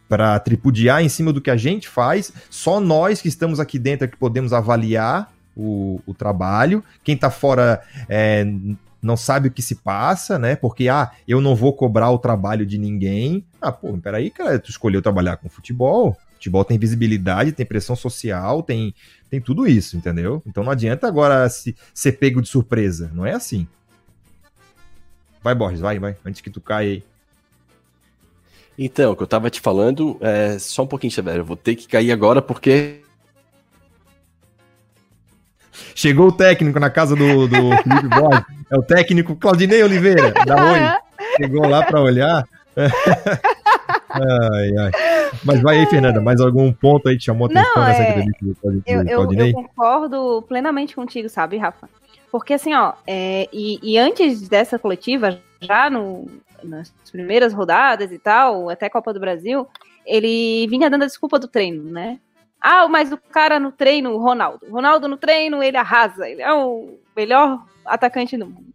[0.08, 4.04] pra tripudiar em cima do que a gente faz, só nós que estamos aqui dentro
[4.04, 8.44] é que podemos avaliar o, o trabalho, quem tá fora é,
[9.02, 10.54] não sabe o que se passa, né?
[10.54, 13.44] Porque, ah, eu não vou cobrar o trabalho de ninguém.
[13.60, 16.16] Ah, pô, peraí, cara, tu escolheu trabalhar com futebol.
[16.34, 18.94] Futebol tem visibilidade, tem pressão social, tem,
[19.28, 20.40] tem tudo isso, entendeu?
[20.46, 23.10] Então não adianta agora se, ser pego de surpresa.
[23.12, 23.66] Não é assim.
[25.42, 26.16] Vai, Borges, vai, vai.
[26.24, 27.04] Antes que tu caia aí.
[28.78, 31.36] Então, o que eu tava te falando, é só um pouquinho, Xavier.
[31.38, 33.00] Eu vou ter que cair agora porque
[35.94, 38.44] Chegou o técnico na casa do, do Felipe Borges.
[38.70, 40.30] É o técnico Claudinei Oliveira.
[40.46, 40.80] Da Oi.
[41.36, 42.44] Chegou lá pra olhar.
[44.08, 44.90] ai, ai.
[45.44, 46.20] Mas vai aí, Fernanda.
[46.20, 48.82] Mais algum ponto aí que chamou a atenção Não, nessa é- entrevista do Claud- do
[48.86, 49.50] Eu, eu, Claudinei?
[49.50, 51.88] eu concordo plenamente contigo, sabe, Rafa?
[52.30, 56.26] Porque assim, ó, é, e, e antes dessa coletiva, já no,
[56.64, 59.66] nas primeiras rodadas e tal, até Copa do Brasil,
[60.06, 62.18] ele vinha dando a desculpa do treino, né?
[62.60, 64.66] Ah, mas o cara no treino, o Ronaldo.
[64.70, 68.72] Ronaldo no treino, ele arrasa, ele é o melhor atacante do mundo.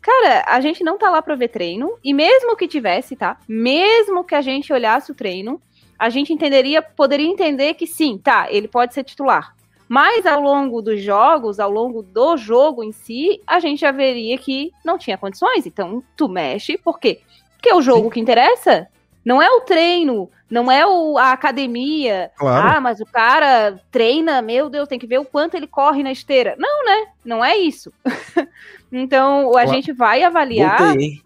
[0.00, 3.38] Cara, a gente não tá lá pra ver treino, e mesmo que tivesse, tá?
[3.46, 5.60] Mesmo que a gente olhasse o treino,
[5.98, 9.54] a gente entenderia, poderia entender que sim, tá, ele pode ser titular.
[9.90, 14.38] Mas ao longo dos jogos, ao longo do jogo em si, a gente já veria
[14.38, 15.66] que não tinha condições.
[15.66, 17.18] Então, tu mexe, por quê?
[17.54, 18.86] Porque é o jogo que interessa.
[19.24, 22.30] Não é o treino, não é o, a academia.
[22.36, 22.68] Claro.
[22.68, 26.12] Ah, mas o cara treina, meu Deus, tem que ver o quanto ele corre na
[26.12, 26.54] esteira.
[26.56, 27.08] Não, né?
[27.24, 27.92] Não é isso.
[28.92, 31.20] então, a gente vai avaliar voltei,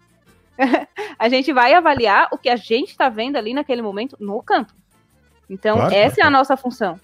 [1.19, 4.73] a gente vai avaliar o que a gente está vendo ali naquele momento no campo.
[5.47, 6.99] Então, Claro, essa é a nossa função.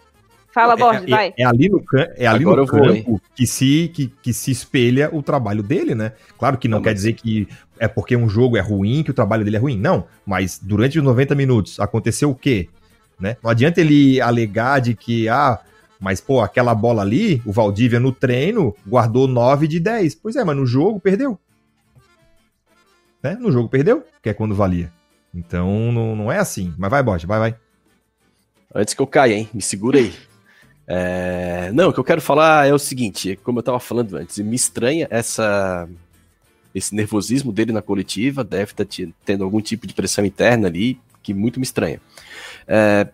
[0.54, 1.28] Fala, Borges, é, vai.
[1.38, 1.82] é, é ali no,
[2.18, 6.12] é ali Agora no campo que se, que, que se espelha o trabalho dele, né?
[6.38, 7.48] Claro que não Não, quer mas- dizer que
[7.80, 9.78] é porque um jogo é ruim que o trabalho dele é ruim.
[9.78, 12.68] Não, mas durante os 90 minutos aconteceu o quê?
[13.20, 13.38] Né?
[13.42, 15.60] Não adianta ele alegar de que, ah,
[16.00, 20.16] mas pô, aquela bola ali, o Valdívia no treino guardou 9 de 10.
[20.16, 21.40] Pois é, mas no jogo perdeu.
[23.24, 23.38] Né?
[23.40, 24.92] No jogo perdeu, que é quando valia.
[25.34, 26.74] Então não, não é assim.
[26.78, 27.56] Mas vai, Borges, vai, vai.
[28.74, 29.50] Antes que eu caia, hein?
[29.54, 30.12] Me segura aí.
[30.94, 34.38] É, Não, o que eu quero falar é o seguinte, como eu tava falando antes,
[34.40, 35.88] me estranha essa
[36.74, 40.98] esse nervosismo dele na coletiva, deve estar tá tendo algum tipo de pressão interna ali,
[41.22, 42.02] que muito me estranha.
[42.66, 43.08] É,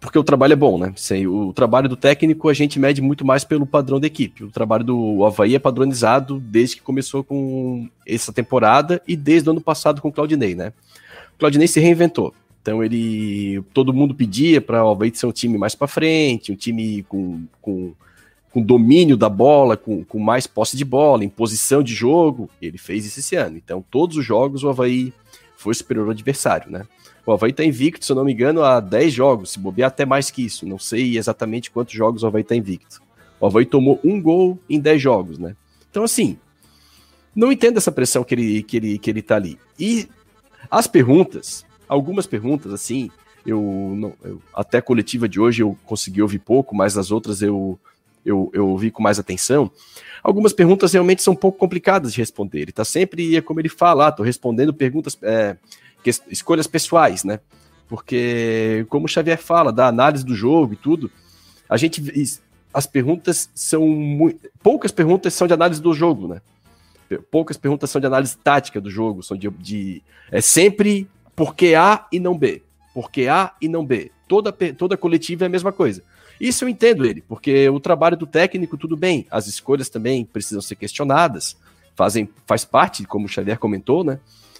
[0.00, 0.92] porque o trabalho é bom, né?
[1.28, 4.44] O trabalho do técnico a gente mede muito mais pelo padrão da equipe.
[4.44, 9.52] O trabalho do Havaí é padronizado desde que começou com essa temporada e desde o
[9.52, 10.72] ano passado com o Claudinei, né?
[11.34, 12.34] O Claudinei se reinventou.
[12.66, 13.62] Então ele.
[13.72, 17.44] Todo mundo pedia para o Havaí ser um time mais para frente, um time com,
[17.62, 17.92] com,
[18.50, 22.50] com domínio da bola, com, com mais posse de bola, em posição de jogo.
[22.60, 23.56] Ele fez isso esse ano.
[23.56, 25.12] Então, todos os jogos o Havaí
[25.56, 26.84] foi superior ao adversário, né?
[27.24, 30.04] O Havaí tá invicto, se eu não me engano, há 10 jogos, se bobear até
[30.04, 30.66] mais que isso.
[30.66, 33.00] Não sei exatamente quantos jogos o Havaí tá invicto.
[33.38, 35.54] O Havaí tomou um gol em 10 jogos, né?
[35.88, 36.36] Então, assim,
[37.34, 39.56] não entendo essa pressão que ele, que ele, que ele tá ali.
[39.78, 40.08] E
[40.70, 43.10] as perguntas, algumas perguntas, assim,
[43.46, 47.42] eu, não, eu até a coletiva de hoje eu consegui ouvir pouco, mas as outras
[47.42, 47.78] eu,
[48.24, 49.70] eu, eu ouvi com mais atenção.
[50.22, 52.62] Algumas perguntas realmente são um pouco complicadas de responder.
[52.62, 55.16] Ele tá sempre, é como ele fala, ah, tô respondendo perguntas.
[55.22, 55.56] É,
[56.28, 57.40] escolhas pessoais, né?
[57.88, 61.10] Porque, como o Xavier fala, da análise do jogo e tudo,
[61.68, 62.02] a gente.
[62.74, 63.86] As perguntas são.
[63.86, 66.40] Muito, poucas perguntas são de análise do jogo, né?
[67.30, 69.48] Poucas perguntas são de análise tática do jogo, são de.
[69.50, 72.62] de é sempre porque A e não B.
[72.94, 74.10] Porque A e não B.
[74.26, 76.02] Toda, toda coletiva é a mesma coisa.
[76.40, 80.60] Isso eu entendo ele, porque o trabalho do técnico, tudo bem, as escolhas também precisam
[80.60, 81.56] ser questionadas,
[81.94, 84.18] fazem, faz parte, como o Xavier comentou, né?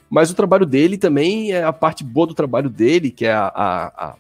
[0.09, 3.47] Mas o trabalho dele também é a parte boa do trabalho dele, que é a,
[3.49, 4.15] a, a,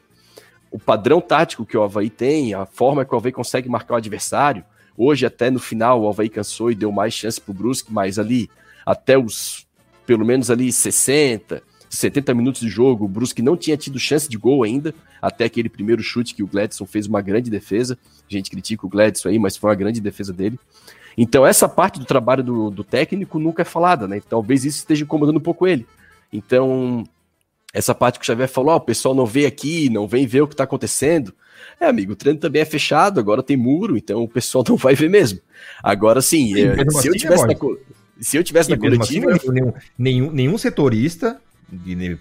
[0.71, 3.99] o padrão tático que o Havaí tem, a forma que o Havaí consegue marcar o
[3.99, 4.65] adversário.
[4.97, 8.51] Hoje, até no final, o Havaí cansou e deu mais chance pro Brusque, mas ali,
[8.85, 9.67] até os,
[10.05, 11.63] pelo menos ali, 60,
[11.97, 15.69] 70 minutos de jogo, o Brusque não tinha tido chance de gol ainda, até aquele
[15.69, 17.99] primeiro chute que o Gladson fez uma grande defesa.
[18.29, 20.59] A gente critica o Gladson aí, mas foi uma grande defesa dele.
[21.17, 24.21] Então, essa parte do trabalho do, do técnico nunca é falada, né?
[24.29, 25.87] Talvez isso esteja incomodando um pouco ele.
[26.33, 27.05] Então,
[27.73, 30.43] essa parte que o Xavier falou, oh, o pessoal não vê aqui, não vem ver
[30.43, 31.33] o que está acontecendo.
[31.81, 34.95] É, amigo, o treino também é fechado, agora tem muro, então o pessoal não vai
[34.95, 35.41] ver mesmo.
[35.83, 37.55] Agora sim, é, se, assim, eu tivesse na,
[38.21, 39.33] se eu tivesse na coletiva.
[39.33, 41.41] Assim, nenhum, nenhum, nenhum setorista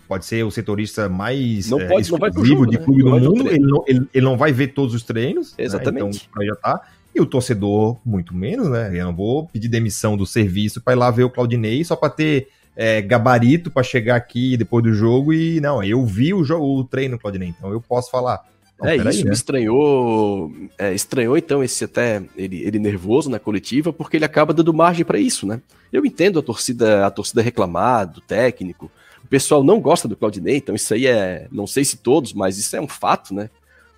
[0.08, 2.84] pode ser o setorista mais não é, pode, não vai jogo, de né?
[2.84, 5.54] clube do mundo, ele não, ele, ele não, vai ver todos os treinos.
[5.58, 6.04] Exatamente.
[6.04, 6.28] Né?
[6.30, 6.82] Então, já tá.
[7.14, 8.92] E o torcedor, muito menos, né?
[8.94, 12.10] Eu não vou pedir demissão do serviço para ir lá ver o Claudinei só para
[12.10, 16.80] ter é, gabarito para chegar aqui depois do jogo e não, eu vi o, jogo,
[16.80, 18.44] o treino, Claudinei, então eu posso falar.
[18.78, 19.32] Não, é isso, aí, né?
[19.32, 24.74] estranhou, é, estranhou então esse até ele, ele nervoso na coletiva, porque ele acaba dando
[24.74, 25.62] margem para isso, né?
[25.94, 28.92] Eu entendo a torcida, a torcida reclamar do técnico.
[29.26, 32.60] O pessoal não gosta do Claudinei, então isso aí é, não sei se todos, mas
[32.60, 33.50] isso é um fato, né?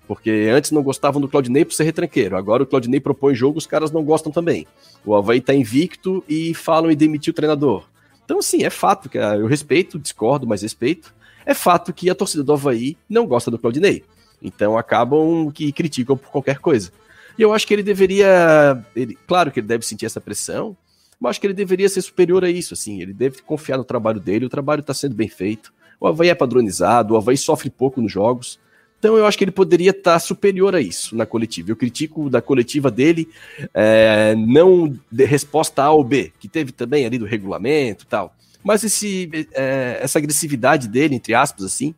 [0.06, 2.34] Porque antes não gostavam do Claudinei por ser retranqueiro.
[2.34, 4.66] Agora o Claudinei propõe jogo, os caras não gostam também.
[5.04, 7.84] O Havaí tá invicto e falam em demitir o treinador.
[8.24, 11.14] Então, assim, é fato que ah, eu respeito, discordo, mas respeito.
[11.44, 14.02] É fato que a torcida do Havaí não gosta do Claudinei.
[14.42, 16.90] Então acabam que criticam por qualquer coisa.
[17.38, 18.82] E eu acho que ele deveria.
[18.96, 20.74] Ele, claro que ele deve sentir essa pressão,
[21.20, 22.74] mas acho que ele deveria ser superior a isso.
[22.74, 23.00] assim.
[23.00, 25.72] Ele deve confiar no trabalho dele, o trabalho está sendo bem feito.
[26.00, 28.58] O Havaí é padronizado, o Havaí sofre pouco nos jogos.
[28.98, 31.70] Então eu acho que ele poderia estar tá superior a isso na coletiva.
[31.70, 33.28] Eu critico da coletiva dele
[33.72, 38.34] é, não de resposta A ou B, que teve também ali do regulamento e tal.
[38.62, 41.94] Mas esse, é, essa agressividade dele, entre aspas, assim,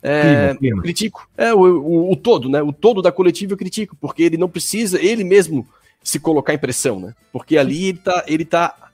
[0.00, 1.28] é, clima, critico.
[1.36, 2.62] É, o, o, o, todo, né?
[2.62, 5.66] O todo da coletiva eu critico, porque ele não precisa, ele mesmo,
[6.04, 7.14] se colocar em pressão, né?
[7.32, 8.84] Porque ali ele tá, ele tá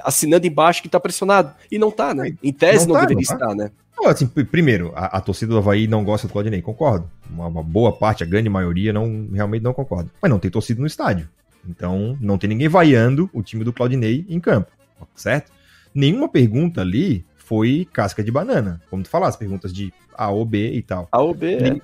[0.00, 1.54] assinando embaixo que tá pressionado.
[1.70, 2.34] E não tá, né?
[2.42, 3.44] Em tese não, não tá, deveria não tá.
[3.46, 3.70] estar, né?
[4.06, 7.10] assim, primeiro, a, a, torcida do Havaí não gosta do Claudinei, concordo.
[7.28, 10.10] Uma, uma, boa parte, a grande maioria, não realmente não concorda.
[10.20, 11.28] Mas não tem torcida no estádio.
[11.68, 14.70] Então, não tem ninguém vaiando o time do Claudinei em campo,
[15.14, 15.50] certo?
[15.92, 18.80] Nenhuma pergunta ali foi casca de banana.
[18.88, 21.08] Como tu falaste, perguntas de A ou B e tal.
[21.10, 21.80] A ou B, ele, é.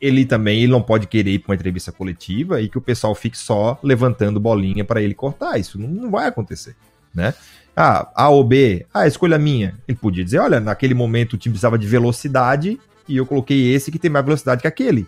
[0.00, 3.14] Ele também ele não pode querer ir para uma entrevista coletiva e que o pessoal
[3.14, 5.58] fique só levantando bolinha para ele cortar.
[5.58, 6.76] Isso não, não vai acontecer,
[7.14, 7.34] né?
[7.74, 9.74] Ah, A ou B, ah, escolha minha.
[9.88, 12.78] Ele podia dizer, olha, naquele momento o time precisava de velocidade
[13.08, 15.06] e eu coloquei esse que tem mais velocidade que aquele.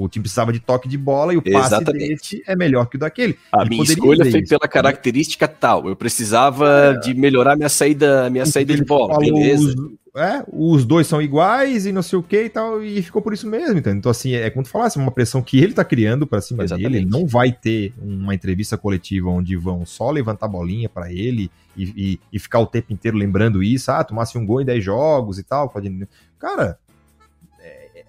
[0.00, 2.08] O time precisava de toque de bola e o passe Exatamente.
[2.08, 3.36] desse é melhor que o daquele.
[3.52, 4.68] A Ele minha escolha foi isso, pela né?
[4.68, 5.88] característica tal.
[5.88, 7.00] Eu precisava é.
[7.00, 9.64] de melhorar minha saída, minha saída de bola, beleza.
[9.66, 13.20] Os, é, os dois são iguais e não sei o que e tal, e ficou
[13.20, 15.72] por isso mesmo, então, então assim, é como tu falasse, é uma pressão que ele
[15.72, 16.92] tá criando para cima Exatamente.
[16.92, 21.50] dele, ele não vai ter uma entrevista coletiva onde vão só levantar bolinha para ele
[21.76, 24.82] e, e, e, ficar o tempo inteiro lembrando isso, ah, tomasse um gol em 10
[24.82, 26.08] jogos e tal, pode...
[26.38, 26.78] cara,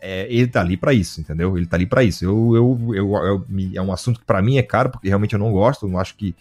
[0.01, 1.57] é, ele tá ali para isso, entendeu?
[1.57, 2.25] Ele tá ali para isso.
[2.25, 3.45] Eu, eu, eu, eu,
[3.75, 6.15] é um assunto que para mim é caro, porque realmente eu não gosto, não acho
[6.15, 6.35] que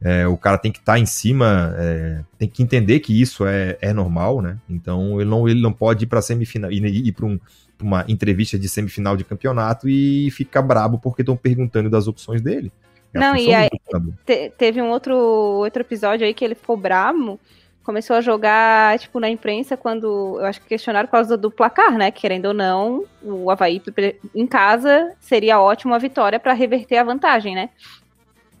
[0.00, 3.44] É, o cara tem que estar tá em cima, é, tem que entender que isso
[3.44, 4.56] é, é normal, né?
[4.70, 7.36] Então ele não, ele não pode ir para semifinal, ir, ir para um,
[7.82, 12.70] uma entrevista de semifinal de campeonato e ficar brabo porque estão perguntando das opções dele.
[13.12, 13.70] É não, e aí
[14.24, 17.40] te, teve um outro, outro episódio aí que ele ficou brabo,
[17.88, 21.96] começou a jogar, tipo, na imprensa quando, eu acho que questionaram por causa do placar,
[21.96, 22.10] né?
[22.10, 23.80] Querendo ou não, o Havaí
[24.34, 27.70] em casa seria ótimo a vitória para reverter a vantagem, né?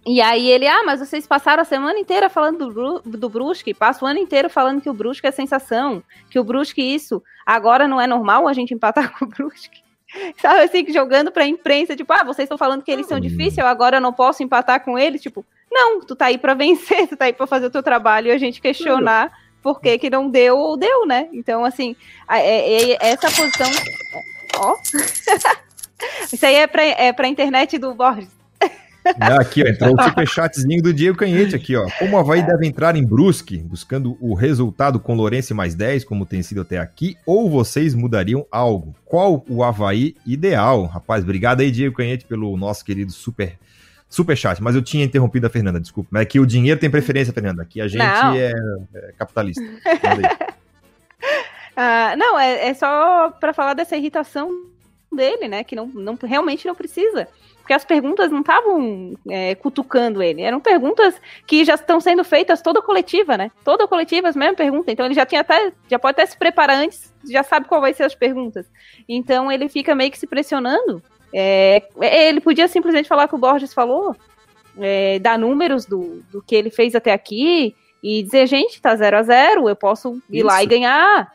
[0.06, 4.02] E aí ele, ah, mas vocês passaram a semana inteira falando do, do Brusque, passa
[4.02, 8.00] o ano inteiro falando que o Brusque é sensação, que o Brusque isso, agora não
[8.00, 9.82] é normal a gente empatar com o Brusque.
[10.40, 13.98] Sabe assim, jogando pra imprensa, tipo, ah, vocês estão falando que eles são difíceis, agora
[13.98, 17.26] eu não posso empatar com eles, tipo, não, tu tá aí pra vencer, tu tá
[17.26, 19.32] aí pra fazer o teu trabalho e a gente questionar
[19.62, 21.28] por que que não deu ou deu, né?
[21.32, 21.94] Então, assim,
[22.30, 23.68] é, é, essa posição...
[24.56, 24.76] Ó...
[26.32, 28.28] Isso aí é pra, é pra internet do Borges.
[29.20, 31.88] Aqui, ó, entrou o superchatzinho do Diego Canhete aqui, ó.
[31.98, 36.26] Como o Havaí deve entrar em Brusque, buscando o resultado com Lourenço mais 10, como
[36.26, 38.94] tem sido até aqui, ou vocês mudariam algo?
[39.04, 40.84] Qual o Havaí ideal?
[40.84, 43.58] Rapaz, obrigado aí, Diego Canhete, pelo nosso querido super
[44.08, 44.62] superchat.
[44.62, 46.08] Mas eu tinha interrompido a Fernanda, desculpa.
[46.12, 47.62] Mas aqui o dinheiro tem preferência, Fernanda.
[47.62, 48.52] Aqui a gente é,
[48.94, 49.62] é, capitalista.
[51.76, 54.50] uh, não, é, é só para falar dessa irritação
[55.12, 55.64] dele, né?
[55.64, 57.28] Que não, não realmente não precisa
[57.68, 62.62] porque as perguntas não estavam é, cutucando ele, eram perguntas que já estão sendo feitas
[62.62, 63.50] toda coletiva, né?
[63.62, 64.90] Toda coletiva, as mesmas perguntas.
[64.90, 67.92] Então ele já tinha até, já pode até se preparar antes, já sabe qual vai
[67.92, 68.64] ser as perguntas.
[69.06, 71.02] Então ele fica meio que se pressionando.
[71.32, 74.16] É, é ele podia simplesmente falar o que o Borges falou,
[74.78, 79.18] é, dar números do, do que ele fez até aqui e dizer, gente, tá 0
[79.18, 80.46] a 0 eu posso ir Isso.
[80.46, 81.32] lá e ganhar.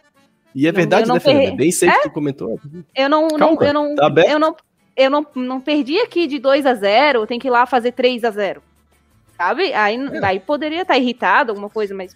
[0.56, 1.48] E é verdade, não, né, Fernanda?
[1.48, 1.56] Per...
[1.56, 1.98] Bem sei é?
[1.98, 2.60] que tu comentou.
[2.95, 4.56] Eu não, não eu não, tá eu não,
[4.95, 8.24] eu não, não perdi aqui de 2 a 0 tem que ir lá fazer 3
[8.24, 8.61] a 0
[9.36, 9.74] Sabe?
[9.74, 10.26] Aí, é.
[10.26, 12.15] aí poderia estar irritado, alguma coisa, mas.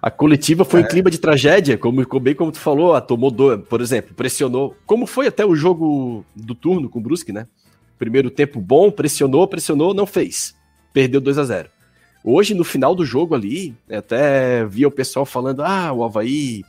[0.00, 0.82] A coletiva foi é.
[0.82, 4.74] em clima de tragédia, como bem como tu falou, a tomou do, por exemplo, pressionou.
[4.86, 7.46] Como foi até o jogo do turno com o Brusque, né?
[7.98, 10.54] Primeiro tempo bom, pressionou, pressionou, não fez.
[10.92, 11.68] Perdeu 2 a 0
[12.24, 16.64] Hoje, no final do jogo ali, até via o pessoal falando: ah, o Havaí.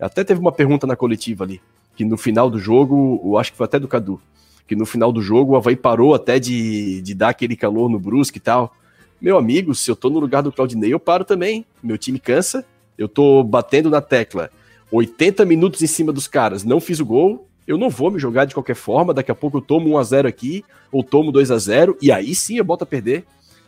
[0.00, 1.60] Até teve uma pergunta na coletiva ali,
[1.96, 4.20] que no final do jogo, eu acho que foi até do Cadu
[4.68, 7.98] que no final do jogo o Havaí parou até de, de dar aquele calor no
[7.98, 8.76] Brusque e tal.
[9.20, 11.66] Meu amigo, se eu tô no lugar do Claudinei, eu paro também.
[11.82, 12.64] Meu time cansa,
[12.96, 14.50] eu tô batendo na tecla
[14.90, 18.46] 80 minutos em cima dos caras, não fiz o gol, eu não vou me jogar
[18.46, 21.50] de qualquer forma, daqui a pouco eu tomo 1 a 0 aqui, ou tomo 2
[21.50, 23.24] a 0 e aí sim eu boto a perder.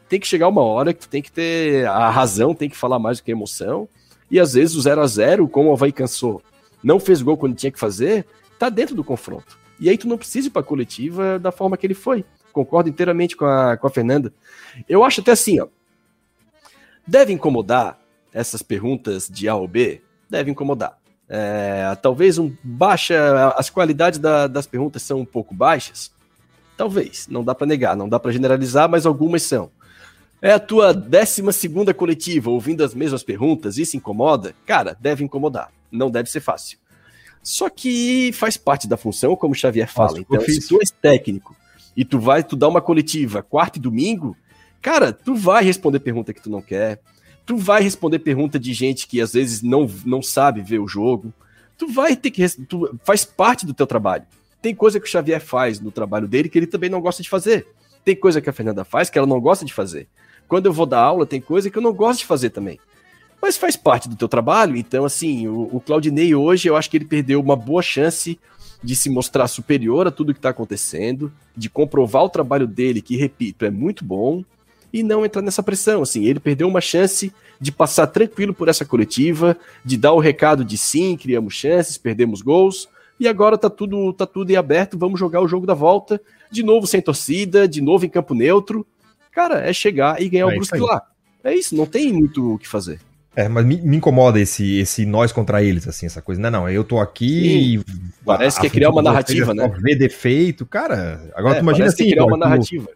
[0.09, 3.19] Tem que chegar uma hora que tem que ter a razão, tem que falar mais
[3.19, 3.89] do que a emoção.
[4.31, 6.43] E às vezes o 0 a 0 como o Havaí cansou,
[6.83, 8.25] não fez gol quando tinha que fazer,
[8.59, 9.59] tá dentro do confronto.
[9.79, 12.25] E aí tu não precisa ir pra coletiva da forma que ele foi.
[12.53, 14.33] Concordo inteiramente com a, com a Fernanda.
[14.89, 15.69] Eu acho até assim, ó.
[17.07, 17.99] Deve incomodar
[18.33, 20.01] essas perguntas de A ou B?
[20.29, 20.99] Deve incomodar.
[21.29, 23.55] É, talvez um baixa.
[23.57, 26.11] As qualidades da, das perguntas são um pouco baixas.
[26.77, 29.71] Talvez, não dá para negar, não dá para generalizar, mas algumas são.
[30.43, 34.55] É a tua décima segunda coletiva ouvindo as mesmas perguntas, isso incomoda?
[34.65, 35.71] Cara, deve incomodar.
[35.93, 36.79] Não deve ser fácil.
[37.43, 40.11] Só que faz parte da função, como o Xavier fala.
[40.11, 41.55] Nossa, então, se tu és técnico
[41.97, 44.37] e tu vai, tu dá uma coletiva quarta e domingo,
[44.81, 47.01] cara, tu vai responder pergunta que tu não quer.
[47.45, 51.33] Tu vai responder pergunta de gente que às vezes não, não sabe ver o jogo.
[51.77, 52.47] Tu vai ter que.
[52.65, 54.25] Tu, faz parte do teu trabalho.
[54.63, 57.29] Tem coisa que o Xavier faz no trabalho dele que ele também não gosta de
[57.29, 57.67] fazer.
[58.05, 60.07] Tem coisa que a Fernanda faz que ela não gosta de fazer.
[60.47, 62.79] Quando eu vou dar aula, tem coisa que eu não gosto de fazer também
[63.41, 64.77] mas faz parte do teu trabalho.
[64.77, 68.39] Então, assim, o, o Claudinei hoje, eu acho que ele perdeu uma boa chance
[68.83, 73.17] de se mostrar superior a tudo que está acontecendo, de comprovar o trabalho dele, que,
[73.17, 74.43] repito, é muito bom,
[74.93, 76.03] e não entrar nessa pressão.
[76.03, 80.65] Assim, ele perdeu uma chance de passar tranquilo por essa coletiva, de dar o recado
[80.65, 82.89] de sim, criamos chances, perdemos gols,
[83.19, 86.21] e agora tá tudo, tá tudo em aberto, vamos jogar o jogo da volta,
[86.51, 88.87] de novo sem torcida, de novo em campo neutro.
[89.31, 91.03] Cara, é chegar e ganhar é o Brusque lá.
[91.45, 92.99] É isso, não tem muito o que fazer.
[93.35, 96.41] É, mas me, me, incomoda esse, esse nós contra eles, assim, essa coisa.
[96.41, 97.85] Não, não, eu tô aqui e.
[98.25, 99.69] Parece a, que é criar uma narrativa, né?
[99.81, 101.31] Ver defeito, cara.
[101.35, 102.05] Agora é, tu imagina assim.
[102.05, 102.87] Que é criar uma narrativa.
[102.87, 102.93] Tu,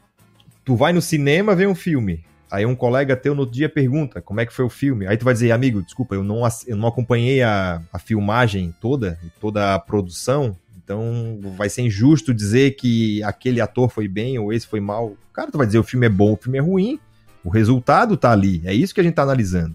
[0.65, 2.25] tu vai no cinema ver um filme.
[2.51, 5.07] Aí um colega teu no outro dia pergunta como é que foi o filme.
[5.07, 9.19] Aí tu vai dizer, amigo, desculpa, eu não, eu não acompanhei a, a filmagem toda,
[9.41, 14.67] toda a produção, então vai ser injusto dizer que aquele ator foi bem ou esse
[14.67, 15.17] foi mal.
[15.33, 17.01] Cara, tu vai dizer o filme é bom, o filme é ruim.
[17.43, 18.63] O resultado tá ali.
[18.65, 19.75] É isso que a gente tá analisando.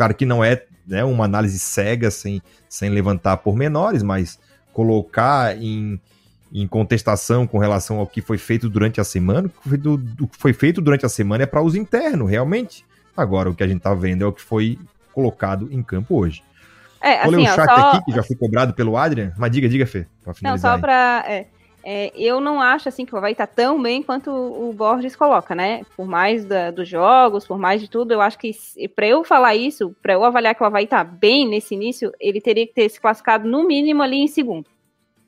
[0.00, 4.38] Claro que não é né, uma análise cega, sem, sem levantar pormenores, mas
[4.72, 6.00] colocar em,
[6.50, 9.98] em contestação com relação ao que foi feito durante a semana, o que foi, do,
[9.98, 12.82] do que foi feito durante a semana é para uso interno, realmente.
[13.14, 14.78] Agora, o que a gente tá vendo é o que foi
[15.12, 16.42] colocado em campo hoje.
[16.98, 17.88] É, Vou ler assim, o ó, chat só...
[17.90, 20.70] aqui, que já foi cobrado pelo Adrian, mas diga, diga, Fê, Não, finalizar.
[20.70, 20.80] só aí.
[20.80, 21.24] pra.
[21.28, 21.46] é,
[21.84, 25.54] é, eu não acho assim que o Havaí tá tão bem quanto o Borges coloca,
[25.54, 25.82] né?
[25.96, 28.52] Por mais da- dos jogos, por mais de tudo, eu acho que
[28.94, 32.40] pra eu falar isso, pra eu avaliar que o Havaí tá bem nesse início, ele
[32.40, 34.66] teria que ter se classificado no mínimo ali em segundo.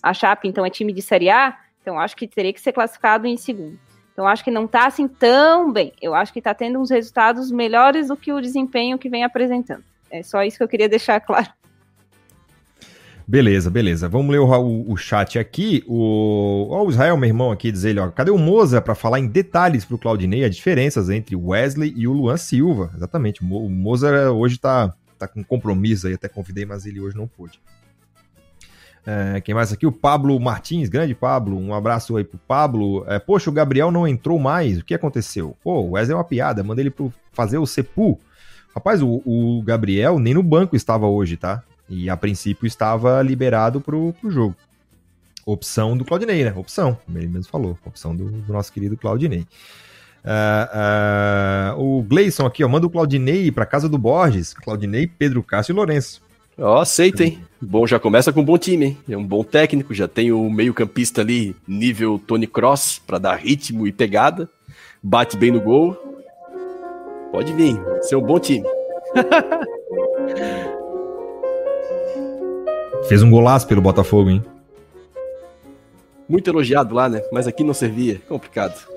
[0.02, 3.26] A Chape, então, é time de Série A, então acho que teria que ser classificado
[3.26, 3.78] em segundo.
[4.12, 5.92] Então acho que não tá assim tão bem.
[6.02, 9.82] Eu acho que tá tendo uns resultados melhores do que o desempenho que vem apresentando.
[10.10, 11.48] É só isso que eu queria deixar claro.
[13.32, 14.10] Beleza, beleza.
[14.10, 15.82] Vamos ler o, o, o chat aqui.
[15.86, 18.10] O, o Israel, meu irmão, aqui, diz ele, ó.
[18.10, 22.12] Cadê o Moza para falar em detalhes pro Claudinei as diferenças entre Wesley e o
[22.12, 22.90] Luan Silva?
[22.94, 23.40] Exatamente.
[23.40, 27.16] O, Mo- o Moza hoje tá, tá com compromisso aí, até convidei, mas ele hoje
[27.16, 27.58] não pôde.
[29.06, 29.86] É, quem mais aqui?
[29.86, 31.58] O Pablo Martins, grande Pablo.
[31.58, 33.02] Um abraço aí pro Pablo.
[33.08, 34.80] É, Poxa, o Gabriel não entrou mais.
[34.80, 35.56] O que aconteceu?
[35.64, 36.62] Pô, o Wesley é uma piada.
[36.62, 38.20] Mandei ele pro fazer o Sepu.
[38.74, 41.62] Rapaz, o, o Gabriel nem no banco estava hoje, tá?
[41.92, 44.56] E a princípio estava liberado pro, pro jogo.
[45.44, 46.54] Opção do Claudinei, né?
[46.56, 47.78] Opção, como ele mesmo falou.
[47.84, 49.46] Opção do, do nosso querido Claudinei.
[50.24, 54.54] Ah, ah, o Gleison aqui, ó, manda o Claudinei pra casa do Borges.
[54.54, 56.22] Claudinei, Pedro Cássio e Lourenço.
[56.56, 57.40] Ó, aceita, hein?
[57.60, 58.98] Bom, já começa com um bom time, hein?
[59.10, 63.86] É um bom técnico, já tem o meio-campista ali, nível Tony Cross, pra dar ritmo
[63.86, 64.48] e pegada.
[65.02, 65.94] Bate bem no gol.
[67.30, 68.64] Pode vir, ser um bom time.
[73.08, 74.42] Fez um golaço pelo Botafogo, hein?
[76.28, 77.20] Muito elogiado lá, né?
[77.32, 78.20] Mas aqui não servia.
[78.28, 78.92] Complicado.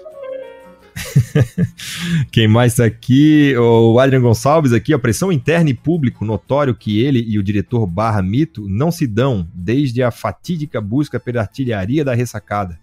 [2.31, 3.55] Quem mais tá aqui?
[3.57, 7.85] O Adrian Gonçalves aqui, a pressão interna e público notório que ele e o diretor
[7.85, 12.79] Barra Mito não se dão desde a fatídica busca pela artilharia da ressacada.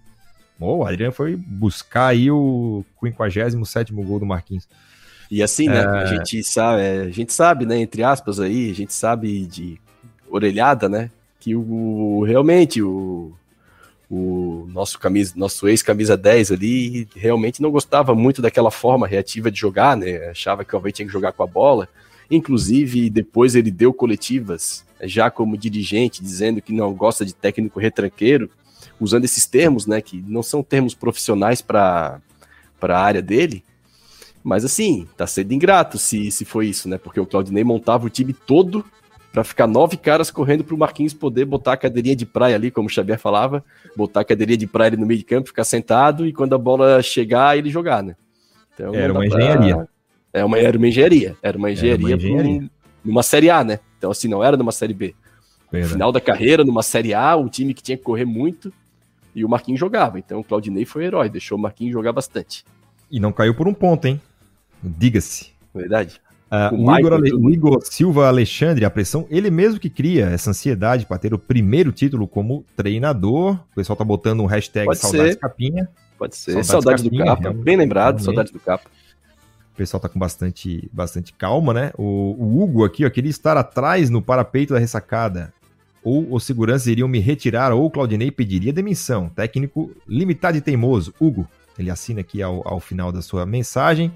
[0.60, 4.68] Oh, o Adrian foi buscar aí o 57º gol do Marquinhos.
[5.30, 5.80] E assim, né?
[5.80, 7.78] A gente sabe, é, a gente sabe, né?
[7.78, 9.80] Entre aspas aí, a gente sabe de
[10.32, 11.10] orelhada, né?
[11.38, 13.32] Que o realmente o,
[14.10, 19.60] o nosso camisa, nosso ex-camisa 10 ali realmente não gostava muito daquela forma reativa de
[19.60, 20.30] jogar, né?
[20.30, 21.88] Achava que o Havaí tinha que jogar com a bola.
[22.30, 28.48] Inclusive, depois ele deu coletivas, já como dirigente, dizendo que não gosta de técnico retranqueiro,
[28.98, 30.00] usando esses termos, né?
[30.00, 32.20] Que não são termos profissionais para
[32.80, 33.62] a área dele.
[34.42, 36.96] Mas assim, tá sendo ingrato se, se foi isso, né?
[36.96, 38.84] Porque o Claudinei montava o time todo
[39.32, 42.86] para ficar nove caras correndo pro Marquinhos poder botar a cadeirinha de praia ali, como
[42.86, 43.64] o Xavier falava,
[43.96, 46.58] botar a cadeirinha de praia ali no meio de campo, ficar sentado e quando a
[46.58, 48.14] bola chegar, ele jogar, né?
[48.74, 49.88] Então, Era uma pra- engenharia.
[50.32, 51.36] É uma, era uma engenharia.
[51.42, 52.70] Era uma engenharia, pra um- engenharia.
[53.04, 53.80] numa Série A, né?
[53.98, 55.14] Então, assim, não era numa Série B.
[55.70, 55.92] Verdade.
[55.94, 58.72] Final da carreira, numa Série A, um time que tinha que correr muito
[59.34, 60.18] e o Marquinhos jogava.
[60.18, 62.64] Então, o Claudinei foi o herói, deixou o Marquinhos jogar bastante.
[63.10, 64.20] E não caiu por um ponto, hein?
[64.82, 65.52] Diga-se.
[65.74, 66.20] Verdade.
[66.68, 70.50] Com o, Michael Igor, o Igor Silva Alexandre, a pressão, ele mesmo que cria essa
[70.50, 73.54] ansiedade para ter o primeiro título como treinador.
[73.54, 75.38] O pessoal tá botando um hashtag Pode saudades ser.
[75.38, 75.88] capinha.
[76.18, 76.52] Pode ser.
[76.52, 77.40] Saudades Saudades, do Capinha, Capa.
[77.42, 78.24] realmente, Bem lembrado, realmente.
[78.24, 78.84] saudades do Capa.
[79.72, 81.90] O pessoal tá com bastante, bastante calma, né?
[81.96, 85.54] O, o Hugo aqui, ó, queria estar atrás no parapeito da ressacada.
[86.04, 89.30] Ou os seguranças iriam me retirar, ou o Claudinei pediria demissão.
[89.30, 91.14] Técnico limitado e teimoso.
[91.18, 91.48] Hugo,
[91.78, 94.12] ele assina aqui ao, ao final da sua mensagem.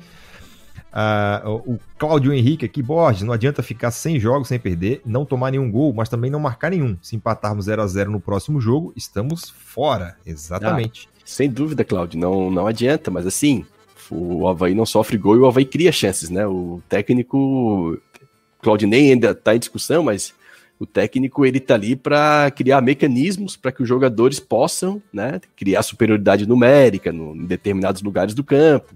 [0.98, 5.50] Ah, o Cláudio Henrique aqui, Borges, não adianta ficar 100 jogos sem perder, não tomar
[5.50, 6.96] nenhum gol, mas também não marcar nenhum.
[7.02, 10.16] Se empatarmos 0 a 0 no próximo jogo, estamos fora.
[10.24, 11.06] Exatamente.
[11.22, 13.66] Sem dúvida, Claudio, não, não adianta, mas assim,
[14.10, 16.46] o Havaí não sofre gol e o Havaí cria chances, né?
[16.46, 18.00] O técnico,
[18.62, 20.32] Claudinei ainda tá em discussão, mas
[20.80, 25.82] o técnico ele tá ali para criar mecanismos para que os jogadores possam, né, criar
[25.82, 28.94] superioridade numérica no, em determinados lugares do campo,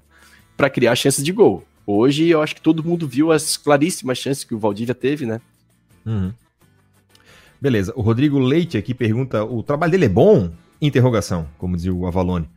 [0.56, 1.62] para criar chances de gol.
[1.90, 5.40] Hoje eu acho que todo mundo viu as claríssimas chances que o Valdívia teve, né?
[6.06, 6.32] Uhum.
[7.60, 7.92] Beleza.
[7.96, 10.50] O Rodrigo Leite aqui pergunta: o trabalho dele é bom?
[10.80, 12.48] Interrogação, como dizia o Avalone.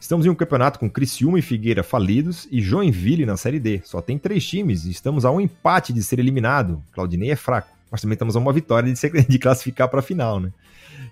[0.00, 3.80] Estamos em um campeonato com Criciúma e Figueira falidos e Joinville na Série D.
[3.84, 6.82] Só tem três times e estamos a um empate de ser eliminado.
[6.92, 10.02] Claudinei é fraco, mas também estamos a uma vitória de, ser- de classificar para a
[10.02, 10.52] final, né?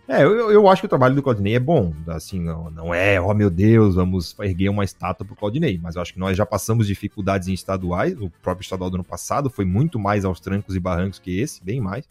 [0.08, 1.92] É, eu, eu acho que o trabalho do Claudinei é bom.
[2.06, 5.78] Assim, não, não é, oh meu Deus, vamos erguer uma estátua pro Claudinei.
[5.82, 8.16] Mas eu acho que nós já passamos dificuldades em estaduais.
[8.20, 11.62] O próprio estadual do ano passado foi muito mais aos trancos e barrancos que esse,
[11.62, 12.04] bem mais.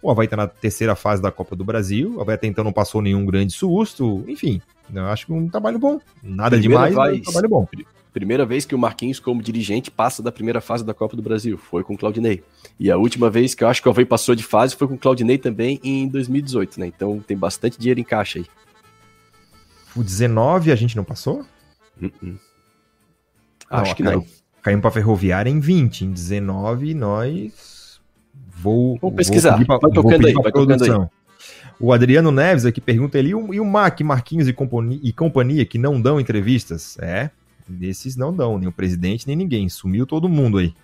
[0.00, 2.16] O Havaí tá na terceira fase da Copa do Brasil.
[2.16, 4.24] O Havaí até então não passou nenhum grande susto.
[4.26, 4.62] Enfim,
[4.94, 6.00] eu acho que um trabalho bom.
[6.22, 7.68] Nada Primeira demais, mas um trabalho bom.
[8.12, 11.58] Primeira vez que o Marquinhos, como dirigente, passa da primeira fase da Copa do Brasil,
[11.58, 12.42] foi com o Claudinei.
[12.78, 14.94] E a última vez que eu acho que o Havaí passou de fase foi com
[14.94, 16.86] o Claudinei também em 2018, né?
[16.86, 18.46] Então tem bastante dinheiro em caixa aí.
[19.94, 21.44] O 19 a gente não passou?
[22.00, 22.10] Uh-uh.
[23.70, 24.26] Não, Acho que caiu, não.
[24.62, 26.06] caímos pra Ferroviária em 20.
[26.06, 28.00] Em 19, nós.
[28.48, 28.98] Vou.
[29.00, 29.56] Vamos pesquisar.
[29.56, 31.08] Vou pra, vai tocando aí, vai tocando aí.
[31.80, 34.56] O Adriano Neves aqui pergunta ele, e o, e o Mac, Marquinhos e
[35.02, 36.98] e companhia que não dão entrevistas?
[36.98, 37.30] É,
[37.68, 39.68] desses não dão, nem o presidente, nem ninguém.
[39.68, 40.74] Sumiu todo mundo aí.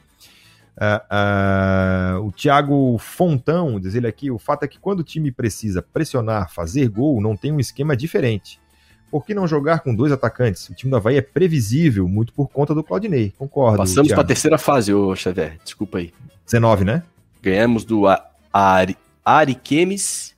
[0.76, 5.30] Uh, uh, o Thiago Fontão diz ele aqui: o fato é que quando o time
[5.30, 8.60] precisa pressionar, fazer gol, não tem um esquema diferente.
[9.10, 10.68] Por que não jogar com dois atacantes?
[10.68, 13.32] O time da Havaí é previsível, muito por conta do Claudinei.
[13.38, 13.78] Concordo.
[13.78, 15.58] Passamos para a terceira fase, ô Xavier.
[15.62, 16.12] Desculpa aí.
[16.44, 17.04] 19, né?
[17.40, 18.02] Ganhamos do
[18.52, 20.34] Ari, Ariquemes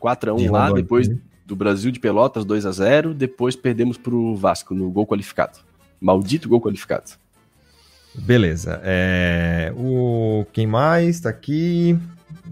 [0.00, 1.18] 4x1 lá, depois né?
[1.48, 5.58] Do Brasil de Pelotas 2 a 0 depois perdemos para o Vasco no gol qualificado.
[5.98, 7.12] Maldito gol qualificado.
[8.14, 8.82] Beleza.
[8.84, 11.98] É, o, quem mais tá aqui?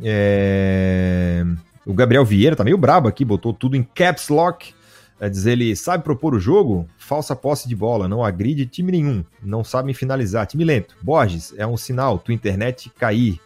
[0.03, 1.45] É,
[1.85, 4.75] o Gabriel Vieira tá meio brabo aqui, botou tudo em caps lock.
[5.21, 6.89] É, diz ele, sabe propor o jogo?
[6.97, 10.97] Falsa posse de bola, não agride time nenhum, não sabem finalizar, time lento.
[11.03, 13.39] Borges, é um sinal, tua internet cair.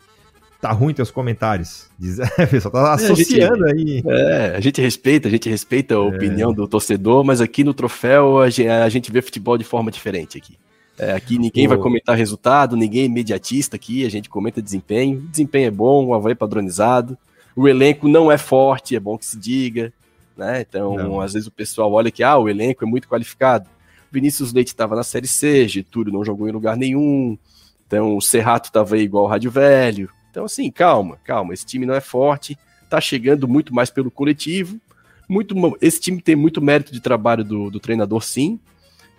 [0.61, 1.89] Tá ruim teus comentários.
[1.99, 4.15] Diz, é, pessoal, tá associando é, gente, aí.
[4.15, 6.01] É, a gente respeita, a gente respeita a é.
[6.01, 9.91] opinião do torcedor, mas aqui no troféu a gente, a gente vê futebol de forma
[9.91, 10.59] diferente aqui.
[10.99, 11.75] É, aqui ninguém Pô.
[11.75, 15.23] vai comentar resultado, ninguém é imediatista aqui, a gente comenta desempenho.
[15.31, 17.17] Desempenho é bom, o Havaí padronizado.
[17.57, 19.91] O elenco não é forte, é bom que se diga.
[20.37, 20.61] Né?
[20.61, 21.21] Então, não.
[21.23, 23.67] às vezes o pessoal olha que ah, o elenco é muito qualificado.
[24.13, 27.39] Vinícius Leite estava na Série C, Getúlio não jogou em lugar nenhum.
[27.87, 30.11] Então, o Serrato estava igual o Rádio Velho.
[30.31, 31.53] Então, assim, calma, calma.
[31.53, 32.59] Esse time não é forte,
[32.89, 34.81] tá chegando muito mais pelo coletivo.
[35.29, 38.59] Muito, esse time tem muito mérito de trabalho do, do treinador, sim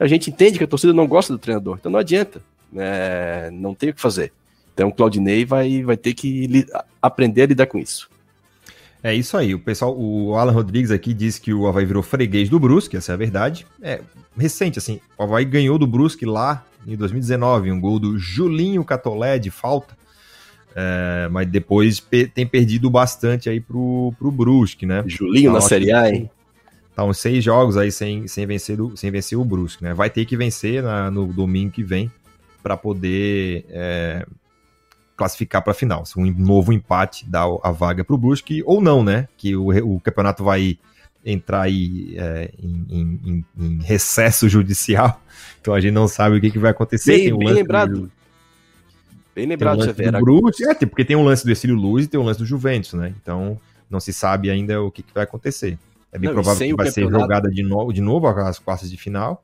[0.01, 2.41] a gente entende que a torcida não gosta do treinador, então não adianta,
[2.75, 4.33] é, não tem o que fazer.
[4.73, 6.65] Então o Claudinei vai, vai ter que li,
[6.99, 8.09] aprender a lidar com isso.
[9.03, 12.49] É isso aí, o pessoal, o Alan Rodrigues aqui disse que o Havaí virou freguês
[12.49, 13.67] do Brusque, essa é a verdade.
[13.79, 14.01] É
[14.35, 19.37] recente, assim, o Havaí ganhou do Brusque lá em 2019, um gol do Julinho Catolé
[19.37, 19.95] de falta,
[20.75, 25.03] é, mas depois pe tem perdido bastante aí pro, pro Brusque, né?
[25.05, 26.29] Julinho então, na Série A, hein?
[26.95, 29.93] Tá uns seis jogos aí sem, sem, vencer, o, sem vencer o Brusque, né?
[29.93, 32.11] Vai ter que vencer na, no domingo que vem
[32.61, 34.25] para poder é,
[35.15, 36.05] classificar para a final.
[36.05, 39.27] Se um novo empate dá a vaga para o Brusque ou não, né?
[39.37, 40.77] Que o, o campeonato vai
[41.23, 45.21] entrar aí é, em, em, em, recesso judicial,
[45.61, 47.11] então a gente não sabe o que, que vai acontecer.
[47.11, 47.93] Bem, bem lembrado.
[47.93, 48.11] Do,
[49.35, 50.19] bem lembrado, Severo.
[50.19, 52.39] Brusque, é, porque tem o um lance do Exílio Luz e tem o um lance
[52.39, 53.13] do Juventus, né?
[53.21, 53.59] Então
[53.89, 55.77] não se sabe ainda o que, que vai acontecer.
[56.11, 58.97] É bem não, provável que vai ser jogada de novo, de novo as quartas de
[58.97, 59.41] final.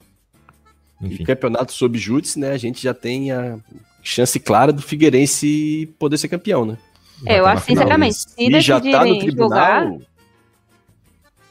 [1.01, 1.23] Enfim.
[1.23, 2.51] E campeonato sob júdice, né?
[2.51, 3.57] A gente já tem a
[4.01, 6.77] chance clara do Figueirense poder ser campeão, né?
[7.25, 9.99] É, eu acho sinceramente, se, se já tá no tribunal, jogar,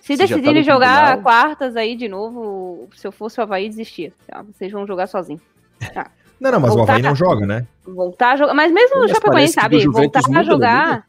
[0.00, 3.68] se, se decidirem tá jogar tribunal, quartas aí de novo, se eu fosse o Havaí,
[3.68, 4.12] desistia.
[4.26, 4.42] Tá?
[4.42, 5.40] Vocês vão jogar sozinho.
[5.92, 6.10] Tá.
[6.40, 7.66] Não, não, mas voltar, o Havaí não joga, né?
[7.84, 8.54] Voltar a jogar.
[8.54, 9.86] Mas mesmo o Chapecoense, sabe?
[9.86, 11.06] Voltar a jogar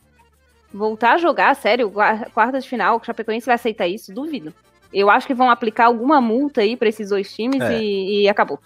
[0.73, 1.91] voltar a jogar, sério,
[2.33, 4.13] quarta de final, o Chapecoense vai aceitar isso?
[4.13, 4.53] Duvido.
[4.93, 7.81] Eu acho que vão aplicar alguma multa aí para esses dois times é.
[7.81, 8.59] e, e, acabou.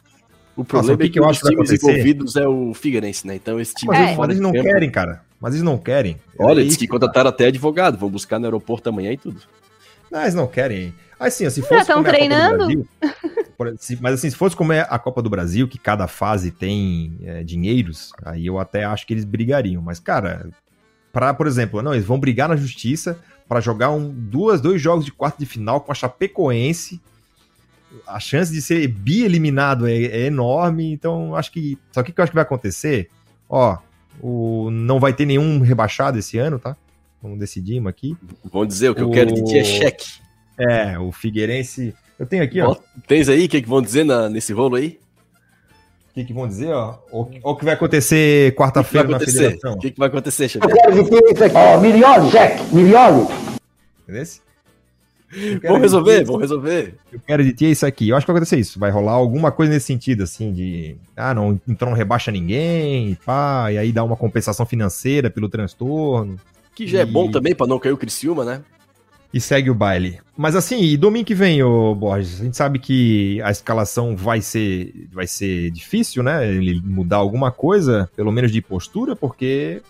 [0.56, 3.26] O problema Nossa, o que é que, eu acho os times envolvidos é o Figueirense,
[3.26, 3.36] né?
[3.36, 3.92] Então esse time...
[3.92, 4.16] Mas, é.
[4.16, 5.22] mas eles não querem, cara.
[5.40, 6.18] Mas eles não querem.
[6.38, 9.42] Olha, é diz que contrataram até advogado, vão buscar no aeroporto amanhã e tudo.
[10.12, 10.94] Não, eles não querem.
[11.18, 12.68] Assim, se fosse estão treinando?
[13.58, 17.16] Brasil, mas assim, se fosse como é a Copa do Brasil, que cada fase tem
[17.24, 19.82] é, dinheiros, aí eu até acho que eles brigariam.
[19.82, 20.50] Mas, cara,
[21.14, 25.06] para, por exemplo, não, eles vão brigar na justiça para jogar um, duas, dois jogos
[25.06, 27.00] de quarto de final com a Chapecoense.
[28.08, 31.78] A chance de ser bi-eliminado é, é, enorme, então acho que.
[31.92, 33.10] Só que o que eu acho que vai acontecer?
[33.50, 33.78] Ó,
[34.22, 36.76] o, não vai ter nenhum rebaixado esse ano, tá?
[37.22, 38.18] Vamos decidir aqui.
[38.52, 40.08] Vamos dizer, o que o, eu quero de ti é cheque.
[40.58, 41.94] É, o Figueirense.
[42.18, 42.72] Eu tenho aqui, ó.
[42.72, 42.78] ó
[43.08, 45.00] tens aí o que, que vão dizer na, nesse rolo aí?
[46.10, 46.98] O que, que, vão dizer, ó?
[47.12, 49.74] O que vai acontecer quarta-feira na federação?
[49.74, 50.66] O que, que, vai acontecer, chefe?
[50.66, 51.56] Eu quero dizer isso aqui.
[51.56, 53.28] Ó, Milione, Jack, Milione.
[54.04, 54.26] Entendeu?
[55.64, 56.96] Vamos resolver, vamos resolver.
[57.12, 58.10] Eu quero de ti é isso aqui.
[58.10, 58.78] Eu acho que vai acontecer isso.
[58.78, 60.98] Vai rolar alguma coisa nesse sentido, assim, de.
[61.16, 66.38] Ah, não, então não rebaixa ninguém, pá, e aí dá uma compensação financeira pelo transtorno.
[66.76, 67.04] Que já é e...
[67.04, 68.64] é bom também para não cair o Criciúma, né?
[69.34, 70.20] e segue o baile.
[70.36, 74.42] Mas assim, e domingo que vem, ô Borges, a gente sabe que a escalação vai
[74.42, 76.48] ser, vai ser difícil, né?
[76.48, 79.82] Ele mudar alguma coisa, pelo menos de postura, porque,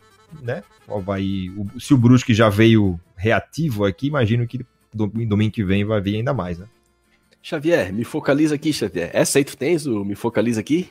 [0.41, 0.63] né?
[1.03, 4.59] Vai, o, se o Brusque já veio reativo aqui, imagino que
[4.93, 6.65] domingo que vem vai vir ainda mais, né?
[7.41, 9.09] Xavier, me focaliza aqui, Xavier.
[9.13, 10.89] Essa aí tu tens o Me Focaliza aqui?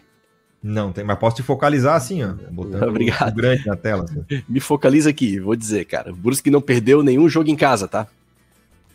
[0.63, 2.35] Não, tem, mas posso te focalizar assim, ó.
[2.51, 3.35] Botando Obrigado.
[3.35, 4.05] grande na tela.
[4.05, 4.43] Assim.
[4.49, 6.13] me focaliza aqui, vou dizer, cara.
[6.13, 8.07] O Brusque não perdeu nenhum jogo em casa, tá?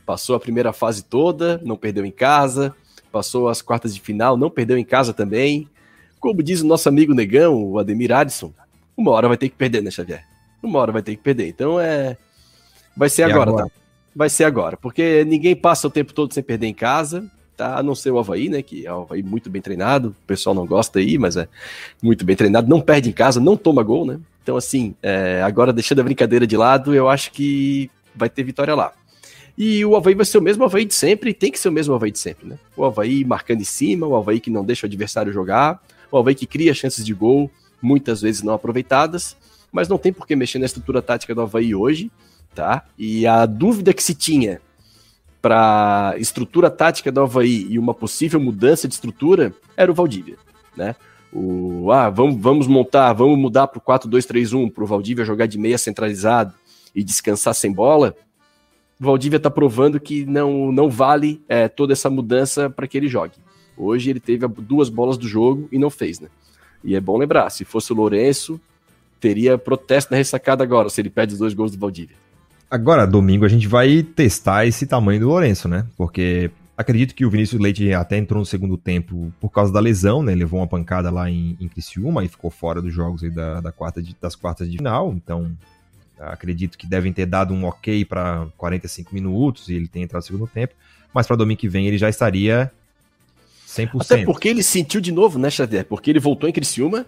[0.05, 2.75] Passou a primeira fase toda, não perdeu em casa.
[3.11, 5.67] Passou as quartas de final, não perdeu em casa também.
[6.19, 8.53] Como diz o nosso amigo negão, o Ademir Addison,
[8.95, 10.23] uma hora vai ter que perder, né, Xavier?
[10.61, 11.47] Uma hora vai ter que perder.
[11.47, 12.17] Então é.
[12.95, 13.71] Vai ser agora, agora, tá?
[14.15, 14.77] Vai ser agora.
[14.77, 17.77] Porque ninguém passa o tempo todo sem perder em casa, tá?
[17.77, 18.61] A não ser o Havaí, né?
[18.61, 20.09] Que é o Havaí muito bem treinado.
[20.09, 21.47] O pessoal não gosta aí, mas é
[22.01, 22.67] muito bem treinado.
[22.67, 24.19] Não perde em casa, não toma gol, né?
[24.43, 28.75] Então, assim, é, agora deixando a brincadeira de lado, eu acho que vai ter vitória
[28.75, 28.93] lá.
[29.57, 31.71] E o Havaí vai ser o mesmo Havaí de sempre, e tem que ser o
[31.71, 32.59] mesmo Havaí de sempre, né?
[32.75, 36.35] O Havaí marcando em cima, o Havaí que não deixa o adversário jogar, o Havaí
[36.35, 37.49] que cria chances de gol,
[37.81, 39.37] muitas vezes não aproveitadas,
[39.71, 42.11] mas não tem por que mexer na estrutura tática do Havaí hoje,
[42.53, 42.83] tá?
[42.97, 44.61] E a dúvida que se tinha
[45.45, 50.37] para estrutura tática do Havaí e uma possível mudança de estrutura era o Valdívia,
[50.75, 50.95] né?
[51.31, 55.59] O, ah, vamos, vamos montar, vamos mudar para o 4-2-3-1, para o Valdívia jogar de
[55.59, 56.51] meia centralizado
[56.95, 58.15] e descansar sem bola
[58.99, 63.07] o Valdívia está provando que não, não vale é, toda essa mudança para que ele
[63.07, 63.35] jogue.
[63.77, 66.29] Hoje ele teve duas bolas do jogo e não fez, né?
[66.83, 68.59] E é bom lembrar, se fosse o Lourenço,
[69.19, 72.15] teria protesto na ressacada agora, se ele perde os dois gols do Valdívia.
[72.69, 75.85] Agora, domingo, a gente vai testar esse tamanho do Lourenço, né?
[75.95, 80.23] Porque acredito que o Vinícius Leite até entrou no segundo tempo por causa da lesão,
[80.23, 80.33] né?
[80.35, 84.01] Levou uma pancada lá em, em Criciúma e ficou fora dos jogos da, da quarta
[84.01, 85.13] de, das quartas de final.
[85.13, 85.55] Então,
[86.19, 90.25] Acredito que devem ter dado um ok para 45 minutos e ele tem entrado no
[90.25, 90.73] segundo tempo.
[91.13, 92.71] Mas para domingo que vem ele já estaria
[93.67, 94.01] 100%.
[94.01, 95.85] Até porque ele sentiu de novo, né, Xavier?
[95.85, 97.05] Porque ele voltou em Criciúma.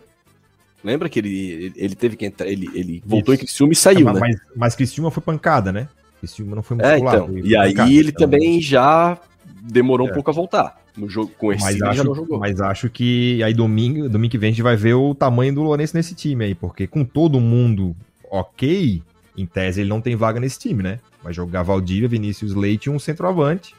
[0.87, 3.43] Lembra que ele, ele teve que entrar, ele, ele voltou Isso.
[3.43, 4.19] em Criciúma e saiu, é, né?
[4.21, 5.89] Mas, mas Criciúma foi pancada, né?
[6.19, 7.15] Criciúma não foi muscular.
[7.15, 7.37] É, então.
[7.37, 8.29] E aí pancada, ele então...
[8.29, 9.19] também já
[9.61, 10.11] demorou é.
[10.11, 12.39] um pouco a voltar no jogo com esse mas acho, já não jogou.
[12.39, 15.61] Mas acho que aí domingo, domingo que vem a gente vai ver o tamanho do
[15.61, 17.93] Lourenço nesse time aí, porque com todo mundo
[18.31, 19.03] ok,
[19.37, 20.99] em tese ele não tem vaga nesse time, né?
[21.21, 23.75] Vai jogar Valdívia, Vinícius Leite e um centroavante.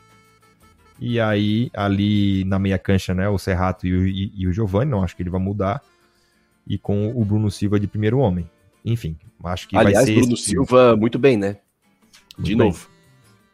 [1.00, 3.28] E aí, ali na meia cancha, né?
[3.28, 5.80] O Serrato e o, e, e o Giovanni, não acho que ele vai mudar.
[6.68, 8.48] E com o Bruno Silva de primeiro homem.
[8.84, 10.20] Enfim, acho que Aliás, vai ser.
[10.20, 11.56] Bruno Silva, muito bem, né?
[12.38, 12.88] De muito novo.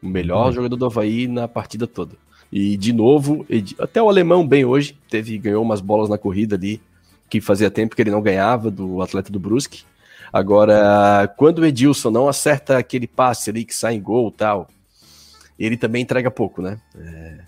[0.03, 0.11] Bem.
[0.11, 2.17] O melhor jogador do Havaí na partida toda.
[2.53, 3.47] E de novo,
[3.79, 6.81] até o alemão bem hoje, teve ganhou umas bolas na corrida ali,
[7.29, 9.83] que fazia tempo que ele não ganhava do atleta do Brusque.
[10.33, 14.69] Agora, quando o Edilson não acerta aquele passe ali que sai em gol tal,
[15.59, 16.81] ele também entrega pouco, né?
[16.97, 17.41] É...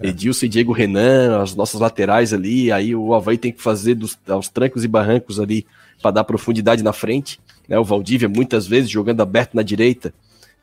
[0.00, 0.08] É.
[0.08, 4.18] Edilson e Diego Renan, as nossas laterais ali, aí o Havaí tem que fazer dos,
[4.28, 5.66] aos trancos e barrancos ali
[6.02, 7.40] para dar profundidade na frente.
[7.68, 7.78] Né?
[7.78, 10.12] O Valdívia muitas vezes jogando aberto na direita,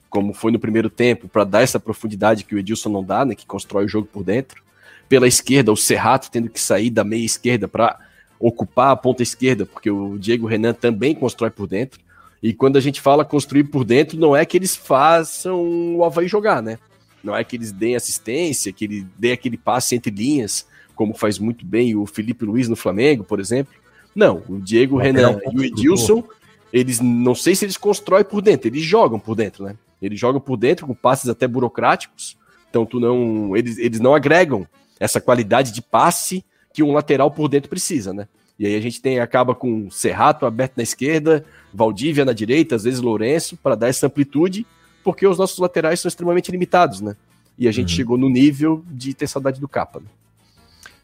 [0.09, 3.33] como foi no primeiro tempo, para dar essa profundidade que o Edilson não dá, né?
[3.33, 4.61] Que constrói o jogo por dentro.
[5.09, 7.99] Pela esquerda, o Serrato tendo que sair da meia esquerda para
[8.39, 11.99] ocupar a ponta esquerda, porque o Diego Renan também constrói por dentro.
[12.43, 16.27] E quando a gente fala construir por dentro, não é que eles façam o Havaí
[16.27, 16.77] jogar, né?
[17.23, 21.39] Não é que eles deem assistência, que ele dê aquele passe entre linhas, como faz
[21.39, 23.73] muito bem o Felipe Luiz no Flamengo, por exemplo.
[24.13, 26.23] Não, o Diego Renan e o Edilson,
[26.71, 29.75] eles não sei se eles constroem por dentro, eles jogam por dentro, né?
[30.01, 32.37] Eles jogam por dentro com passes até burocráticos.
[32.69, 34.67] Então tu não, eles, eles não agregam
[34.99, 36.43] essa qualidade de passe
[36.73, 38.27] que um lateral por dentro precisa, né?
[38.57, 42.83] E aí a gente tem acaba com Serrato aberto na esquerda, Valdívia na direita, às
[42.83, 44.65] vezes Lourenço, para dar essa amplitude,
[45.03, 47.15] porque os nossos laterais são extremamente limitados, né?
[47.57, 47.95] E a gente uhum.
[47.95, 49.99] chegou no nível de ter saudade do Capa.
[49.99, 50.05] Né?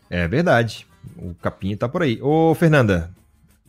[0.09, 0.87] É verdade.
[1.17, 2.19] O Capinha tá por aí.
[2.21, 3.11] Ô, Fernanda,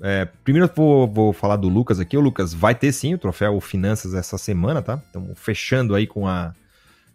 [0.01, 2.17] é, primeiro eu vou, vou, falar do Lucas aqui.
[2.17, 5.03] O Lucas vai ter sim o troféu Finanças essa semana, tá?
[5.07, 6.55] Estamos fechando aí com a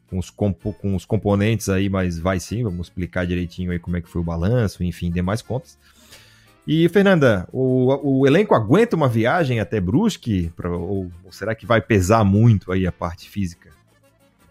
[0.08, 3.98] com os, compo, com os componentes aí, mas vai sim, vamos explicar direitinho aí como
[3.98, 5.80] é que foi o balanço, enfim, demais contas.
[6.68, 10.52] E, Fernanda, o, o elenco aguenta uma viagem até Brusque?
[10.56, 13.70] Pra, ou, ou, será que vai pesar muito aí a parte física?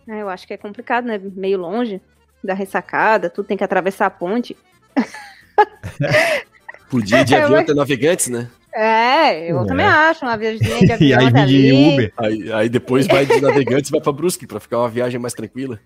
[0.06, 1.20] É, eu acho que é complicado, né?
[1.34, 2.00] Meio longe
[2.42, 4.56] da ressacada, tudo tem que atravessar a ponte.
[6.88, 8.48] Podia ir de avião até navegantes, né?
[8.72, 9.66] É, eu é.
[9.66, 10.98] também acho, uma viagem de avião.
[11.00, 12.12] e aí de Uber.
[12.16, 15.32] Aí, aí, depois vai de navegantes e vai para Brusque, para ficar uma viagem mais
[15.32, 15.80] tranquila.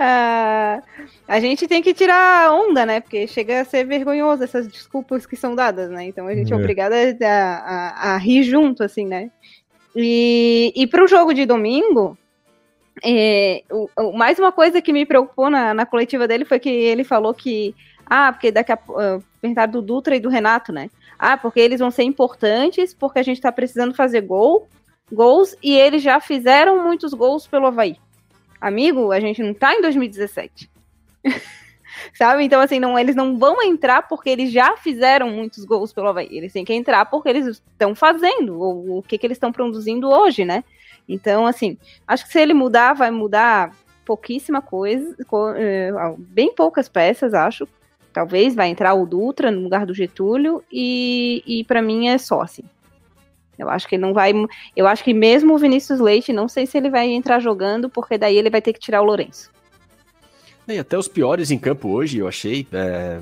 [0.00, 0.82] Ah,
[1.26, 3.00] a gente tem que tirar onda, né?
[3.00, 6.04] Porque chega a ser vergonhoso essas desculpas que são dadas, né?
[6.04, 9.30] Então a gente é, é obrigada a, a, a, rir junto, assim, né?
[9.96, 12.16] E, e para o jogo de domingo,
[13.04, 16.68] é, o, o, mais uma coisa que me preocupou na, na coletiva dele foi que
[16.68, 17.74] ele falou que,
[18.06, 20.90] ah, porque daqui a uh, perguntaram do Dutra e do Renato, né?
[21.18, 24.68] Ah, porque eles vão ser importantes, porque a gente está precisando fazer gol,
[25.12, 27.96] gols, e eles já fizeram muitos gols pelo Havaí.
[28.60, 30.70] Amigo, a gente não tá em 2017.
[32.14, 32.44] Sabe?
[32.44, 36.28] Então, assim, não, eles não vão entrar porque eles já fizeram muitos gols pelo Havaí.
[36.30, 40.08] Eles têm que entrar porque eles estão fazendo, ou o que, que eles estão produzindo
[40.08, 40.64] hoje, né?
[41.08, 43.74] Então, assim, acho que se ele mudar, vai mudar
[44.04, 45.16] pouquíssima coisa,
[45.56, 47.66] eh, bem poucas peças, acho.
[48.12, 52.40] Talvez vai entrar o Dutra no lugar do Getúlio e, e para mim é só
[52.42, 52.64] assim.
[53.58, 54.32] Eu acho que não vai.
[54.76, 58.16] Eu acho que mesmo o Vinícius Leite, não sei se ele vai entrar jogando, porque
[58.16, 59.50] daí ele vai ter que tirar o Lourenço.
[60.68, 62.66] E até os piores em campo hoje, eu achei.
[62.72, 63.20] É,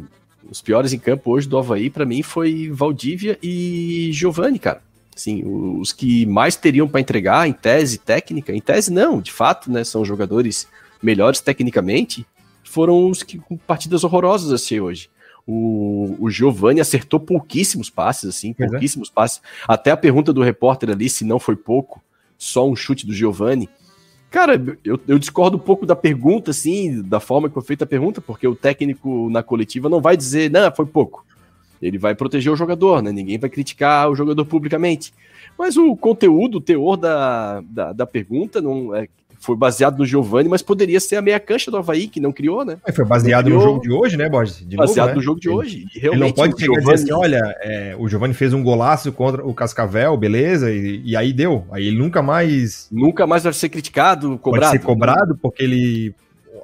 [0.50, 4.82] os piores em campo hoje do Havaí, para mim, foi Valdívia e Giovani, cara.
[5.14, 5.42] Sim,
[5.80, 9.82] os que mais teriam para entregar em tese técnica, em tese não, de fato, né,
[9.82, 10.68] são jogadores
[11.02, 12.26] melhores tecnicamente,
[12.62, 15.08] foram os que com partidas horrorosas assim hoje.
[15.46, 18.66] O, o Giovanni acertou pouquíssimos passes, assim, é.
[18.66, 19.40] pouquíssimos passes.
[19.66, 22.02] Até a pergunta do repórter ali, se não foi pouco,
[22.36, 23.68] só um chute do Giovanni.
[24.30, 27.86] Cara, eu, eu, discordo um pouco da pergunta, assim, da forma que foi feita a
[27.86, 31.24] pergunta, porque o técnico na coletiva não vai dizer, não, foi pouco.
[31.80, 33.12] Ele vai proteger o jogador, né?
[33.12, 35.12] Ninguém vai criticar o jogador publicamente.
[35.56, 39.08] Mas o conteúdo, o teor da, da, da pergunta não é,
[39.38, 42.64] foi baseado no Giovani, mas poderia ser a meia cancha do Havaí, que não criou,
[42.64, 42.78] né?
[42.86, 44.62] É, foi baseado criou, no jogo de hoje, né, Borges?
[44.62, 45.14] baseado novo, né?
[45.14, 45.86] no jogo de hoje.
[45.94, 46.96] Ele, ele não pode chegar Giovani...
[46.96, 51.16] dizer assim, olha, é, o Giovani fez um golaço contra o Cascavel, beleza, e, e,
[51.16, 51.64] aí deu.
[51.70, 52.88] Aí ele nunca mais...
[52.90, 54.70] Nunca mais vai ser criticado, cobrado.
[54.70, 56.14] Pode ser cobrado, porque ele,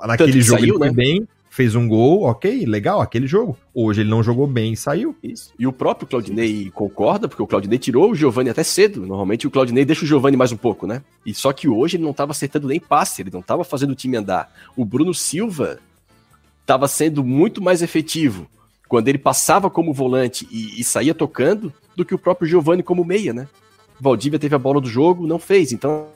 [0.07, 0.95] naquele jogo saiu, ele foi né?
[0.95, 3.59] bem, fez um gol, ok, legal, aquele jogo.
[3.75, 5.15] Hoje ele não jogou bem e saiu.
[5.23, 5.53] Isso.
[5.59, 9.05] E o próprio Claudinei concorda, porque o Claudinei tirou o Giovani até cedo.
[9.05, 11.03] Normalmente o Claudinei deixa o Giovani mais um pouco, né?
[11.27, 13.95] E só que hoje ele não estava acertando nem passe, ele não estava fazendo o
[13.95, 14.51] time andar.
[14.75, 15.79] O Bruno Silva
[16.63, 18.49] estava sendo muito mais efetivo
[18.89, 23.05] quando ele passava como volante e, e saía tocando do que o próprio Giovani como
[23.05, 23.47] meia, né?
[24.01, 26.07] Valdívia teve a bola do jogo, não fez, então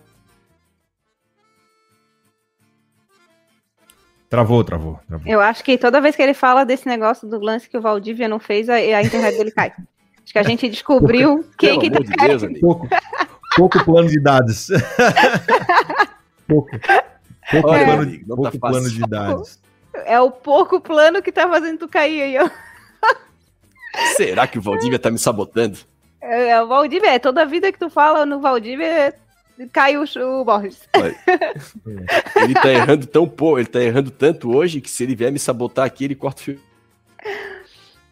[4.36, 5.32] Travou, travou, travou.
[5.32, 8.28] Eu acho que toda vez que ele fala desse negócio do lance que o Valdívia
[8.28, 9.72] não fez, a, a internet dele cai.
[10.22, 12.86] Acho que a gente descobriu quem que tá de Deus, pouco,
[13.56, 14.68] pouco plano de dados.
[16.46, 16.68] pouco.
[17.50, 19.58] Pouco, Olha, plano, amigo, pouco tá plano de dados.
[20.04, 22.50] É o pouco plano que tá fazendo tu cair aí, ó.
[24.18, 25.78] Será que o Valdívia tá me sabotando?
[26.20, 29.14] É, é o Valdívia, é toda vida que tu fala no Valdívia,
[29.72, 30.80] caiu o, Borges.
[32.36, 35.38] ele tá errando tão pouco, ele tá errando tanto hoje que se ele vier me
[35.38, 36.60] sabotar aqui, ele corta o fio.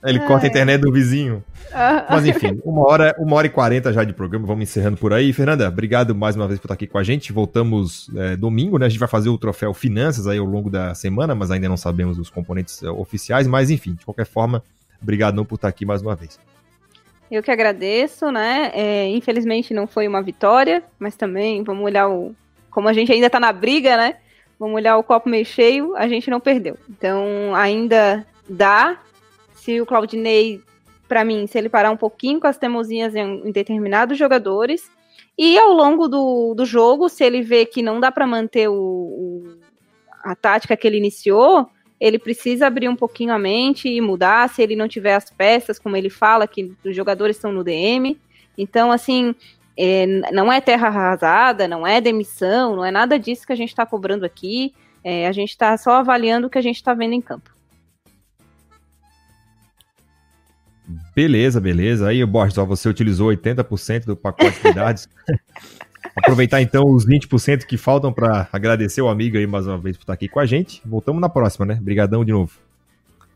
[0.04, 0.26] Ele Ai.
[0.26, 1.42] corta a internet do vizinho.
[1.72, 2.06] Ah.
[2.10, 5.32] Mas enfim, uma hora, uma hora e quarenta já de programa, vamos encerrando por aí.
[5.32, 7.32] Fernanda, obrigado mais uma vez por estar aqui com a gente.
[7.32, 8.86] Voltamos é, domingo, né?
[8.86, 11.76] A gente vai fazer o troféu Finanças aí ao longo da semana, mas ainda não
[11.76, 13.46] sabemos os componentes é, oficiais.
[13.46, 14.62] Mas enfim, de qualquer forma,
[15.02, 16.38] obrigado não por estar aqui mais uma vez.
[17.34, 18.70] Eu que agradeço, né?
[18.72, 22.32] É, infelizmente não foi uma vitória, mas também vamos olhar o.
[22.70, 24.18] Como a gente ainda tá na briga, né?
[24.56, 26.78] Vamos olhar o copo meio cheio, a gente não perdeu.
[26.88, 29.00] Então ainda dá.
[29.56, 30.60] Se o Claudinei,
[31.08, 34.88] para mim, se ele parar um pouquinho com as teimosinhas em, em determinados jogadores,
[35.36, 38.74] e ao longo do, do jogo, se ele vê que não dá para manter o,
[38.74, 39.58] o,
[40.22, 41.68] a tática que ele iniciou,
[42.04, 45.78] ele precisa abrir um pouquinho a mente e mudar se ele não tiver as peças,
[45.78, 48.20] como ele fala, que os jogadores estão no DM.
[48.58, 49.34] Então, assim,
[49.74, 53.70] é, não é terra arrasada, não é demissão, não é nada disso que a gente
[53.70, 54.74] está cobrando aqui.
[55.02, 57.50] É, a gente está só avaliando o que a gente está vendo em campo.
[61.16, 62.08] Beleza, beleza.
[62.08, 65.08] Aí, Borges, ó, você utilizou 80% do pacote de dados.
[66.16, 70.02] Aproveitar então os 20% que faltam para agradecer o amigo aí mais uma vez por
[70.02, 70.80] estar aqui com a gente.
[70.84, 71.78] Voltamos na próxima, né?
[71.80, 72.52] Obrigadão de novo.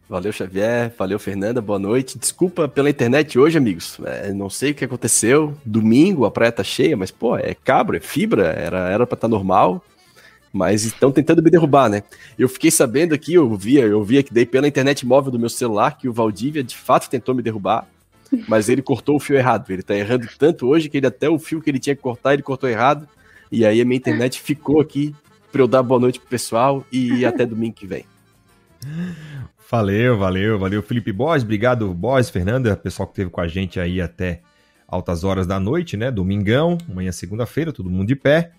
[0.09, 0.91] Valeu, Xavier.
[0.99, 1.61] Valeu, Fernanda.
[1.61, 2.19] Boa noite.
[2.19, 3.99] Desculpa pela internet hoje, amigos.
[4.07, 5.55] É, não sei o que aconteceu.
[5.65, 8.47] Domingo a praia tá cheia, mas, pô, é cabro, é fibra.
[8.47, 9.85] Era, era pra estar tá normal.
[10.51, 12.03] Mas estão tentando me derrubar, né?
[12.39, 15.51] Eu fiquei sabendo aqui, eu via, eu via que dei pela internet móvel do meu
[15.51, 17.87] celular que o Valdívia de fato tentou me derrubar
[18.49, 19.71] mas ele cortou o fio errado.
[19.71, 22.35] Ele tá errando tanto hoje que ele até o fio que ele tinha que cortar,
[22.35, 23.09] ele cortou errado.
[23.51, 25.15] E aí a minha internet ficou aqui
[25.51, 28.05] para eu dar boa noite pro pessoal e até domingo que vem.
[29.71, 34.01] Valeu, valeu, valeu, Felipe Boss, obrigado, Boss, Fernanda, pessoal que esteve com a gente aí
[34.01, 34.41] até
[34.87, 36.11] altas horas da noite, né?
[36.11, 38.53] Domingão, amanhã segunda-feira, todo mundo de pé.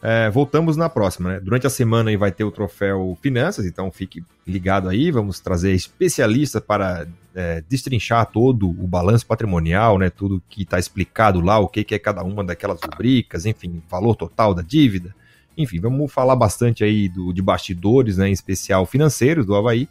[0.00, 1.40] É, voltamos na próxima, né?
[1.40, 5.10] Durante a semana aí vai ter o troféu Finanças, então fique ligado aí.
[5.10, 10.10] Vamos trazer especialistas para é, destrinchar todo o balanço patrimonial, né?
[10.10, 14.14] Tudo que está explicado lá, o que, que é cada uma daquelas rubricas, enfim, valor
[14.16, 15.14] total da dívida.
[15.56, 18.28] Enfim, vamos falar bastante aí do, de bastidores, né?
[18.28, 19.88] Em especial financeiros do Havaí.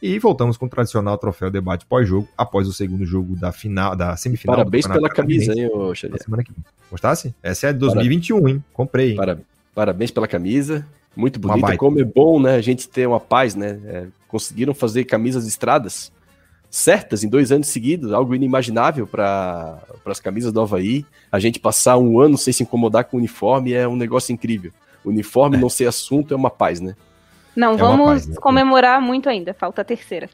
[0.00, 4.16] E voltamos com o tradicional troféu debate pós-jogo, após o segundo jogo da final, da
[4.16, 4.56] semifinal.
[4.56, 6.22] Parabéns pela camisa, hein, ô Xavier.
[6.22, 6.64] Semana que vem.
[6.88, 7.34] Gostasse?
[7.42, 8.56] Essa é de 2021, Parabéns.
[8.56, 8.64] hein?
[8.72, 9.18] Comprei.
[9.18, 9.38] Hein?
[9.74, 10.86] Parabéns pela camisa.
[11.16, 11.76] Muito bonita.
[11.76, 12.54] Como é bom, né?
[12.54, 13.80] A gente ter uma paz, né?
[13.86, 16.12] É, conseguiram fazer camisas estradas
[16.70, 21.04] certas em dois anos seguidos, algo inimaginável para as camisas do Havaí.
[21.30, 24.72] A gente passar um ano sem se incomodar com o uniforme é um negócio incrível.
[25.04, 25.60] O uniforme é.
[25.60, 26.94] não ser assunto é uma paz, né?
[27.56, 28.36] Não, é vamos paz, né?
[28.40, 30.28] comemorar muito ainda, falta a terceira.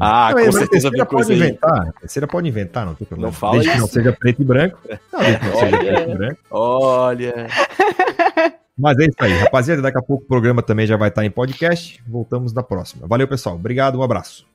[0.00, 1.48] Ah, com mas certeza terceira vem coisa pode aí.
[1.48, 1.88] inventar.
[1.88, 3.30] A terceira pode inventar, não tem problema.
[3.30, 3.94] Não fala Desde que não isso.
[3.94, 4.78] seja preto e branco.
[5.12, 5.78] Não, desde que não seja Olha.
[5.78, 6.40] preto e branco.
[6.50, 7.46] Olha.
[8.78, 9.82] Mas é isso aí, rapaziada.
[9.82, 12.02] Daqui a pouco o programa também já vai estar em podcast.
[12.08, 13.06] Voltamos na próxima.
[13.06, 13.56] Valeu, pessoal.
[13.56, 14.49] Obrigado, um abraço.